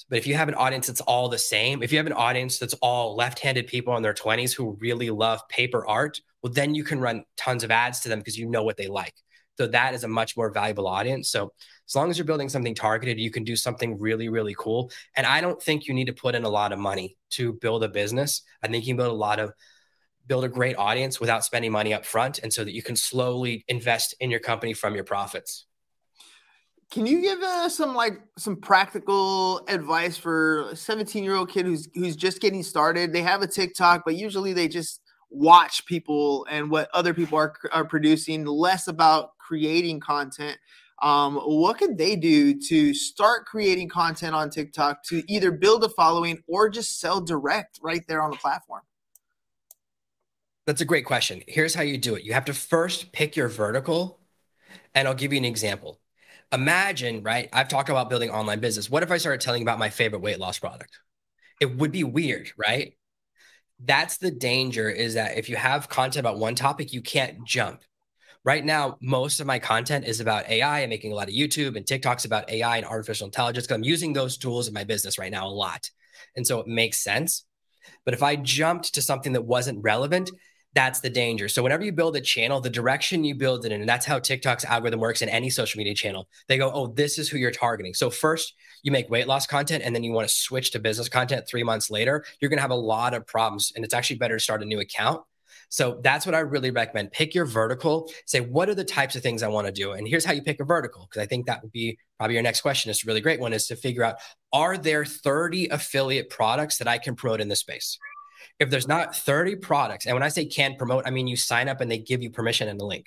But 0.09 0.19
if 0.19 0.27
you 0.27 0.35
have 0.35 0.49
an 0.49 0.55
audience 0.55 0.87
that's 0.87 1.01
all 1.03 1.29
the 1.29 1.39
same, 1.39 1.83
if 1.83 1.93
you 1.93 1.99
have 1.99 2.07
an 2.07 2.13
audience 2.13 2.59
that's 2.59 2.75
all 2.75 3.17
left-handed 3.17 3.67
people 3.67 3.97
in 3.97 4.03
their 4.03 4.15
20s 4.15 4.53
who 4.53 4.77
really 4.81 5.11
love 5.11 5.47
paper 5.49 5.87
art, 5.87 6.21
well, 6.43 6.53
then 6.53 6.75
you 6.75 6.85
can 6.85 7.01
run 7.01 7.25
tons 7.37 7.65
of 7.65 7.71
ads 7.71 8.01
to 8.01 8.09
them 8.09 8.19
because 8.19 8.39
you 8.39 8.49
know 8.49 8.63
what 8.63 8.77
they 8.77 8.87
like. 8.87 9.15
So 9.59 9.67
that 9.67 9.93
is 9.93 10.05
a 10.05 10.09
much 10.09 10.39
more 10.39 10.51
valuable 10.51 10.87
audience. 10.87 11.31
So 11.31 11.53
as 11.87 11.95
long 11.95 12.09
as 12.09 12.17
you're 12.17 12.25
building 12.25 12.49
something 12.49 12.75
targeted, 12.75 13.19
you 13.19 13.31
can 13.31 13.45
do 13.45 13.57
something 13.57 13.99
really, 13.99 14.31
really 14.31 14.55
cool. 14.57 14.91
And 15.17 15.27
I 15.27 15.43
don't 15.43 15.63
think 15.63 15.87
you 15.87 15.93
need 15.93 16.07
to 16.07 16.15
put 16.15 16.35
in 16.35 16.45
a 16.45 16.49
lot 16.49 16.73
of 16.73 16.79
money 16.79 17.19
to 17.33 17.53
build 17.55 17.85
a 17.85 17.89
business. 17.89 18.43
I 18.63 18.69
think 18.69 18.87
you 18.87 18.95
can 18.95 18.97
build 18.97 19.13
a 19.13 19.15
lot 19.15 19.39
of 19.39 19.53
build 20.27 20.45
a 20.45 20.49
great 20.49 20.77
audience 20.77 21.21
without 21.21 21.45
spending 21.45 21.73
money 21.73 21.93
up 21.93 22.07
front 22.07 22.39
and 22.39 22.53
so 22.53 22.63
that 22.63 22.73
you 22.73 22.83
can 22.83 22.95
slowly 22.95 23.65
invest 23.69 24.15
in 24.21 24.31
your 24.31 24.39
company 24.39 24.73
from 24.73 24.95
your 24.95 25.05
profits. 25.05 25.67
Can 26.91 27.07
you 27.07 27.21
give 27.21 27.41
us 27.41 27.77
some 27.77 27.95
like 27.95 28.21
some 28.37 28.57
practical 28.57 29.65
advice 29.69 30.17
for 30.17 30.63
a 30.71 30.77
17 30.77 31.23
year 31.23 31.37
old 31.37 31.51
kid 31.51 31.67
who's 31.67 31.89
who's 31.95 32.17
just 32.17 32.41
getting 32.41 32.63
started? 32.63 33.13
They 33.13 33.23
have 33.23 33.43
a 33.43 33.47
TikTok, 33.47 34.03
but 34.05 34.17
usually 34.17 34.53
they 34.53 34.67
just 34.67 35.01
watch 35.31 35.87
people 35.87 36.47
and 36.51 36.71
what 36.71 36.91
other 36.93 37.15
people 37.15 37.39
are 37.39 37.55
are 37.73 37.85
producing, 37.85 38.45
less 38.45 38.89
about 38.89 39.39
creating 39.39 40.01
content 40.01 40.59
um, 41.03 41.37
what 41.37 41.79
could 41.79 41.97
they 41.97 42.15
do 42.15 42.59
to 42.61 42.93
start 42.93 43.47
creating 43.47 43.89
content 43.89 44.35
on 44.35 44.51
TikTok 44.51 45.03
to 45.05 45.23
either 45.33 45.51
build 45.51 45.83
a 45.83 45.89
following 45.89 46.43
or 46.47 46.69
just 46.69 47.01
sell 47.01 47.21
direct 47.21 47.79
right 47.83 48.05
there 48.07 48.23
on 48.23 48.31
the 48.31 48.37
platform? 48.37 48.83
That's 50.67 50.83
a 50.83 50.85
great 50.85 51.07
question. 51.07 51.43
Here's 51.49 51.75
how 51.75 51.83
you 51.83 51.97
do 51.97 52.15
it 52.15 52.25
you 52.25 52.35
have 52.35 52.45
to 52.47 52.55
first 52.55 53.13
pick 53.13 53.35
your 53.35 53.49
vertical, 53.49 54.21
and 54.95 55.09
I'll 55.09 55.15
give 55.15 55.33
you 55.33 55.39
an 55.39 55.45
example. 55.45 55.99
Imagine, 56.53 57.23
right? 57.23 57.49
I've 57.53 57.69
talked 57.69 57.89
about 57.89 58.11
building 58.11 58.31
online 58.31 58.61
business. 58.61 58.91
What 58.91 59.03
if 59.03 59.11
I 59.11 59.19
started 59.19 59.41
telling 59.41 59.63
about 59.63 59.79
my 59.79 59.91
favorite 59.91 60.23
weight 60.23 60.41
loss 60.41 60.59
product? 60.59 60.99
It 61.61 61.77
would 61.77 61.93
be 61.93 62.05
weird, 62.05 62.51
right? 62.59 62.95
That's 63.83 64.19
the 64.19 64.31
danger 64.31 64.91
is 64.91 65.15
that 65.15 65.39
if 65.39 65.49
you 65.49 65.57
have 65.57 65.89
content 65.89 66.21
about 66.21 66.39
one 66.39 66.55
topic, 66.55 66.93
you 66.93 67.03
can't 67.03 67.47
jump 67.47 67.83
right 68.45 68.65
now, 68.65 68.97
most 69.01 69.41
of 69.41 69.47
my 69.47 69.59
content 69.59 70.07
is 70.07 70.21
about 70.21 70.49
AI. 70.49 70.81
I'm 70.81 70.89
making 70.89 71.13
a 71.13 71.15
lot 71.15 71.29
of 71.29 71.35
YouTube 71.35 71.77
and 71.77 71.85
TikToks 71.85 72.25
about 72.25 72.51
AI 72.51 72.79
and 72.79 72.87
artificial 72.87 73.27
intelligence 73.27 73.67
because 73.67 73.77
I'm 73.77 73.85
using 73.85 74.13
those 74.13 74.39
tools 74.39 74.69
in 74.69 74.75
my 74.75 74.85
business 74.85 75.19
right 75.19 75.33
now 75.33 75.47
a 75.47 75.51
lot. 75.51 75.91
And 76.37 76.47
so 76.47 76.61
it 76.61 76.67
makes 76.67 77.03
sense. 77.03 77.45
But 78.05 78.15
if 78.15 78.23
I 78.23 78.37
jumped 78.37 78.95
to 78.95 79.03
something 79.03 79.33
that 79.33 79.45
wasn't 79.45 79.83
relevant, 79.83 80.31
that's 80.75 81.01
the 81.01 81.11
danger. 81.11 81.49
So 81.49 81.63
whenever 81.63 81.85
you 81.85 81.93
build 81.93 82.17
a 82.17 82.21
channel, 82.21 82.61
the 82.61 82.71
direction 82.71 83.25
you 83.25 83.35
build 83.35 83.65
it 83.65 83.73
in, 83.73 83.81
and 83.81 83.89
that's 83.89 84.07
how 84.07 84.19
TikTok's 84.19 84.65
algorithm 84.65 85.01
works 85.01 85.23
in 85.23 85.29
any 85.29 85.51
social 85.51 85.79
media 85.79 85.95
channel. 85.95 86.29
They 86.49 86.59
go, 86.59 86.71
oh, 86.73 86.89
this 86.89 87.19
is 87.19 87.29
who 87.29 87.39
you're 87.39 87.51
targeting. 87.51 87.95
So 87.95 88.11
first 88.11 88.55
you 88.83 88.93
make 88.93 89.11
weight 89.11 89.27
loss 89.27 89.47
content 89.47 89.83
and 89.85 89.95
then 89.95 90.05
you 90.05 90.13
want 90.13 90.29
to 90.29 90.35
switch 90.35 90.71
to 90.73 90.79
business 90.79 91.09
content 91.09 91.47
three 91.49 91.65
months 91.65 91.91
later, 91.91 92.25
you're 92.41 92.49
going 92.49 92.59
to 92.59 92.63
have 92.63 92.71
a 92.71 92.75
lot 92.75 93.15
of 93.15 93.27
problems. 93.27 93.73
And 93.75 93.85
it's 93.85 93.95
actually 93.95 94.17
better 94.17 94.37
to 94.37 94.43
start 94.43 94.63
a 94.63 94.67
new 94.67 94.81
account 94.81 95.23
so 95.71 96.01
that's 96.03 96.27
what 96.27 96.35
I 96.35 96.41
really 96.41 96.73
recommend. 96.73 97.13
Pick 97.13 97.33
your 97.33 97.45
vertical, 97.45 98.11
say, 98.27 98.41
what 98.41 98.69
are 98.69 98.75
the 98.75 98.85
types 98.85 99.15
of 99.15 99.23
things 99.23 99.43
I 99.43 99.49
want 99.49 99.69
to 99.69 99.73
do? 99.73 99.93
And 99.93 100.07
here's 100.07 100.25
how 100.25 100.33
you 100.33 100.43
pick 100.43 100.59
a 100.61 100.65
vertical, 100.65 101.07
because 101.09 101.23
I 101.23 101.27
think 101.27 101.47
that 101.47 101.63
would 101.63 101.71
be 101.71 101.97
probably 102.19 102.35
your 102.35 102.43
next 102.43 102.61
question. 102.61 102.91
It's 102.91 103.05
a 103.05 103.07
really 103.07 103.21
great 103.21 103.39
one 103.39 103.53
is 103.53 103.69
to 103.69 103.77
figure 103.77 104.03
out 104.03 104.17
are 104.53 104.77
there 104.77 105.05
30 105.05 105.69
affiliate 105.69 106.29
products 106.29 106.79
that 106.79 106.89
I 106.89 106.99
can 106.99 107.15
promote 107.15 107.41
in 107.41 107.49
this 107.49 107.61
space? 107.61 107.99
If 108.59 108.71
there's 108.71 108.89
not 108.89 109.17
30 109.17 109.57
products, 109.57 110.07
and 110.07 110.15
when 110.15 110.23
I 110.23 110.29
say 110.29 110.45
can't 110.45 110.79
promote, 110.79 111.07
I 111.07 111.11
mean 111.11 111.27
you 111.27 111.37
sign 111.37 111.69
up 111.69 111.81
and 111.81 111.91
they 111.91 111.99
give 111.99 112.23
you 112.23 112.31
permission 112.31 112.69
and 112.69 112.81
a 112.81 112.85
link. 112.85 113.07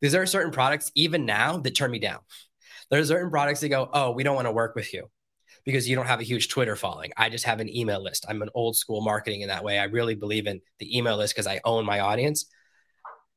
Because 0.00 0.12
there 0.12 0.22
are 0.22 0.26
certain 0.26 0.52
products, 0.52 0.90
even 0.94 1.24
now, 1.24 1.58
that 1.58 1.74
turn 1.74 1.90
me 1.90 1.98
down. 1.98 2.18
There 2.90 3.00
are 3.00 3.04
certain 3.04 3.30
products 3.30 3.60
that 3.60 3.68
go, 3.68 3.88
oh, 3.92 4.10
we 4.10 4.22
don't 4.22 4.34
want 4.34 4.46
to 4.46 4.52
work 4.52 4.74
with 4.74 4.92
you 4.92 5.08
because 5.64 5.88
you 5.88 5.96
don't 5.96 6.06
have 6.06 6.20
a 6.20 6.24
huge 6.24 6.48
Twitter 6.48 6.76
following. 6.76 7.12
I 7.16 7.28
just 7.28 7.44
have 7.44 7.60
an 7.60 7.74
email 7.74 8.02
list. 8.02 8.26
I'm 8.28 8.42
an 8.42 8.50
old 8.54 8.76
school 8.76 9.00
marketing 9.00 9.40
in 9.40 9.48
that 9.48 9.64
way. 9.64 9.78
I 9.78 9.84
really 9.84 10.14
believe 10.14 10.46
in 10.46 10.60
the 10.78 10.96
email 10.96 11.16
list 11.16 11.34
because 11.34 11.46
I 11.46 11.60
own 11.64 11.86
my 11.86 12.00
audience. 12.00 12.46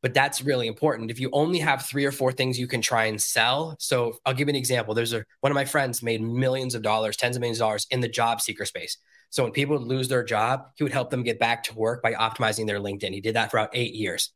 But 0.01 0.13
that's 0.13 0.43
really 0.43 0.67
important. 0.67 1.09
If 1.09 1.19
you 1.19 1.29
only 1.33 1.59
have 1.59 1.85
three 1.85 2.05
or 2.05 2.11
four 2.11 2.31
things 2.31 2.59
you 2.59 2.67
can 2.67 2.81
try 2.81 3.05
and 3.05 3.19
sell. 3.19 3.75
So 3.79 4.17
I'll 4.25 4.33
give 4.33 4.47
you 4.47 4.51
an 4.51 4.55
example. 4.55 4.93
There's 4.93 5.13
a 5.13 5.25
one 5.41 5.51
of 5.51 5.55
my 5.55 5.65
friends 5.65 6.03
made 6.03 6.21
millions 6.21 6.75
of 6.75 6.81
dollars, 6.81 7.17
tens 7.17 7.35
of 7.35 7.41
millions 7.41 7.59
of 7.59 7.65
dollars 7.65 7.87
in 7.89 8.01
the 8.01 8.07
job 8.07 8.41
seeker 8.41 8.65
space. 8.65 8.97
So 9.29 9.43
when 9.43 9.51
people 9.51 9.77
would 9.77 9.87
lose 9.87 10.07
their 10.07 10.23
job, 10.23 10.67
he 10.75 10.83
would 10.83 10.93
help 10.93 11.09
them 11.09 11.23
get 11.23 11.39
back 11.39 11.63
to 11.63 11.75
work 11.75 12.01
by 12.01 12.13
optimizing 12.13 12.65
their 12.65 12.79
LinkedIn. 12.79 13.13
He 13.13 13.21
did 13.21 13.35
that 13.35 13.51
for 13.51 13.57
about 13.57 13.71
eight 13.73 13.93
years. 13.93 14.31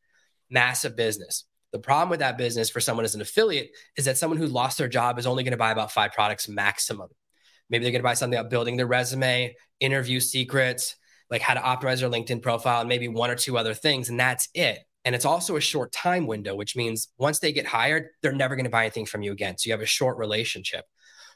Massive 0.50 0.96
business. 0.96 1.46
The 1.72 1.80
problem 1.80 2.10
with 2.10 2.20
that 2.20 2.38
business 2.38 2.70
for 2.70 2.82
someone 2.82 3.06
as 3.06 3.16
an 3.16 3.22
affiliate 3.22 3.72
is 3.96 4.06
that 4.06 4.18
someone 4.18 4.38
who 4.38 4.48
lost 4.48 4.78
their 4.78 4.90
job 4.90 5.18
is 5.18 5.26
only 5.26 5.44
going 5.44 5.52
to 5.52 5.58
buy 5.58 5.72
about 5.72 5.92
five 5.92 6.12
products 6.12 6.50
maximum. 6.50 7.08
Maybe 7.70 7.86
they're 7.86 7.94
going 7.94 8.02
to 8.02 8.08
buy 8.08 8.16
something 8.16 8.38
about 8.38 8.50
building 8.50 8.76
their 8.76 8.88
resume, 8.88 9.56
interview 9.80 10.20
secrets, 10.20 10.98
like 11.30 11.42
how 11.42 11.54
to 11.54 11.62
optimize 11.62 12.02
their 12.02 12.10
LinkedIn 12.10 12.42
profile, 12.42 12.82
and 12.82 12.90
maybe 12.90 13.08
one 13.08 13.32
or 13.32 13.36
two 13.36 13.58
other 13.58 13.74
things, 13.74 14.10
and 14.10 14.20
that's 14.20 14.50
it. 14.54 14.80
And 15.06 15.16
it's 15.16 15.26
also 15.26 15.56
a 15.56 15.62
short 15.62 15.94
time 15.94 16.28
window, 16.28 16.54
which 16.54 16.76
means 16.76 17.08
once 17.18 17.40
they 17.40 17.54
get 17.54 17.66
hired, 17.66 18.10
they're 18.22 18.34
never 18.34 18.56
going 18.56 18.66
to 18.66 18.70
buy 18.70 18.84
anything 18.84 19.06
from 19.06 19.24
you 19.24 19.32
again. 19.32 19.58
So 19.58 19.68
you 19.68 19.72
have 19.72 19.82
a 19.82 19.86
short 19.86 20.18
relationship. 20.18 20.86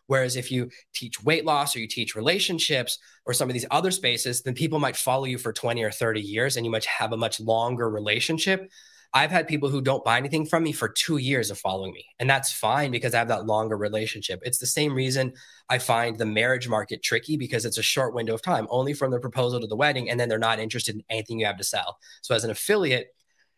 Whereas 0.08 0.36
if 0.36 0.52
you 0.52 0.70
teach 0.94 1.24
weight 1.24 1.46
loss 1.46 1.76
or 1.76 1.80
you 1.80 1.88
teach 1.88 2.16
relationships 2.16 2.98
or 3.26 3.34
some 3.34 3.50
of 3.50 3.54
these 3.54 3.66
other 3.72 3.92
spaces, 3.92 4.42
then 4.42 4.54
people 4.54 4.80
might 4.80 4.96
follow 4.96 5.26
you 5.26 5.38
for 5.38 5.52
20 5.52 5.84
or 5.84 5.92
30 5.92 6.22
years 6.22 6.58
and 6.58 6.66
you 6.66 6.72
might 6.72 6.86
have 6.86 7.12
a 7.12 7.18
much 7.18 7.40
longer 7.40 7.90
relationship. 7.90 8.70
I've 9.14 9.32
had 9.32 9.48
people 9.48 9.70
who 9.70 9.82
don't 9.82 10.04
buy 10.04 10.18
anything 10.18 10.46
from 10.46 10.64
me 10.64 10.74
for 10.74 10.90
two 10.90 11.18
years 11.18 11.50
of 11.50 11.58
following 11.58 11.94
me. 11.94 12.06
And 12.20 12.30
that's 12.30 12.52
fine 12.52 12.92
because 12.92 13.14
I 13.14 13.20
have 13.20 13.30
that 13.30 13.46
longer 13.46 13.78
relationship. 13.78 14.42
It's 14.44 14.58
the 14.58 14.66
same 14.66 14.94
reason 14.94 15.32
I 15.70 15.78
find 15.78 16.18
the 16.18 16.26
marriage 16.26 16.68
market 16.68 17.02
tricky 17.02 17.38
because 17.38 17.64
it's 17.64 17.78
a 17.78 17.84
short 17.84 18.14
window 18.14 18.34
of 18.34 18.42
time, 18.42 18.68
only 18.70 18.94
from 18.94 19.12
the 19.12 19.20
proposal 19.20 19.62
to 19.62 19.68
the 19.68 19.76
wedding. 19.76 20.10
And 20.10 20.20
then 20.20 20.28
they're 20.28 20.38
not 20.38 20.60
interested 20.60 20.96
in 20.96 21.04
anything 21.10 21.40
you 21.40 21.46
have 21.46 21.58
to 21.58 21.64
sell. 21.64 21.98
So 22.22 22.36
as 22.36 22.44
an 22.44 22.52
affiliate, 22.52 23.16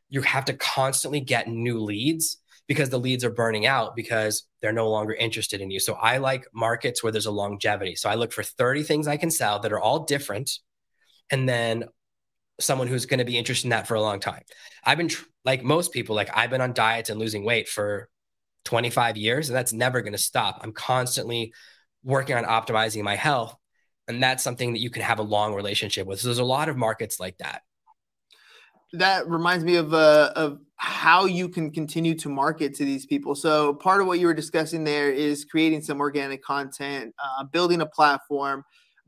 you 0.09 0.21
have 0.21 0.45
to 0.45 0.53
constantly 0.53 1.21
get 1.21 1.47
new 1.47 1.79
leads 1.79 2.37
because 2.67 2.89
the 2.89 2.99
leads 2.99 3.23
are 3.23 3.29
burning 3.29 3.65
out 3.65 3.95
because 3.95 4.43
they're 4.61 4.73
no 4.73 4.89
longer 4.89 5.13
interested 5.13 5.61
in 5.61 5.71
you. 5.71 5.79
So 5.79 5.93
I 5.93 6.17
like 6.17 6.45
markets 6.53 7.01
where 7.01 7.11
there's 7.11 7.25
a 7.25 7.31
longevity. 7.31 7.95
So 7.95 8.09
I 8.09 8.15
look 8.15 8.33
for 8.33 8.43
30 8.43 8.83
things 8.83 9.07
I 9.07 9.17
can 9.17 9.31
sell 9.31 9.59
that 9.59 9.71
are 9.71 9.79
all 9.79 10.03
different. 10.03 10.51
And 11.31 11.47
then 11.47 11.85
someone 12.59 12.87
who's 12.87 13.05
going 13.05 13.19
to 13.19 13.25
be 13.25 13.37
interested 13.37 13.67
in 13.67 13.69
that 13.69 13.87
for 13.87 13.95
a 13.95 14.01
long 14.01 14.19
time. 14.19 14.43
I've 14.83 14.97
been 14.97 15.07
tr- 15.07 15.25
like 15.45 15.63
most 15.63 15.93
people, 15.93 16.15
like 16.15 16.35
I've 16.35 16.49
been 16.49 16.61
on 16.61 16.73
diets 16.73 17.09
and 17.09 17.19
losing 17.19 17.45
weight 17.45 17.69
for 17.69 18.09
25 18.65 19.15
years, 19.15 19.49
and 19.49 19.55
that's 19.55 19.71
never 19.71 20.01
going 20.01 20.13
to 20.13 20.17
stop. 20.17 20.59
I'm 20.61 20.73
constantly 20.73 21.53
working 22.03 22.35
on 22.35 22.43
optimizing 22.43 23.03
my 23.03 23.15
health. 23.15 23.55
And 24.09 24.23
that's 24.23 24.43
something 24.43 24.73
that 24.73 24.79
you 24.79 24.89
can 24.89 25.01
have 25.03 25.19
a 25.19 25.23
long 25.23 25.53
relationship 25.53 26.07
with. 26.07 26.19
So 26.19 26.29
there's 26.29 26.39
a 26.39 26.43
lot 26.45 26.69
of 26.69 26.77
markets 26.77 27.19
like 27.19 27.37
that 27.39 27.61
that 28.93 29.27
reminds 29.27 29.63
me 29.63 29.75
of 29.75 29.93
uh, 29.93 30.31
of 30.35 30.59
how 30.77 31.25
you 31.25 31.49
can 31.49 31.71
continue 31.71 32.15
to 32.15 32.29
market 32.29 32.75
to 32.75 32.85
these 32.85 33.05
people. 33.05 33.35
So 33.35 33.73
part 33.73 33.99
of 33.99 34.07
what 34.07 34.19
you 34.19 34.27
were 34.27 34.33
discussing 34.33 34.83
there 34.83 35.11
is 35.11 35.43
creating 35.43 35.81
some 35.81 35.99
organic 35.99 36.43
content, 36.43 37.13
uh, 37.23 37.43
building 37.45 37.81
a 37.81 37.85
platform, 37.85 38.63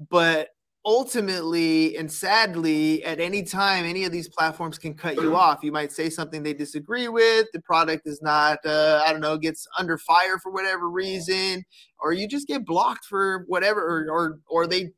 but 0.09 0.49
ultimately 0.85 1.97
and 1.97 2.09
sadly 2.09 3.03
at 3.03 3.19
any 3.19 3.43
time 3.43 3.83
any 3.83 4.05
of 4.05 4.13
these 4.13 4.29
platforms 4.29 4.77
can 4.77 4.93
cut 4.93 5.15
you 5.15 5.35
off 5.35 5.59
you 5.61 5.73
might 5.73 5.91
say 5.91 6.09
something 6.09 6.41
they 6.41 6.53
disagree 6.53 7.09
with 7.09 7.45
the 7.51 7.61
product 7.61 8.07
is 8.07 8.21
not 8.21 8.57
uh, 8.65 9.01
i 9.05 9.11
don't 9.11 9.19
know 9.19 9.37
gets 9.37 9.67
under 9.77 9.97
fire 9.97 10.39
for 10.41 10.53
whatever 10.53 10.89
reason 10.89 11.63
or 11.99 12.13
you 12.13 12.29
just 12.29 12.47
get 12.47 12.65
blocked 12.65 13.03
for 13.03 13.43
whatever 13.47 13.81
or 13.81 14.09
or, 14.09 14.39
or 14.49 14.67
they 14.67 14.89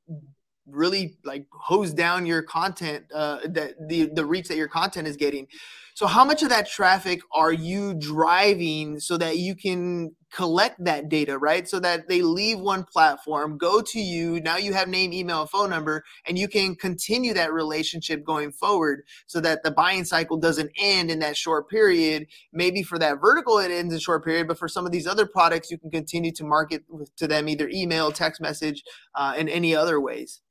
really 0.68 1.18
like 1.26 1.46
hose 1.52 1.94
down 1.94 2.28
your 2.28 2.44
content 2.44 3.04
uh 3.14 3.40
that 3.46 3.74
the 3.90 4.06
the 4.14 4.24
reach 4.24 4.48
that 4.48 4.58
your 4.58 4.68
content 4.68 5.08
is 5.08 5.18
getting 5.18 5.48
so 5.94 6.08
how 6.08 6.26
much 6.26 6.44
of 6.44 6.50
that 6.50 6.68
traffic 6.68 7.22
are 7.34 7.52
you 7.52 7.94
driving 7.94 9.00
so 9.00 9.18
that 9.18 9.38
you 9.38 9.56
can 9.56 10.16
collect 10.32 10.84
that 10.84 11.10
data 11.10 11.38
right? 11.38 11.68
So 11.68 11.80
that 11.80 12.08
they 12.08 12.22
leave 12.22 12.60
one 12.60 12.84
platform 12.84 13.58
go 13.58 13.82
to 13.82 14.00
you 14.00 14.40
now 14.42 14.58
you 14.58 14.74
have 14.74 14.88
name 14.88 15.14
email 15.14 15.46
phone 15.46 15.70
number 15.70 16.04
and 16.26 16.38
you 16.38 16.48
can 16.48 16.76
continue 16.76 17.34
that 17.34 17.52
relationship 17.52 18.24
going 18.24 18.52
forward 18.52 19.04
so 19.28 19.42
that 19.42 19.64
the 19.64 19.72
buying 19.72 20.06
cycle 20.06 20.38
doesn't 20.38 20.72
end 20.78 21.12
in 21.12 21.20
that 21.20 21.36
short 21.36 21.70
period. 21.70 22.28
Maybe 22.54 22.84
for 22.84 22.98
that 23.00 23.20
vertical 23.20 23.60
it 23.60 23.72
ends 23.72 23.94
in 23.94 24.00
short 24.00 24.24
period 24.24 24.48
but 24.48 24.58
for 24.58 24.68
some 24.68 24.86
of 24.86 24.92
these 24.92 25.08
other 25.08 25.26
products 25.26 25.70
you 25.70 25.78
can 25.78 25.92
continue 25.92 26.32
to 26.32 26.44
market 26.44 26.84
to 27.18 27.28
them 27.28 27.50
either 27.50 27.70
email 27.70 28.12
text 28.12 28.42
message 28.42 28.84
uh, 29.16 29.34
and 29.38 29.50
any 29.50 29.76
other 29.76 30.00
ways. 30.00 30.42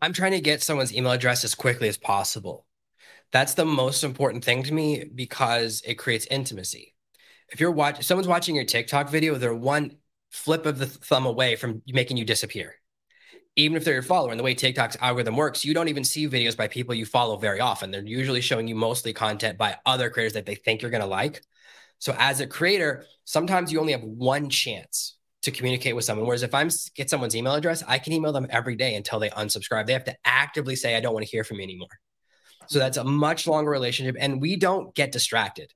I'm 0.00 0.12
trying 0.12 0.32
to 0.32 0.40
get 0.40 0.62
someone's 0.62 0.94
email 0.94 1.12
address 1.12 1.44
as 1.44 1.54
quickly 1.54 1.88
as 1.88 1.96
possible. 1.96 2.64
That's 3.32 3.54
the 3.54 3.64
most 3.64 4.04
important 4.04 4.44
thing 4.44 4.62
to 4.64 4.72
me 4.72 5.04
because 5.14 5.82
it 5.84 5.94
creates 5.94 6.26
intimacy. 6.30 6.94
If 7.50 7.60
you're 7.60 7.70
watching, 7.70 8.02
someone's 8.02 8.28
watching 8.28 8.54
your 8.54 8.64
TikTok 8.64 9.10
video, 9.10 9.34
they're 9.36 9.54
one 9.54 9.96
flip 10.30 10.66
of 10.66 10.78
the 10.78 10.86
thumb 10.86 11.26
away 11.26 11.56
from 11.56 11.82
making 11.88 12.16
you 12.16 12.24
disappear. 12.24 12.76
Even 13.56 13.76
if 13.76 13.84
they're 13.84 13.94
your 13.94 14.02
follower, 14.02 14.30
and 14.30 14.38
the 14.38 14.44
way 14.44 14.54
TikTok's 14.54 14.96
algorithm 15.00 15.36
works, 15.36 15.64
you 15.64 15.74
don't 15.74 15.88
even 15.88 16.04
see 16.04 16.28
videos 16.28 16.56
by 16.56 16.68
people 16.68 16.94
you 16.94 17.04
follow 17.04 17.36
very 17.36 17.60
often. 17.60 17.90
They're 17.90 18.06
usually 18.06 18.40
showing 18.40 18.68
you 18.68 18.74
mostly 18.74 19.12
content 19.12 19.58
by 19.58 19.76
other 19.84 20.10
creators 20.10 20.34
that 20.34 20.46
they 20.46 20.54
think 20.54 20.80
you're 20.80 20.90
going 20.90 21.02
to 21.02 21.08
like. 21.08 21.42
So, 21.98 22.14
as 22.16 22.40
a 22.40 22.46
creator, 22.46 23.04
sometimes 23.24 23.72
you 23.72 23.80
only 23.80 23.92
have 23.92 24.04
one 24.04 24.48
chance 24.48 25.16
to 25.42 25.50
communicate 25.50 25.96
with 25.96 26.04
someone. 26.04 26.26
Whereas 26.26 26.44
if 26.44 26.54
I'm 26.54 26.70
get 26.94 27.10
someone's 27.10 27.34
email 27.34 27.54
address, 27.54 27.82
I 27.86 27.98
can 27.98 28.12
email 28.12 28.32
them 28.32 28.46
every 28.50 28.76
day 28.76 28.94
until 28.94 29.18
they 29.18 29.30
unsubscribe. 29.30 29.86
They 29.86 29.92
have 29.92 30.04
to 30.04 30.16
actively 30.24 30.76
say, 30.76 30.96
I 30.96 31.00
don't 31.00 31.14
want 31.14 31.26
to 31.26 31.30
hear 31.30 31.42
from 31.42 31.56
you 31.56 31.64
anymore. 31.64 31.88
So 32.68 32.78
that's 32.78 32.96
a 32.96 33.04
much 33.04 33.46
longer 33.46 33.70
relationship. 33.70 34.16
And 34.18 34.40
we 34.40 34.56
don't 34.56 34.94
get 34.94 35.12
distracted. 35.12 35.72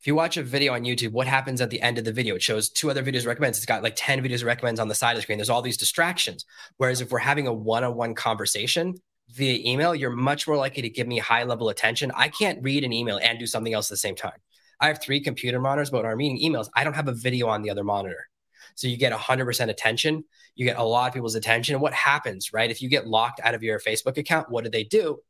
If 0.00 0.06
you 0.06 0.14
watch 0.14 0.36
a 0.36 0.42
video 0.42 0.74
on 0.74 0.82
YouTube, 0.82 1.12
what 1.12 1.26
happens 1.26 1.62
at 1.62 1.70
the 1.70 1.80
end 1.80 1.96
of 1.96 2.04
the 2.04 2.12
video? 2.12 2.34
It 2.34 2.42
shows 2.42 2.68
two 2.68 2.90
other 2.90 3.02
videos 3.02 3.26
recommends. 3.26 3.56
It's 3.56 3.64
got 3.64 3.82
like 3.82 3.94
10 3.96 4.22
videos 4.22 4.44
recommends 4.44 4.78
on 4.78 4.88
the 4.88 4.94
side 4.94 5.12
of 5.12 5.16
the 5.16 5.22
screen. 5.22 5.38
There's 5.38 5.48
all 5.48 5.62
these 5.62 5.78
distractions. 5.78 6.44
Whereas 6.76 7.00
if 7.00 7.10
we're 7.10 7.20
having 7.20 7.46
a 7.46 7.54
one-on-one 7.54 8.14
conversation 8.14 8.96
via 9.30 9.58
email, 9.64 9.94
you're 9.94 10.10
much 10.10 10.46
more 10.46 10.58
likely 10.58 10.82
to 10.82 10.90
give 10.90 11.06
me 11.06 11.18
high 11.18 11.44
level 11.44 11.70
attention. 11.70 12.12
I 12.14 12.28
can't 12.28 12.62
read 12.62 12.84
an 12.84 12.92
email 12.92 13.18
and 13.22 13.38
do 13.38 13.46
something 13.46 13.72
else 13.72 13.86
at 13.90 13.94
the 13.94 13.98
same 13.98 14.14
time. 14.14 14.38
I 14.78 14.88
have 14.88 15.00
three 15.00 15.20
computer 15.20 15.58
monitors, 15.58 15.88
but 15.88 16.02
when 16.02 16.12
I'm 16.12 16.18
reading 16.18 16.38
emails, 16.38 16.68
I 16.74 16.84
don't 16.84 16.92
have 16.92 17.08
a 17.08 17.14
video 17.14 17.48
on 17.48 17.62
the 17.62 17.70
other 17.70 17.84
monitor. 17.84 18.28
So 18.74 18.88
you 18.88 18.98
get 18.98 19.12
100% 19.14 19.68
attention. 19.70 20.24
You 20.54 20.66
get 20.66 20.76
a 20.76 20.84
lot 20.84 21.08
of 21.08 21.14
people's 21.14 21.34
attention. 21.34 21.80
What 21.80 21.94
happens, 21.94 22.52
right? 22.52 22.70
If 22.70 22.82
you 22.82 22.90
get 22.90 23.06
locked 23.06 23.40
out 23.42 23.54
of 23.54 23.62
your 23.62 23.78
Facebook 23.78 24.18
account, 24.18 24.50
what 24.50 24.64
do 24.64 24.70
they 24.70 24.84
do? 24.84 25.20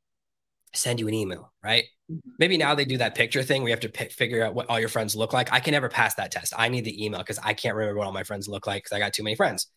Send 0.74 1.00
you 1.00 1.08
an 1.08 1.14
email, 1.14 1.52
right? 1.62 1.84
Mm-hmm. 2.10 2.30
Maybe 2.38 2.56
now 2.56 2.74
they 2.74 2.84
do 2.84 2.98
that 2.98 3.14
picture 3.14 3.42
thing. 3.42 3.62
We 3.62 3.70
have 3.70 3.80
to 3.80 3.88
pick, 3.88 4.12
figure 4.12 4.44
out 4.44 4.54
what 4.54 4.68
all 4.68 4.80
your 4.80 4.88
friends 4.88 5.14
look 5.14 5.32
like. 5.32 5.52
I 5.52 5.60
can 5.60 5.72
never 5.72 5.88
pass 5.88 6.14
that 6.16 6.30
test. 6.30 6.52
I 6.56 6.68
need 6.68 6.84
the 6.84 7.04
email 7.04 7.20
because 7.20 7.38
I 7.42 7.54
can't 7.54 7.74
remember 7.74 7.98
what 7.98 8.06
all 8.06 8.12
my 8.12 8.24
friends 8.24 8.48
look 8.48 8.66
like 8.66 8.84
because 8.84 8.96
I 8.96 8.98
got 8.98 9.12
too 9.12 9.22
many 9.22 9.36
friends. 9.36 9.68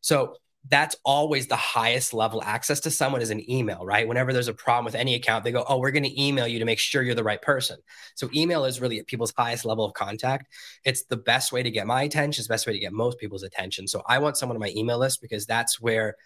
So 0.00 0.36
that's 0.68 0.96
always 1.04 1.46
the 1.46 1.56
highest 1.56 2.12
level 2.12 2.42
access 2.42 2.80
to 2.80 2.90
someone 2.90 3.22
is 3.22 3.30
an 3.30 3.48
email, 3.50 3.84
right? 3.84 4.06
Whenever 4.06 4.32
there's 4.32 4.48
a 4.48 4.54
problem 4.54 4.84
with 4.84 4.94
any 4.94 5.14
account, 5.14 5.44
they 5.44 5.52
go, 5.52 5.64
Oh, 5.68 5.78
we're 5.78 5.90
going 5.92 6.02
to 6.02 6.22
email 6.22 6.46
you 6.46 6.58
to 6.58 6.64
make 6.64 6.78
sure 6.78 7.02
you're 7.02 7.14
the 7.14 7.22
right 7.22 7.40
person. 7.40 7.78
So, 8.14 8.28
email 8.34 8.64
is 8.64 8.80
really 8.80 9.02
people's 9.04 9.32
highest 9.36 9.64
level 9.64 9.84
of 9.84 9.92
contact. 9.94 10.48
It's 10.84 11.04
the 11.04 11.16
best 11.16 11.52
way 11.52 11.62
to 11.62 11.70
get 11.70 11.86
my 11.86 12.02
attention, 12.02 12.40
it's 12.40 12.48
the 12.48 12.52
best 12.52 12.66
way 12.66 12.72
to 12.72 12.78
get 12.78 12.92
most 12.92 13.18
people's 13.18 13.42
attention. 13.42 13.86
So, 13.86 14.02
I 14.06 14.18
want 14.18 14.36
someone 14.36 14.56
on 14.56 14.60
my 14.60 14.72
email 14.74 14.98
list 14.98 15.20
because 15.22 15.46
that's 15.46 15.80
where 15.80 16.16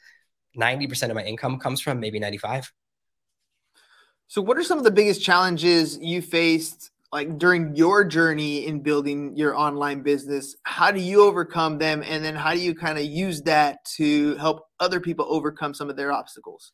90% 0.58 1.10
of 1.10 1.14
my 1.14 1.24
income 1.24 1.58
comes 1.58 1.80
from, 1.80 2.00
maybe 2.00 2.18
95. 2.18 2.72
So, 4.30 4.40
what 4.40 4.56
are 4.56 4.62
some 4.62 4.78
of 4.78 4.84
the 4.84 4.92
biggest 4.92 5.24
challenges 5.24 5.98
you 5.98 6.22
faced 6.22 6.92
like 7.10 7.36
during 7.36 7.74
your 7.74 8.04
journey 8.04 8.64
in 8.64 8.78
building 8.78 9.36
your 9.36 9.56
online 9.56 10.02
business? 10.02 10.54
How 10.62 10.92
do 10.92 11.00
you 11.00 11.24
overcome 11.24 11.78
them? 11.78 12.04
And 12.06 12.24
then 12.24 12.36
how 12.36 12.54
do 12.54 12.60
you 12.60 12.72
kind 12.72 12.96
of 12.96 13.04
use 13.04 13.42
that 13.42 13.84
to 13.96 14.36
help 14.36 14.68
other 14.78 15.00
people 15.00 15.26
overcome 15.28 15.74
some 15.74 15.90
of 15.90 15.96
their 15.96 16.12
obstacles? 16.12 16.70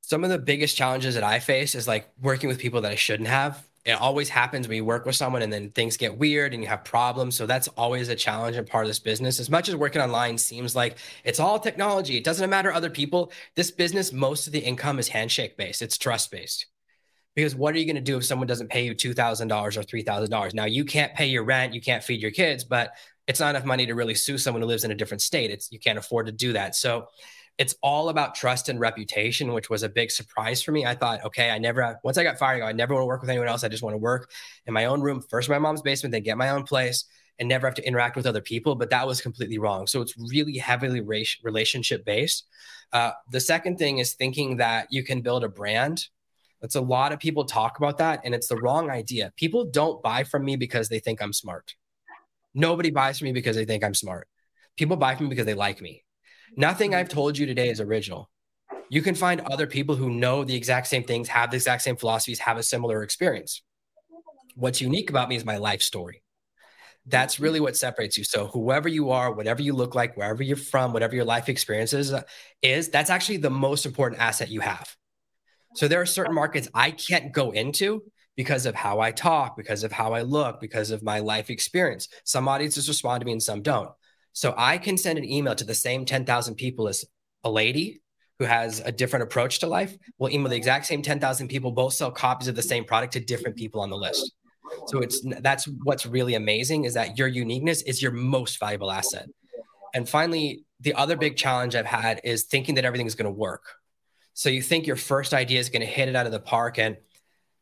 Some 0.00 0.24
of 0.24 0.30
the 0.30 0.38
biggest 0.38 0.76
challenges 0.76 1.14
that 1.14 1.22
i 1.22 1.38
face 1.38 1.76
is 1.76 1.86
like 1.86 2.08
working 2.20 2.48
with 2.48 2.58
people 2.58 2.80
that 2.80 2.90
i 2.90 2.96
shouldn't 2.96 3.28
have 3.28 3.69
it 3.84 3.92
always 3.92 4.28
happens 4.28 4.68
when 4.68 4.76
you 4.76 4.84
work 4.84 5.06
with 5.06 5.16
someone 5.16 5.42
and 5.42 5.52
then 5.52 5.70
things 5.70 5.96
get 5.96 6.16
weird 6.16 6.52
and 6.52 6.62
you 6.62 6.68
have 6.68 6.84
problems 6.84 7.36
so 7.36 7.46
that's 7.46 7.68
always 7.68 8.08
a 8.08 8.14
challenge 8.14 8.56
and 8.56 8.66
part 8.66 8.84
of 8.84 8.88
this 8.88 8.98
business 8.98 9.40
as 9.40 9.48
much 9.48 9.68
as 9.68 9.76
working 9.76 10.02
online 10.02 10.36
seems 10.36 10.76
like 10.76 10.98
it's 11.24 11.40
all 11.40 11.58
technology 11.58 12.16
it 12.16 12.24
doesn't 12.24 12.50
matter 12.50 12.72
other 12.72 12.90
people 12.90 13.32
this 13.56 13.70
business 13.70 14.12
most 14.12 14.46
of 14.46 14.52
the 14.52 14.58
income 14.58 14.98
is 14.98 15.08
handshake 15.08 15.56
based 15.56 15.82
it's 15.82 15.96
trust 15.96 16.30
based 16.30 16.66
because 17.34 17.54
what 17.54 17.74
are 17.74 17.78
you 17.78 17.86
going 17.86 17.96
to 17.96 18.02
do 18.02 18.16
if 18.16 18.24
someone 18.24 18.48
doesn't 18.48 18.70
pay 18.70 18.84
you 18.84 18.94
$2,000 18.94 19.76
or 19.76 19.82
$3,000? 19.82 20.54
Now, 20.54 20.64
you 20.64 20.84
can't 20.84 21.14
pay 21.14 21.26
your 21.26 21.44
rent, 21.44 21.74
you 21.74 21.80
can't 21.80 22.02
feed 22.02 22.20
your 22.20 22.32
kids, 22.32 22.64
but 22.64 22.90
it's 23.26 23.40
not 23.40 23.50
enough 23.50 23.64
money 23.64 23.86
to 23.86 23.94
really 23.94 24.14
sue 24.14 24.36
someone 24.36 24.62
who 24.62 24.68
lives 24.68 24.82
in 24.84 24.90
a 24.90 24.96
different 24.96 25.22
state. 25.22 25.50
It's 25.50 25.70
you 25.70 25.78
can't 25.78 25.98
afford 25.98 26.26
to 26.26 26.32
do 26.32 26.52
that. 26.54 26.74
So 26.74 27.06
it's 27.60 27.74
all 27.82 28.08
about 28.08 28.34
trust 28.34 28.70
and 28.70 28.80
reputation, 28.80 29.52
which 29.52 29.68
was 29.68 29.82
a 29.82 29.88
big 29.88 30.10
surprise 30.10 30.62
for 30.62 30.72
me. 30.72 30.86
I 30.86 30.94
thought, 30.94 31.22
okay, 31.26 31.50
I 31.50 31.58
never 31.58 32.00
once 32.02 32.16
I 32.16 32.24
got 32.24 32.38
fired, 32.38 32.62
I 32.62 32.72
never 32.72 32.94
want 32.94 33.02
to 33.02 33.06
work 33.06 33.20
with 33.20 33.28
anyone 33.28 33.48
else. 33.48 33.62
I 33.62 33.68
just 33.68 33.82
want 33.82 33.92
to 33.92 33.98
work 33.98 34.30
in 34.64 34.72
my 34.72 34.86
own 34.86 35.02
room, 35.02 35.22
first 35.28 35.48
in 35.48 35.52
my 35.52 35.58
mom's 35.58 35.82
basement, 35.82 36.12
then 36.12 36.22
get 36.22 36.38
my 36.38 36.48
own 36.48 36.62
place 36.62 37.04
and 37.38 37.50
never 37.50 37.66
have 37.66 37.74
to 37.74 37.86
interact 37.86 38.16
with 38.16 38.24
other 38.24 38.40
people. 38.40 38.76
But 38.76 38.88
that 38.90 39.06
was 39.06 39.20
completely 39.20 39.58
wrong. 39.58 39.86
So 39.86 40.00
it's 40.00 40.14
really 40.16 40.56
heavily 40.56 41.02
relationship 41.02 42.06
based. 42.06 42.46
Uh, 42.94 43.12
the 43.30 43.40
second 43.40 43.76
thing 43.76 43.98
is 43.98 44.14
thinking 44.14 44.56
that 44.56 44.86
you 44.90 45.04
can 45.04 45.20
build 45.20 45.44
a 45.44 45.48
brand 45.48 46.08
that's 46.62 46.74
a 46.76 46.80
lot 46.80 47.12
of 47.12 47.18
people 47.18 47.44
talk 47.44 47.78
about 47.78 47.98
that, 47.98 48.20
and 48.24 48.34
it's 48.34 48.48
the 48.48 48.56
wrong 48.56 48.90
idea. 48.90 49.32
People 49.36 49.64
don't 49.64 50.02
buy 50.02 50.24
from 50.24 50.44
me 50.44 50.56
because 50.56 50.88
they 50.88 50.98
think 50.98 51.22
I'm 51.22 51.32
smart. 51.32 51.74
Nobody 52.54 52.90
buys 52.90 53.18
from 53.18 53.26
me 53.26 53.32
because 53.32 53.56
they 53.56 53.64
think 53.64 53.84
I'm 53.84 53.94
smart. 53.94 54.28
People 54.76 54.96
buy 54.96 55.14
from 55.14 55.26
me 55.26 55.30
because 55.30 55.46
they 55.46 55.54
like 55.54 55.80
me. 55.80 56.04
Nothing 56.56 56.94
I've 56.94 57.08
told 57.08 57.38
you 57.38 57.46
today 57.46 57.68
is 57.68 57.80
original. 57.80 58.30
You 58.88 59.02
can 59.02 59.14
find 59.14 59.40
other 59.42 59.66
people 59.66 59.94
who 59.94 60.10
know 60.10 60.44
the 60.44 60.56
exact 60.56 60.88
same 60.88 61.04
things, 61.04 61.28
have 61.28 61.50
the 61.50 61.56
exact 61.56 61.82
same 61.82 61.96
philosophies, 61.96 62.40
have 62.40 62.56
a 62.56 62.62
similar 62.62 63.02
experience. 63.02 63.62
What's 64.56 64.80
unique 64.80 65.10
about 65.10 65.28
me 65.28 65.36
is 65.36 65.44
my 65.44 65.58
life 65.58 65.80
story. 65.80 66.22
That's 67.06 67.34
mm-hmm. 67.34 67.44
really 67.44 67.60
what 67.60 67.76
separates 67.76 68.18
you. 68.18 68.24
So, 68.24 68.48
whoever 68.48 68.88
you 68.88 69.10
are, 69.10 69.32
whatever 69.32 69.62
you 69.62 69.74
look 69.74 69.94
like, 69.94 70.16
wherever 70.16 70.42
you're 70.42 70.56
from, 70.56 70.92
whatever 70.92 71.14
your 71.14 71.24
life 71.24 71.48
experiences 71.48 72.12
uh, 72.12 72.22
is, 72.62 72.88
that's 72.88 73.10
actually 73.10 73.38
the 73.38 73.50
most 73.50 73.86
important 73.86 74.20
asset 74.20 74.50
you 74.50 74.60
have. 74.60 74.94
So, 75.76 75.86
there 75.86 76.00
are 76.00 76.06
certain 76.06 76.34
markets 76.34 76.68
I 76.74 76.90
can't 76.90 77.32
go 77.32 77.52
into 77.52 78.02
because 78.36 78.66
of 78.66 78.74
how 78.74 79.00
I 79.00 79.12
talk, 79.12 79.56
because 79.56 79.84
of 79.84 79.92
how 79.92 80.14
I 80.14 80.22
look, 80.22 80.60
because 80.60 80.90
of 80.90 81.02
my 81.02 81.20
life 81.20 81.48
experience. 81.48 82.08
Some 82.24 82.48
audiences 82.48 82.88
respond 82.88 83.20
to 83.20 83.26
me 83.26 83.32
and 83.32 83.42
some 83.42 83.62
don't. 83.62 83.90
So 84.32 84.54
I 84.56 84.78
can 84.78 84.96
send 84.96 85.18
an 85.18 85.24
email 85.24 85.54
to 85.54 85.64
the 85.64 85.74
same 85.74 86.04
10,000 86.04 86.54
people 86.54 86.88
as 86.88 87.04
a 87.44 87.50
lady 87.50 88.00
who 88.38 88.46
has 88.46 88.80
a 88.80 88.92
different 88.92 89.24
approach 89.24 89.58
to 89.58 89.66
life. 89.66 89.96
We'll 90.18 90.32
email 90.32 90.48
the 90.48 90.56
exact 90.56 90.86
same 90.86 91.02
10,000 91.02 91.48
people, 91.48 91.72
both 91.72 91.92
sell 91.92 92.10
copies 92.10 92.48
of 92.48 92.56
the 92.56 92.62
same 92.62 92.84
product 92.84 93.12
to 93.14 93.20
different 93.20 93.56
people 93.56 93.80
on 93.80 93.90
the 93.90 93.96
list. 93.96 94.32
So 94.86 95.00
it's 95.00 95.20
that's 95.40 95.66
what's 95.82 96.06
really 96.06 96.34
amazing 96.34 96.84
is 96.84 96.94
that 96.94 97.18
your 97.18 97.28
uniqueness 97.28 97.82
is 97.82 98.00
your 98.00 98.12
most 98.12 98.58
valuable 98.58 98.90
asset. 98.90 99.28
And 99.94 100.08
finally, 100.08 100.64
the 100.78 100.94
other 100.94 101.16
big 101.16 101.36
challenge 101.36 101.74
I've 101.74 101.86
had 101.86 102.20
is 102.24 102.44
thinking 102.44 102.76
that 102.76 102.84
everything 102.84 103.06
is 103.06 103.14
going 103.14 103.26
to 103.26 103.30
work. 103.30 103.64
So 104.32 104.48
you 104.48 104.62
think 104.62 104.86
your 104.86 104.96
first 104.96 105.34
idea 105.34 105.58
is 105.58 105.68
going 105.68 105.82
to 105.82 105.86
hit 105.86 106.08
it 106.08 106.16
out 106.16 106.26
of 106.26 106.32
the 106.32 106.40
park 106.40 106.78
and 106.78 106.96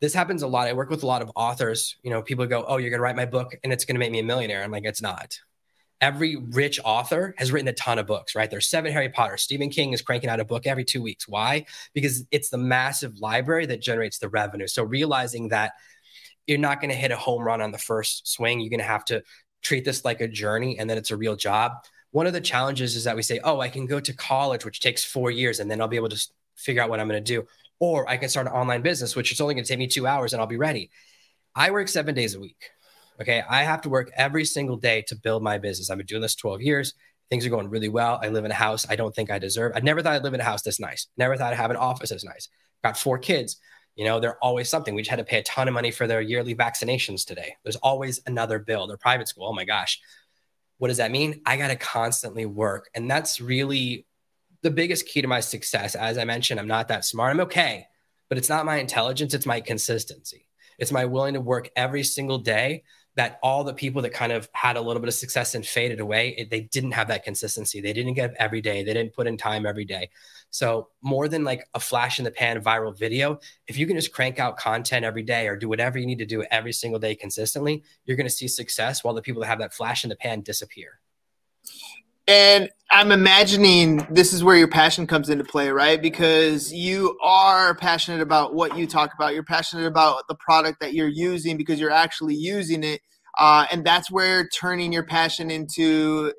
this 0.00 0.14
happens 0.14 0.42
a 0.42 0.46
lot. 0.46 0.68
I 0.68 0.74
work 0.74 0.90
with 0.90 1.02
a 1.02 1.06
lot 1.06 1.22
of 1.22 1.32
authors. 1.34 1.96
You 2.04 2.10
know, 2.10 2.22
people 2.22 2.46
go, 2.46 2.64
"Oh, 2.68 2.76
you're 2.76 2.90
going 2.90 3.00
to 3.00 3.02
write 3.02 3.16
my 3.16 3.26
book 3.26 3.56
and 3.64 3.72
it's 3.72 3.84
going 3.84 3.96
to 3.96 3.98
make 3.98 4.12
me 4.12 4.20
a 4.20 4.22
millionaire." 4.22 4.62
I'm 4.62 4.70
like, 4.70 4.84
"It's 4.84 5.02
not." 5.02 5.36
Every 6.00 6.36
rich 6.36 6.78
author 6.84 7.34
has 7.38 7.50
written 7.50 7.68
a 7.68 7.72
ton 7.72 7.98
of 7.98 8.06
books, 8.06 8.34
right? 8.34 8.50
There's 8.50 8.68
seven 8.68 8.92
Harry 8.92 9.08
Potter. 9.08 9.36
Stephen 9.36 9.68
King 9.68 9.92
is 9.92 10.02
cranking 10.02 10.30
out 10.30 10.38
a 10.38 10.44
book 10.44 10.66
every 10.66 10.84
two 10.84 11.02
weeks. 11.02 11.26
Why? 11.26 11.66
Because 11.92 12.24
it's 12.30 12.50
the 12.50 12.58
massive 12.58 13.18
library 13.18 13.66
that 13.66 13.82
generates 13.82 14.18
the 14.18 14.28
revenue. 14.28 14.68
So 14.68 14.84
realizing 14.84 15.48
that 15.48 15.72
you're 16.46 16.58
not 16.58 16.80
going 16.80 16.90
to 16.90 16.96
hit 16.96 17.10
a 17.10 17.16
home 17.16 17.42
run 17.42 17.60
on 17.60 17.72
the 17.72 17.78
first 17.78 18.28
swing, 18.28 18.60
you're 18.60 18.70
going 18.70 18.78
to 18.78 18.84
have 18.84 19.04
to 19.06 19.22
treat 19.62 19.84
this 19.84 20.04
like 20.04 20.20
a 20.20 20.28
journey, 20.28 20.78
and 20.78 20.88
then 20.88 20.98
it's 20.98 21.10
a 21.10 21.16
real 21.16 21.34
job. 21.34 21.72
One 22.12 22.26
of 22.26 22.32
the 22.32 22.40
challenges 22.40 22.96
is 22.96 23.04
that 23.04 23.16
we 23.16 23.22
say, 23.22 23.40
"Oh, 23.42 23.60
I 23.60 23.68
can 23.68 23.86
go 23.86 24.00
to 24.00 24.14
college, 24.14 24.64
which 24.64 24.80
takes 24.80 25.04
four 25.04 25.30
years, 25.30 25.58
and 25.58 25.70
then 25.70 25.80
I'll 25.80 25.88
be 25.88 25.96
able 25.96 26.08
to 26.10 26.28
figure 26.54 26.80
out 26.80 26.90
what 26.90 27.00
I'm 27.00 27.08
going 27.08 27.22
to 27.22 27.34
do." 27.34 27.46
or 27.80 28.08
I 28.08 28.16
can 28.16 28.28
start 28.28 28.46
an 28.46 28.52
online 28.52 28.82
business, 28.82 29.14
which 29.14 29.32
is 29.32 29.40
only 29.40 29.54
going 29.54 29.64
to 29.64 29.68
take 29.68 29.78
me 29.78 29.86
two 29.86 30.06
hours 30.06 30.32
and 30.32 30.40
I'll 30.40 30.48
be 30.48 30.56
ready. 30.56 30.90
I 31.54 31.70
work 31.70 31.88
seven 31.88 32.14
days 32.14 32.34
a 32.34 32.40
week. 32.40 32.70
Okay. 33.20 33.42
I 33.48 33.64
have 33.64 33.80
to 33.82 33.88
work 33.88 34.10
every 34.16 34.44
single 34.44 34.76
day 34.76 35.02
to 35.08 35.16
build 35.16 35.42
my 35.42 35.58
business. 35.58 35.90
I've 35.90 35.98
been 35.98 36.06
doing 36.06 36.22
this 36.22 36.34
12 36.36 36.62
years. 36.62 36.94
Things 37.30 37.44
are 37.44 37.50
going 37.50 37.68
really 37.68 37.88
well. 37.88 38.18
I 38.22 38.28
live 38.28 38.44
in 38.44 38.50
a 38.50 38.54
house 38.54 38.86
I 38.88 38.96
don't 38.96 39.14
think 39.14 39.30
I 39.30 39.38
deserve. 39.38 39.72
I 39.74 39.80
never 39.80 40.00
thought 40.00 40.14
I'd 40.14 40.22
live 40.22 40.34
in 40.34 40.40
a 40.40 40.44
house 40.44 40.62
this 40.62 40.80
nice. 40.80 41.08
Never 41.16 41.36
thought 41.36 41.52
I'd 41.52 41.56
have 41.56 41.70
an 41.70 41.76
office 41.76 42.10
this 42.10 42.24
nice. 42.24 42.48
Got 42.82 42.96
four 42.96 43.18
kids. 43.18 43.56
You 43.96 44.04
know, 44.04 44.20
they're 44.20 44.42
always 44.42 44.68
something. 44.68 44.94
We 44.94 45.02
just 45.02 45.10
had 45.10 45.16
to 45.16 45.24
pay 45.24 45.40
a 45.40 45.42
ton 45.42 45.66
of 45.66 45.74
money 45.74 45.90
for 45.90 46.06
their 46.06 46.20
yearly 46.20 46.54
vaccinations 46.54 47.26
today. 47.26 47.56
There's 47.64 47.76
always 47.76 48.20
another 48.26 48.60
bill. 48.60 48.86
Their 48.86 48.96
private 48.96 49.28
school. 49.28 49.48
Oh 49.48 49.52
my 49.52 49.64
gosh. 49.64 50.00
What 50.78 50.88
does 50.88 50.98
that 50.98 51.10
mean? 51.10 51.42
I 51.44 51.56
got 51.56 51.68
to 51.68 51.76
constantly 51.76 52.46
work. 52.46 52.88
And 52.94 53.10
that's 53.10 53.40
really 53.40 54.06
the 54.62 54.70
biggest 54.70 55.06
key 55.06 55.22
to 55.22 55.28
my 55.28 55.40
success. 55.40 55.94
As 55.94 56.18
I 56.18 56.24
mentioned, 56.24 56.60
I'm 56.60 56.68
not 56.68 56.88
that 56.88 57.04
smart. 57.04 57.32
I'm 57.32 57.40
okay, 57.40 57.86
but 58.28 58.38
it's 58.38 58.48
not 58.48 58.66
my 58.66 58.76
intelligence, 58.76 59.34
it's 59.34 59.46
my 59.46 59.60
consistency. 59.60 60.46
It's 60.78 60.92
my 60.92 61.04
willing 61.04 61.34
to 61.34 61.40
work 61.40 61.70
every 61.76 62.04
single 62.04 62.38
day 62.38 62.84
that 63.18 63.40
all 63.42 63.64
the 63.64 63.74
people 63.74 64.00
that 64.00 64.12
kind 64.12 64.30
of 64.30 64.48
had 64.52 64.76
a 64.76 64.80
little 64.80 65.00
bit 65.00 65.08
of 65.08 65.14
success 65.14 65.56
and 65.56 65.66
faded 65.66 65.98
away, 65.98 66.36
it, 66.38 66.50
they 66.50 66.60
didn't 66.60 66.92
have 66.92 67.08
that 67.08 67.24
consistency. 67.24 67.80
They 67.80 67.92
didn't 67.92 68.14
get 68.14 68.32
every 68.38 68.60
day. 68.60 68.84
They 68.84 68.94
didn't 68.94 69.12
put 69.12 69.26
in 69.26 69.36
time 69.36 69.66
every 69.66 69.84
day. 69.84 70.10
So 70.50 70.90
more 71.02 71.26
than 71.26 71.42
like 71.42 71.68
a 71.74 71.80
flash 71.80 72.20
in 72.20 72.24
the 72.24 72.30
pan 72.30 72.62
viral 72.62 72.96
video, 72.96 73.40
if 73.66 73.76
you 73.76 73.88
can 73.88 73.96
just 73.96 74.12
crank 74.12 74.38
out 74.38 74.56
content 74.56 75.04
every 75.04 75.24
day 75.24 75.48
or 75.48 75.56
do 75.56 75.68
whatever 75.68 75.98
you 75.98 76.06
need 76.06 76.20
to 76.20 76.26
do 76.26 76.44
every 76.52 76.72
single 76.72 77.00
day 77.00 77.16
consistently, 77.16 77.82
you're 78.04 78.16
going 78.16 78.24
to 78.24 78.32
see 78.32 78.46
success 78.46 79.02
while 79.02 79.14
the 79.14 79.20
people 79.20 79.42
that 79.42 79.48
have 79.48 79.58
that 79.58 79.74
flash 79.74 80.04
in 80.04 80.10
the 80.10 80.16
pan 80.16 80.42
disappear. 80.42 81.00
And 82.28 82.68
I'm 82.90 83.10
imagining 83.10 84.06
this 84.10 84.34
is 84.34 84.44
where 84.44 84.56
your 84.56 84.68
passion 84.68 85.06
comes 85.06 85.30
into 85.30 85.44
play, 85.44 85.70
right? 85.70 86.00
Because 86.00 86.70
you 86.70 87.18
are 87.22 87.74
passionate 87.74 88.20
about 88.20 88.54
what 88.54 88.76
you 88.76 88.86
talk 88.86 89.14
about. 89.14 89.32
You're 89.32 89.42
passionate 89.42 89.86
about 89.86 90.28
the 90.28 90.34
product 90.34 90.80
that 90.80 90.92
you're 90.92 91.08
using 91.08 91.56
because 91.56 91.80
you're 91.80 91.90
actually 91.90 92.34
using 92.34 92.84
it. 92.84 93.00
Uh, 93.38 93.66
and 93.72 93.84
that's 93.84 94.10
where 94.10 94.46
turning 94.48 94.92
your 94.92 95.04
passion 95.04 95.50
into 95.50 96.34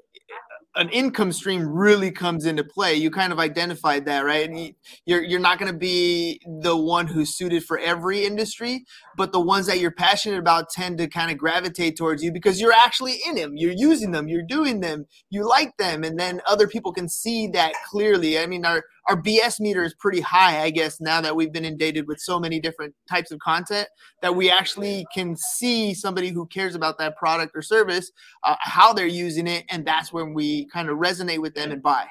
an 0.79 0.87
income 0.89 1.33
stream 1.33 1.67
really 1.67 2.09
comes 2.09 2.45
into 2.45 2.63
play. 2.63 2.95
You 2.95 3.11
kind 3.11 3.33
of 3.33 3.39
identified 3.39 4.05
that, 4.05 4.21
right? 4.21 4.49
And 4.49 4.73
you're 5.05 5.21
you're 5.21 5.39
not 5.39 5.59
going 5.59 5.71
to 5.71 5.77
be 5.77 6.39
the 6.61 6.75
one 6.75 7.05
who's 7.05 7.35
suited 7.35 7.65
for 7.65 7.77
every 7.77 8.25
industry, 8.25 8.85
but 9.17 9.33
the 9.33 9.41
ones 9.41 9.67
that 9.67 9.79
you're 9.79 9.91
passionate 9.91 10.39
about 10.39 10.69
tend 10.69 10.97
to 10.99 11.07
kind 11.07 11.31
of 11.31 11.37
gravitate 11.37 11.97
towards 11.97 12.23
you 12.23 12.31
because 12.31 12.61
you're 12.61 12.71
actually 12.71 13.19
in 13.27 13.35
them. 13.35 13.57
You're 13.57 13.73
using 13.73 14.11
them. 14.11 14.29
You're 14.29 14.41
doing 14.47 14.79
them. 14.79 15.05
You 15.29 15.47
like 15.47 15.75
them, 15.77 16.05
and 16.05 16.17
then 16.17 16.39
other 16.47 16.67
people 16.67 16.93
can 16.93 17.09
see 17.09 17.47
that 17.49 17.73
clearly. 17.89 18.39
I 18.39 18.47
mean, 18.47 18.65
our 18.65 18.85
our 19.09 19.19
BS 19.19 19.59
meter 19.59 19.83
is 19.83 19.95
pretty 19.95 20.21
high, 20.21 20.61
I 20.61 20.69
guess, 20.69 21.01
now 21.01 21.19
that 21.21 21.35
we've 21.35 21.51
been 21.51 21.65
inundated 21.65 22.07
with 22.07 22.19
so 22.19 22.39
many 22.39 22.59
different 22.59 22.93
types 23.09 23.31
of 23.31 23.39
content 23.39 23.87
that 24.21 24.35
we 24.35 24.51
actually 24.51 25.05
can 25.13 25.35
see 25.35 25.95
somebody 25.95 26.29
who 26.29 26.45
cares 26.45 26.75
about 26.75 26.99
that 26.99 27.17
product 27.17 27.53
or 27.55 27.63
service, 27.63 28.11
uh, 28.43 28.55
how 28.59 28.93
they're 28.93 29.07
using 29.07 29.47
it, 29.47 29.65
and 29.69 29.85
that's 29.85 30.13
when 30.13 30.33
we 30.33 30.65
kind 30.67 30.89
of 30.89 30.97
resonate 30.97 31.39
with 31.39 31.55
them 31.55 31.71
and 31.71 31.81
buy. 31.81 32.05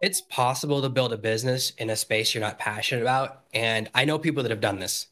It's 0.00 0.22
possible 0.22 0.80
to 0.80 0.88
build 0.88 1.12
a 1.12 1.18
business 1.18 1.72
in 1.76 1.90
a 1.90 1.96
space 1.96 2.32
you're 2.32 2.40
not 2.40 2.58
passionate 2.58 3.02
about. 3.02 3.40
And 3.52 3.90
I 3.94 4.04
know 4.04 4.18
people 4.18 4.42
that 4.44 4.50
have 4.50 4.60
done 4.60 4.78
this. 4.78 5.08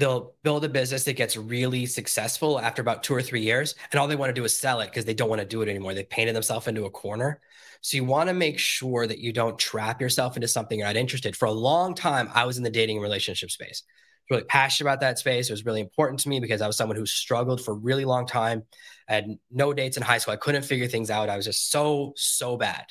They'll 0.00 0.32
build 0.42 0.64
a 0.64 0.68
business 0.70 1.04
that 1.04 1.12
gets 1.12 1.36
really 1.36 1.84
successful 1.84 2.58
after 2.58 2.80
about 2.80 3.02
two 3.02 3.14
or 3.14 3.20
three 3.20 3.42
years, 3.42 3.74
and 3.92 4.00
all 4.00 4.08
they 4.08 4.16
want 4.16 4.30
to 4.30 4.34
do 4.34 4.44
is 4.44 4.58
sell 4.58 4.80
it 4.80 4.86
because 4.86 5.04
they 5.04 5.12
don't 5.12 5.28
want 5.28 5.42
to 5.42 5.46
do 5.46 5.60
it 5.60 5.68
anymore. 5.68 5.92
They 5.92 6.04
painted 6.04 6.34
themselves 6.34 6.66
into 6.66 6.86
a 6.86 6.90
corner. 6.90 7.40
So 7.82 7.98
you 7.98 8.04
want 8.04 8.30
to 8.30 8.34
make 8.34 8.58
sure 8.58 9.06
that 9.06 9.18
you 9.18 9.30
don't 9.30 9.58
trap 9.58 10.00
yourself 10.00 10.36
into 10.36 10.48
something 10.48 10.78
you're 10.78 10.88
not 10.88 10.96
interested. 10.96 11.36
For 11.36 11.44
a 11.44 11.52
long 11.52 11.94
time, 11.94 12.30
I 12.34 12.46
was 12.46 12.56
in 12.56 12.64
the 12.64 12.70
dating 12.70 12.96
and 12.96 13.02
relationship 13.02 13.50
space. 13.50 13.82
Really 14.30 14.44
passionate 14.44 14.88
about 14.88 15.00
that 15.00 15.18
space. 15.18 15.50
It 15.50 15.52
was 15.52 15.66
really 15.66 15.80
important 15.80 16.20
to 16.20 16.30
me 16.30 16.40
because 16.40 16.62
I 16.62 16.66
was 16.66 16.78
someone 16.78 16.96
who 16.96 17.04
struggled 17.04 17.60
for 17.62 17.72
a 17.72 17.78
really 17.78 18.06
long 18.06 18.26
time. 18.26 18.62
I 19.06 19.14
had 19.14 19.26
no 19.50 19.74
dates 19.74 19.98
in 19.98 20.02
high 20.02 20.18
school. 20.18 20.32
I 20.32 20.38
couldn't 20.38 20.64
figure 20.64 20.86
things 20.86 21.10
out. 21.10 21.28
I 21.28 21.36
was 21.36 21.44
just 21.44 21.70
so, 21.70 22.14
so 22.16 22.56
bad. 22.56 22.86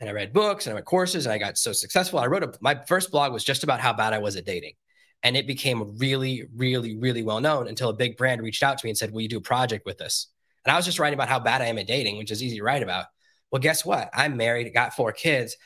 And 0.00 0.08
I 0.08 0.12
read 0.12 0.32
books 0.32 0.66
and 0.66 0.72
I 0.72 0.76
read 0.76 0.86
courses 0.86 1.26
and 1.26 1.32
I 1.32 1.38
got 1.38 1.58
so 1.58 1.72
successful. 1.72 2.20
I 2.20 2.26
wrote 2.26 2.42
a, 2.42 2.54
my 2.60 2.80
first 2.86 3.10
blog 3.10 3.32
was 3.32 3.44
just 3.44 3.64
about 3.64 3.80
how 3.80 3.92
bad 3.92 4.14
I 4.14 4.18
was 4.18 4.36
at 4.36 4.46
dating. 4.46 4.74
And 5.22 5.36
it 5.36 5.46
became 5.46 5.96
really, 5.98 6.44
really, 6.54 6.96
really 6.96 7.22
well 7.22 7.40
known 7.40 7.68
until 7.68 7.88
a 7.88 7.94
big 7.94 8.16
brand 8.16 8.42
reached 8.42 8.62
out 8.62 8.78
to 8.78 8.86
me 8.86 8.90
and 8.90 8.98
said, 8.98 9.12
Will 9.12 9.22
you 9.22 9.28
do 9.28 9.38
a 9.38 9.42
project 9.42 9.86
with 9.86 10.00
us? 10.00 10.28
And 10.64 10.72
I 10.72 10.76
was 10.76 10.84
just 10.84 10.98
writing 10.98 11.16
about 11.16 11.28
how 11.28 11.40
bad 11.40 11.62
I 11.62 11.66
am 11.66 11.78
at 11.78 11.86
dating, 11.86 12.18
which 12.18 12.30
is 12.30 12.42
easy 12.42 12.58
to 12.58 12.62
write 12.62 12.82
about. 12.82 13.06
Well, 13.50 13.62
guess 13.62 13.84
what? 13.84 14.10
I'm 14.12 14.36
married, 14.36 14.72
got 14.74 14.94
four 14.94 15.12
kids. 15.12 15.56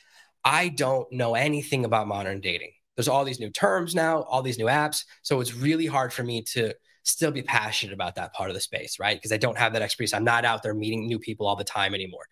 I 0.44 0.68
don't 0.68 1.10
know 1.12 1.34
anything 1.34 1.84
about 1.84 2.06
modern 2.06 2.40
dating. 2.40 2.72
There's 2.96 3.08
all 3.08 3.24
these 3.24 3.40
new 3.40 3.50
terms 3.50 3.94
now, 3.94 4.22
all 4.22 4.42
these 4.42 4.58
new 4.58 4.66
apps. 4.66 5.04
So 5.22 5.40
it's 5.40 5.54
really 5.54 5.86
hard 5.86 6.12
for 6.12 6.22
me 6.22 6.42
to 6.52 6.74
still 7.02 7.30
be 7.30 7.42
passionate 7.42 7.94
about 7.94 8.14
that 8.16 8.34
part 8.34 8.50
of 8.50 8.54
the 8.54 8.60
space, 8.60 8.98
right? 8.98 9.16
Because 9.16 9.32
I 9.32 9.38
don't 9.38 9.56
have 9.56 9.72
that 9.72 9.82
expertise. 9.82 10.12
I'm 10.12 10.24
not 10.24 10.44
out 10.44 10.62
there 10.62 10.74
meeting 10.74 11.06
new 11.06 11.18
people 11.18 11.46
all 11.46 11.56
the 11.56 11.64
time 11.64 11.94
anymore. 11.94 12.26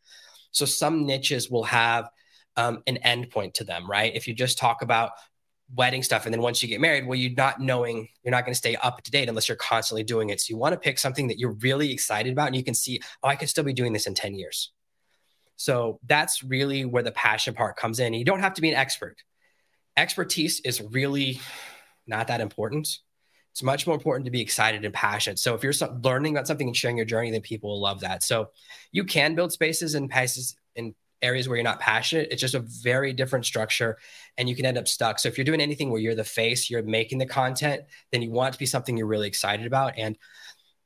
So 0.51 0.65
some 0.65 1.07
niches 1.07 1.51
will 1.51 1.65
have 1.65 2.09
um, 2.57 2.83
an 2.87 2.99
endpoint 3.05 3.55
to 3.55 3.65
them, 3.65 3.89
right? 3.91 4.15
If 4.15 4.29
you 4.29 4.35
just 4.35 4.59
talk 4.59 4.83
about 4.83 5.13
wedding 5.75 6.03
stuff 6.03 6.25
and 6.25 6.33
then 6.33 6.41
once 6.41 6.63
you 6.63 6.69
get 6.69 6.81
married, 6.81 7.07
well, 7.07 7.19
you're 7.19 7.33
not 7.33 7.61
knowing, 7.61 8.09
you're 8.23 8.31
not 8.31 8.45
going 8.45 8.53
to 8.53 8.59
stay 8.59 8.77
up 8.77 9.03
to 9.03 9.11
date 9.11 9.29
unless 9.29 9.49
you're 9.49 9.57
constantly 9.57 10.03
doing 10.03 10.31
it. 10.31 10.41
So 10.41 10.53
you 10.53 10.57
want 10.57 10.73
to 10.73 10.79
pick 10.79 10.99
something 10.99 11.29
that 11.29 11.39
you're 11.39 11.57
really 11.61 11.93
excited 11.93 12.33
about 12.33 12.47
and 12.47 12.57
you 12.57 12.65
can 12.65 12.75
see, 12.75 13.01
oh, 13.23 13.29
I 13.29 13.37
could 13.37 13.49
still 13.49 13.65
be 13.65 13.73
doing 13.73 13.93
this 13.93 14.07
in 14.07 14.15
10 14.15 14.35
years. 14.35 14.73
So 15.57 15.99
that's 16.07 16.43
really 16.43 16.85
where 16.85 17.03
the 17.03 17.13
passion 17.13 17.55
part 17.55 17.77
comes 17.77 17.99
in. 17.99 18.15
You 18.15 18.25
don't 18.25 18.41
have 18.41 18.55
to 18.55 18.63
be 18.63 18.71
an 18.71 18.77
expert. 18.77 19.17
Expertise 19.97 20.61
is 20.61 20.81
really 20.81 21.41
not 22.07 22.29
that 22.29 22.41
important. 22.41 22.89
It's 23.53 23.63
much 23.63 23.87
more 23.87 23.97
important 23.97 24.25
to 24.27 24.31
be 24.31 24.41
excited 24.41 24.85
and 24.85 24.95
passionate. 24.95 25.41
So 25.41 25.55
if 25.55 25.65
you're 25.65 25.73
learning 26.03 26.37
about 26.37 26.47
something 26.47 26.69
and 26.69 26.77
sharing 26.77 26.97
your 26.97 27.07
journey, 27.07 27.33
then 27.33 27.41
people 27.41 27.71
will 27.71 27.81
love 27.81 28.01
that. 28.01 28.23
So 28.23 28.51
you 28.93 29.05
can 29.05 29.35
build 29.35 29.53
spaces 29.53 29.97
and 29.97 30.09
places 30.09 30.57
in 30.77 30.95
areas 31.23 31.49
where 31.49 31.57
you're 31.57 31.65
not 31.65 31.81
passionate. 31.81 32.29
It's 32.31 32.41
just 32.41 32.55
a 32.55 32.61
very 32.61 33.13
different 33.13 33.45
structure 33.45 33.99
and 34.37 34.49
you 34.49 34.55
can 34.55 34.67
end 34.67 34.79
up 34.79 34.89
stuck. 34.89 35.19
So 35.19 35.29
if 35.29 35.37
you're 35.37 35.45
doing 35.45 35.61
anything 35.61 35.91
where 35.91 36.01
you're 36.01 36.15
the 36.15 36.25
face, 36.25 36.71
you're 36.71 36.83
making 36.83 37.19
the 37.19 37.27
content, 37.27 37.83
then 38.13 38.23
you 38.23 38.31
want 38.31 38.53
to 38.53 38.59
be 38.59 38.67
something 38.67 38.97
you're 38.97 39.07
really 39.07 39.29
excited 39.29 39.67
about. 39.67 39.95
And 39.97 40.17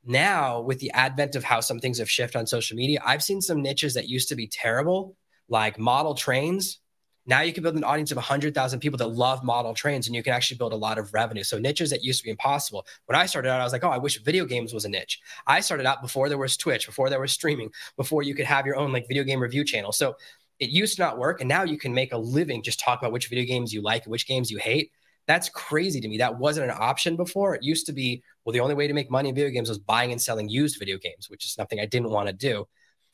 now 0.05 0.61
with 0.61 0.81
the 0.81 0.91
advent 0.93 1.37
of 1.37 1.45
how 1.45 1.61
some 1.61 1.79
things 1.79 1.99
have 1.99 2.11
shifted 2.11 2.39
on 2.39 2.47
social 2.47 2.77
media 2.77 3.01
i've 3.05 3.23
seen 3.23 3.41
some 3.41 3.63
niches 3.63 3.95
that 3.95 4.09
used 4.09 4.29
to 4.29 4.35
be 4.35 4.49
terrible 4.49 5.17
like 5.49 5.79
model 5.79 6.15
trains 6.15 6.81
now 7.27 7.41
you 7.41 7.53
can 7.53 7.63
build 7.63 7.77
an 7.77 7.85
audience 7.85 8.11
of 8.11 8.17
100000 8.17 8.81
people 8.81 8.99
that 8.99 9.09
love 9.09 9.45
model 9.45 9.75
trains 9.75 10.07
and 10.07 10.17
you 10.17 10.23
can 10.23 10.33
actually 10.33 10.57
build 10.57 10.73
a 10.73 10.77
lot 10.77 10.99
of 10.99 11.13
revenue 11.15 11.43
so 11.43 11.59
niches 11.59 11.91
that 11.91 12.03
used 12.03 12.21
to 12.21 12.25
be 12.25 12.31
impossible 12.31 12.85
when 13.07 13.19
i 13.19 13.27
started 13.27 13.49
out 13.49 13.61
i 13.61 13.65
was 13.65 13.73
like 13.73 13.85
oh 13.85 13.91
i 13.91 13.99
wish 13.99 14.23
video 14.23 14.45
games 14.45 14.73
was 14.73 14.85
a 14.85 14.89
niche 14.89 15.21
i 15.47 15.61
started 15.61 15.87
out 15.87 16.03
before 16.03 16.29
there 16.29 16.39
was 16.39 16.57
twitch 16.57 16.87
before 16.87 17.09
there 17.11 17.21
was 17.21 17.33
streaming 17.33 17.71
before 17.97 18.23
you 18.23 18.35
could 18.35 18.47
have 18.47 18.67
your 18.67 18.77
own 18.77 18.93
like 18.93 19.07
video 19.09 19.25
game 19.25 19.41
review 19.41 19.65
channel 19.65 19.93
so 19.93 20.17
it 20.63 20.71
used 20.71 20.95
to 20.95 21.03
not 21.03 21.19
work. 21.19 21.41
And 21.41 21.49
now 21.49 21.65
you 21.65 21.77
can 21.77 21.93
make 21.93 22.13
a 22.13 22.17
living 22.17 22.63
just 22.63 22.79
talk 22.79 23.01
about 23.01 23.11
which 23.11 23.29
video 23.29 23.45
games 23.45 23.73
you 23.73 23.83
like, 23.83 24.05
which 24.05 24.29
games 24.29 24.49
you 24.49 24.59
hate. 24.59 24.93
That's 25.27 25.49
crazy 25.49 26.01
to 26.01 26.09
me. 26.09 26.19
That 26.19 26.39
wasn't 26.39 26.71
an 26.71 26.77
option 26.79 27.17
before. 27.17 27.57
It 27.57 27.65
used 27.65 27.85
to 27.87 27.93
be, 27.93 28.23
well, 28.45 28.53
the 28.53 28.61
only 28.61 28.77
way 28.77 28.87
to 28.87 28.95
make 28.95 29.11
money 29.11 29.31
in 29.31 29.35
video 29.35 29.51
games 29.51 29.69
was 29.69 29.79
buying 29.79 30.13
and 30.13 30.23
selling 30.23 30.49
used 30.49 30.79
video 30.79 30.99
games, 30.99 31.29
which 31.29 31.45
is 31.45 31.53
something 31.53 31.81
I 31.81 31.87
didn't 31.87 32.11
want 32.11 32.29
to 32.29 32.33
do. 32.33 32.69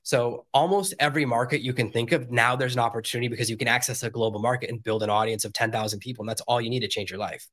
So 0.09 0.47
almost 0.55 0.94
every 1.01 1.27
market 1.27 1.61
you 1.61 1.75
can 1.75 1.90
think 1.90 2.12
of 2.12 2.31
now 2.31 2.57
there's 2.57 2.73
an 2.73 2.81
opportunity 2.81 3.29
because 3.29 3.51
you 3.51 3.59
can 3.59 3.68
access 3.68 4.03
a 4.03 4.09
global 4.09 4.40
market 4.40 4.71
and 4.71 4.83
build 4.83 5.03
an 5.03 5.11
audience 5.11 5.44
of 5.44 5.53
10,000 5.53 6.01
people. 6.01 6.23
And 6.23 6.31
that's 6.31 6.40
all 6.49 6.62
you 6.62 6.71
need 6.71 6.81
to 6.81 6.88
change 6.88 7.11
your 7.11 7.18
life. 7.18 7.47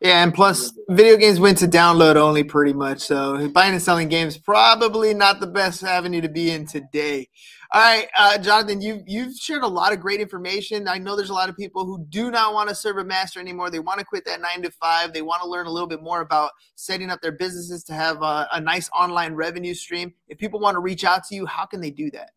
Yeah, 0.00 0.24
and 0.24 0.34
plus, 0.34 0.76
video 0.88 1.16
games 1.16 1.38
went 1.38 1.58
to 1.58 1.68
download 1.68 2.16
only 2.16 2.42
pretty 2.42 2.72
much. 2.72 2.98
So 2.98 3.48
buying 3.50 3.74
and 3.74 3.80
selling 3.80 4.08
games 4.08 4.36
probably 4.36 5.14
not 5.14 5.38
the 5.38 5.46
best 5.46 5.84
avenue 5.84 6.20
to 6.22 6.28
be 6.28 6.50
in 6.50 6.66
today. 6.66 7.28
All 7.74 7.80
right, 7.80 8.06
uh, 8.18 8.36
Jonathan, 8.36 8.82
you 8.82 9.02
you've 9.06 9.34
shared 9.34 9.62
a 9.62 9.66
lot 9.66 9.94
of 9.94 10.00
great 10.00 10.20
information. 10.20 10.86
I 10.86 10.98
know 10.98 11.16
there's 11.16 11.30
a 11.30 11.34
lot 11.34 11.48
of 11.48 11.56
people 11.56 11.86
who 11.86 12.04
do 12.10 12.30
not 12.30 12.52
want 12.52 12.68
to 12.68 12.74
serve 12.74 12.98
a 12.98 13.04
master 13.04 13.40
anymore. 13.40 13.70
They 13.70 13.78
want 13.78 13.98
to 13.98 14.04
quit 14.04 14.26
that 14.26 14.42
nine 14.42 14.60
to 14.62 14.70
five. 14.72 15.14
They 15.14 15.22
want 15.22 15.42
to 15.42 15.48
learn 15.48 15.66
a 15.66 15.70
little 15.70 15.88
bit 15.88 16.02
more 16.02 16.20
about 16.20 16.50
setting 16.74 17.08
up 17.08 17.22
their 17.22 17.32
businesses 17.32 17.82
to 17.84 17.94
have 17.94 18.20
a, 18.20 18.46
a 18.52 18.60
nice 18.60 18.90
online 18.94 19.32
revenue 19.32 19.72
stream. 19.72 20.12
If 20.28 20.36
people 20.36 20.60
want 20.60 20.74
to 20.74 20.80
reach 20.80 21.02
out 21.02 21.24
to 21.28 21.34
you, 21.34 21.46
how 21.46 21.64
can 21.64 21.80
they 21.80 21.90
do 21.90 22.10
that? 22.10 22.32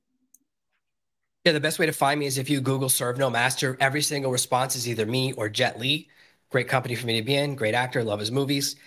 Yeah, 1.43 1.51
the 1.51 1.59
best 1.59 1.79
way 1.79 1.85
to 1.85 1.91
find 1.91 2.17
me 2.17 2.27
is 2.27 2.37
if 2.37 2.49
you 2.49 2.61
Google 2.61 2.87
Serve 2.87 3.17
No 3.17 3.29
Master. 3.29 3.75
Every 3.81 4.01
single 4.01 4.31
response 4.31 4.77
is 4.77 4.87
either 4.87 5.05
me 5.05 5.33
or 5.33 5.49
Jet 5.49 5.77
Li. 5.77 6.07
Great 6.49 6.69
company 6.69 6.95
for 6.95 7.07
me 7.07 7.19
to 7.19 7.25
be 7.25 7.35
in. 7.35 7.55
Great 7.55 7.75
actor. 7.75 8.05
Love 8.05 8.21
his 8.21 8.31
movies. 8.31 8.77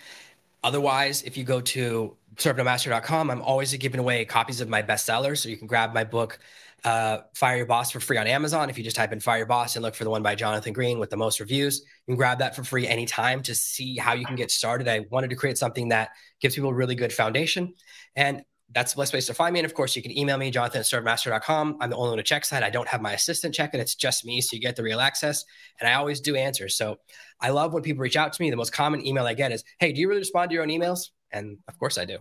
Otherwise, 0.63 1.23
if 1.23 1.37
you 1.37 1.43
go 1.43 1.61
to 1.61 2.15
servenomaster.com, 2.35 3.29
I'm 3.29 3.41
always 3.41 3.73
giving 3.75 3.99
away 3.99 4.25
copies 4.25 4.61
of 4.61 4.69
my 4.69 4.81
bestsellers. 4.81 5.37
So 5.39 5.49
you 5.49 5.57
can 5.57 5.67
grab 5.67 5.93
my 5.93 6.03
book, 6.03 6.39
uh, 6.83 7.19
Fire 7.33 7.57
Your 7.57 7.65
Boss, 7.65 7.91
for 7.91 7.99
free 7.99 8.17
on 8.17 8.27
Amazon. 8.27 8.69
If 8.69 8.77
you 8.77 8.83
just 8.83 8.95
type 8.95 9.11
in 9.13 9.19
Fire 9.19 9.39
Your 9.39 9.45
Boss 9.45 9.75
and 9.75 9.83
look 9.83 9.95
for 9.95 10.03
the 10.03 10.09
one 10.09 10.23
by 10.23 10.35
Jonathan 10.35 10.73
Green 10.73 10.99
with 10.99 11.09
the 11.09 11.17
most 11.17 11.39
reviews, 11.39 11.79
you 11.79 12.13
can 12.13 12.15
grab 12.15 12.39
that 12.39 12.55
for 12.55 12.63
free 12.63 12.87
anytime 12.87 13.41
to 13.43 13.55
see 13.55 13.97
how 13.97 14.13
you 14.13 14.25
can 14.25 14.35
get 14.35 14.51
started. 14.51 14.87
I 14.87 15.05
wanted 15.09 15.29
to 15.29 15.35
create 15.35 15.57
something 15.57 15.89
that 15.89 16.09
gives 16.41 16.55
people 16.55 16.69
a 16.69 16.73
really 16.73 16.95
good 16.95 17.13
foundation. 17.13 17.73
And 18.15 18.43
that's 18.73 18.93
the 18.93 19.01
best 19.01 19.11
place 19.11 19.25
to 19.27 19.33
find 19.33 19.53
me. 19.53 19.59
And 19.59 19.65
of 19.65 19.73
course, 19.73 19.95
you 19.95 20.01
can 20.01 20.15
email 20.15 20.37
me, 20.37 20.51
jonathan 20.51 20.79
at 20.79 20.85
servemaster.com. 20.85 21.77
I'm 21.81 21.89
the 21.89 21.95
only 21.95 22.09
one 22.09 22.19
who 22.19 22.23
checks 22.23 22.49
that. 22.49 22.63
I 22.63 22.69
don't 22.69 22.87
have 22.87 23.01
my 23.01 23.13
assistant 23.13 23.55
check 23.55 23.73
it. 23.73 23.79
It's 23.79 23.95
just 23.95 24.25
me. 24.25 24.41
So 24.41 24.55
you 24.55 24.61
get 24.61 24.75
the 24.75 24.83
real 24.83 24.99
access. 24.99 25.43
And 25.79 25.89
I 25.89 25.93
always 25.93 26.21
do 26.21 26.35
answers. 26.35 26.77
So 26.77 26.97
I 27.41 27.49
love 27.49 27.73
when 27.73 27.83
people 27.83 28.01
reach 28.01 28.17
out 28.17 28.33
to 28.33 28.41
me. 28.41 28.49
The 28.49 28.57
most 28.57 28.73
common 28.73 29.05
email 29.05 29.25
I 29.25 29.33
get 29.33 29.51
is, 29.51 29.63
Hey, 29.79 29.91
do 29.91 29.99
you 29.99 30.07
really 30.07 30.19
respond 30.19 30.51
to 30.51 30.53
your 30.53 30.63
own 30.63 30.69
emails? 30.69 31.09
And 31.31 31.57
of 31.67 31.77
course 31.79 31.97
I 31.97 32.05
do. 32.05 32.19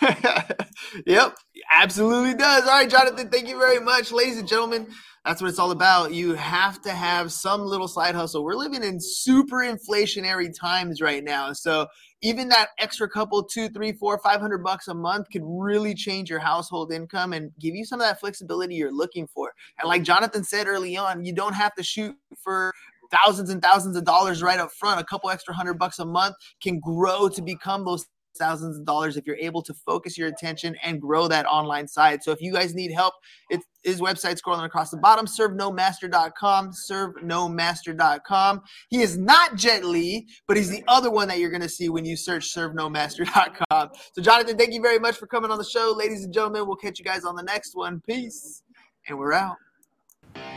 yep, 1.06 1.36
absolutely 1.72 2.34
does. 2.34 2.64
All 2.64 2.70
right, 2.70 2.88
Jonathan, 2.90 3.28
thank 3.28 3.48
you 3.48 3.58
very 3.58 3.80
much. 3.80 4.12
Ladies 4.12 4.38
and 4.38 4.48
gentlemen, 4.48 4.86
that's 5.24 5.42
what 5.42 5.48
it's 5.48 5.58
all 5.58 5.70
about. 5.70 6.12
You 6.14 6.34
have 6.34 6.80
to 6.82 6.90
have 6.90 7.30
some 7.30 7.62
little 7.62 7.88
side 7.88 8.14
hustle. 8.14 8.42
We're 8.42 8.54
living 8.54 8.82
in 8.82 8.98
super 9.00 9.58
inflationary 9.58 10.52
times 10.58 11.00
right 11.00 11.22
now. 11.22 11.52
So 11.52 11.86
even 12.22 12.48
that 12.48 12.68
extra 12.78 13.08
couple, 13.08 13.42
two, 13.42 13.68
three, 13.68 13.92
four, 13.92 14.18
five 14.18 14.40
hundred 14.40 14.64
bucks 14.64 14.88
a 14.88 14.94
month 14.94 15.26
could 15.30 15.42
really 15.44 15.94
change 15.94 16.30
your 16.30 16.38
household 16.38 16.92
income 16.92 17.32
and 17.32 17.50
give 17.60 17.74
you 17.74 17.84
some 17.84 18.00
of 18.00 18.06
that 18.06 18.20
flexibility 18.20 18.74
you're 18.76 18.94
looking 18.94 19.26
for. 19.26 19.52
And 19.78 19.88
like 19.88 20.02
Jonathan 20.02 20.44
said 20.44 20.66
early 20.66 20.96
on, 20.96 21.24
you 21.24 21.34
don't 21.34 21.54
have 21.54 21.74
to 21.74 21.82
shoot 21.82 22.16
for 22.42 22.72
thousands 23.10 23.50
and 23.50 23.60
thousands 23.62 23.96
of 23.96 24.04
dollars 24.04 24.42
right 24.42 24.58
up 24.58 24.70
front. 24.72 25.00
A 25.00 25.04
couple 25.04 25.30
extra 25.30 25.54
hundred 25.54 25.74
bucks 25.74 25.98
a 25.98 26.04
month 26.04 26.36
can 26.62 26.78
grow 26.80 27.28
to 27.28 27.42
become 27.42 27.84
those 27.84 28.06
thousands 28.36 28.78
of 28.78 28.84
dollars 28.84 29.16
if 29.16 29.26
you're 29.26 29.36
able 29.36 29.62
to 29.62 29.74
focus 29.74 30.16
your 30.16 30.28
attention 30.28 30.76
and 30.82 31.00
grow 31.00 31.28
that 31.28 31.46
online 31.46 31.86
side. 31.88 32.22
So 32.22 32.32
if 32.32 32.40
you 32.40 32.52
guys 32.52 32.74
need 32.74 32.92
help, 32.92 33.14
it's 33.48 33.64
his 33.82 34.00
website 34.00 34.40
scrolling 34.40 34.64
across 34.64 34.90
the 34.90 34.96
bottom, 34.96 35.26
servenomaster.com, 35.26 36.72
servenomaster.com. 36.72 38.60
He 38.88 39.02
is 39.02 39.16
not 39.16 39.56
Jet 39.56 39.84
Li, 39.84 40.26
but 40.46 40.56
he's 40.56 40.70
the 40.70 40.84
other 40.88 41.10
one 41.10 41.28
that 41.28 41.38
you're 41.38 41.50
going 41.50 41.62
to 41.62 41.68
see 41.68 41.88
when 41.88 42.04
you 42.04 42.16
search 42.16 42.54
servenomaster.com. 42.54 43.90
So 44.14 44.22
Jonathan, 44.22 44.56
thank 44.56 44.72
you 44.72 44.82
very 44.82 44.98
much 44.98 45.16
for 45.16 45.26
coming 45.26 45.50
on 45.50 45.58
the 45.58 45.64
show. 45.64 45.94
Ladies 45.96 46.24
and 46.24 46.32
gentlemen, 46.32 46.66
we'll 46.66 46.76
catch 46.76 46.98
you 46.98 47.04
guys 47.04 47.24
on 47.24 47.36
the 47.36 47.42
next 47.42 47.74
one. 47.74 48.02
Peace. 48.06 48.62
And 49.08 49.18
we're 49.18 49.32
out. 49.32 49.56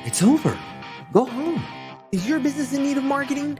It's 0.05 0.21
over. 0.21 0.57
Go 1.11 1.25
home. 1.25 1.63
Is 2.11 2.27
your 2.27 2.39
business 2.39 2.73
in 2.73 2.83
need 2.83 2.97
of 2.97 3.03
marketing? 3.03 3.59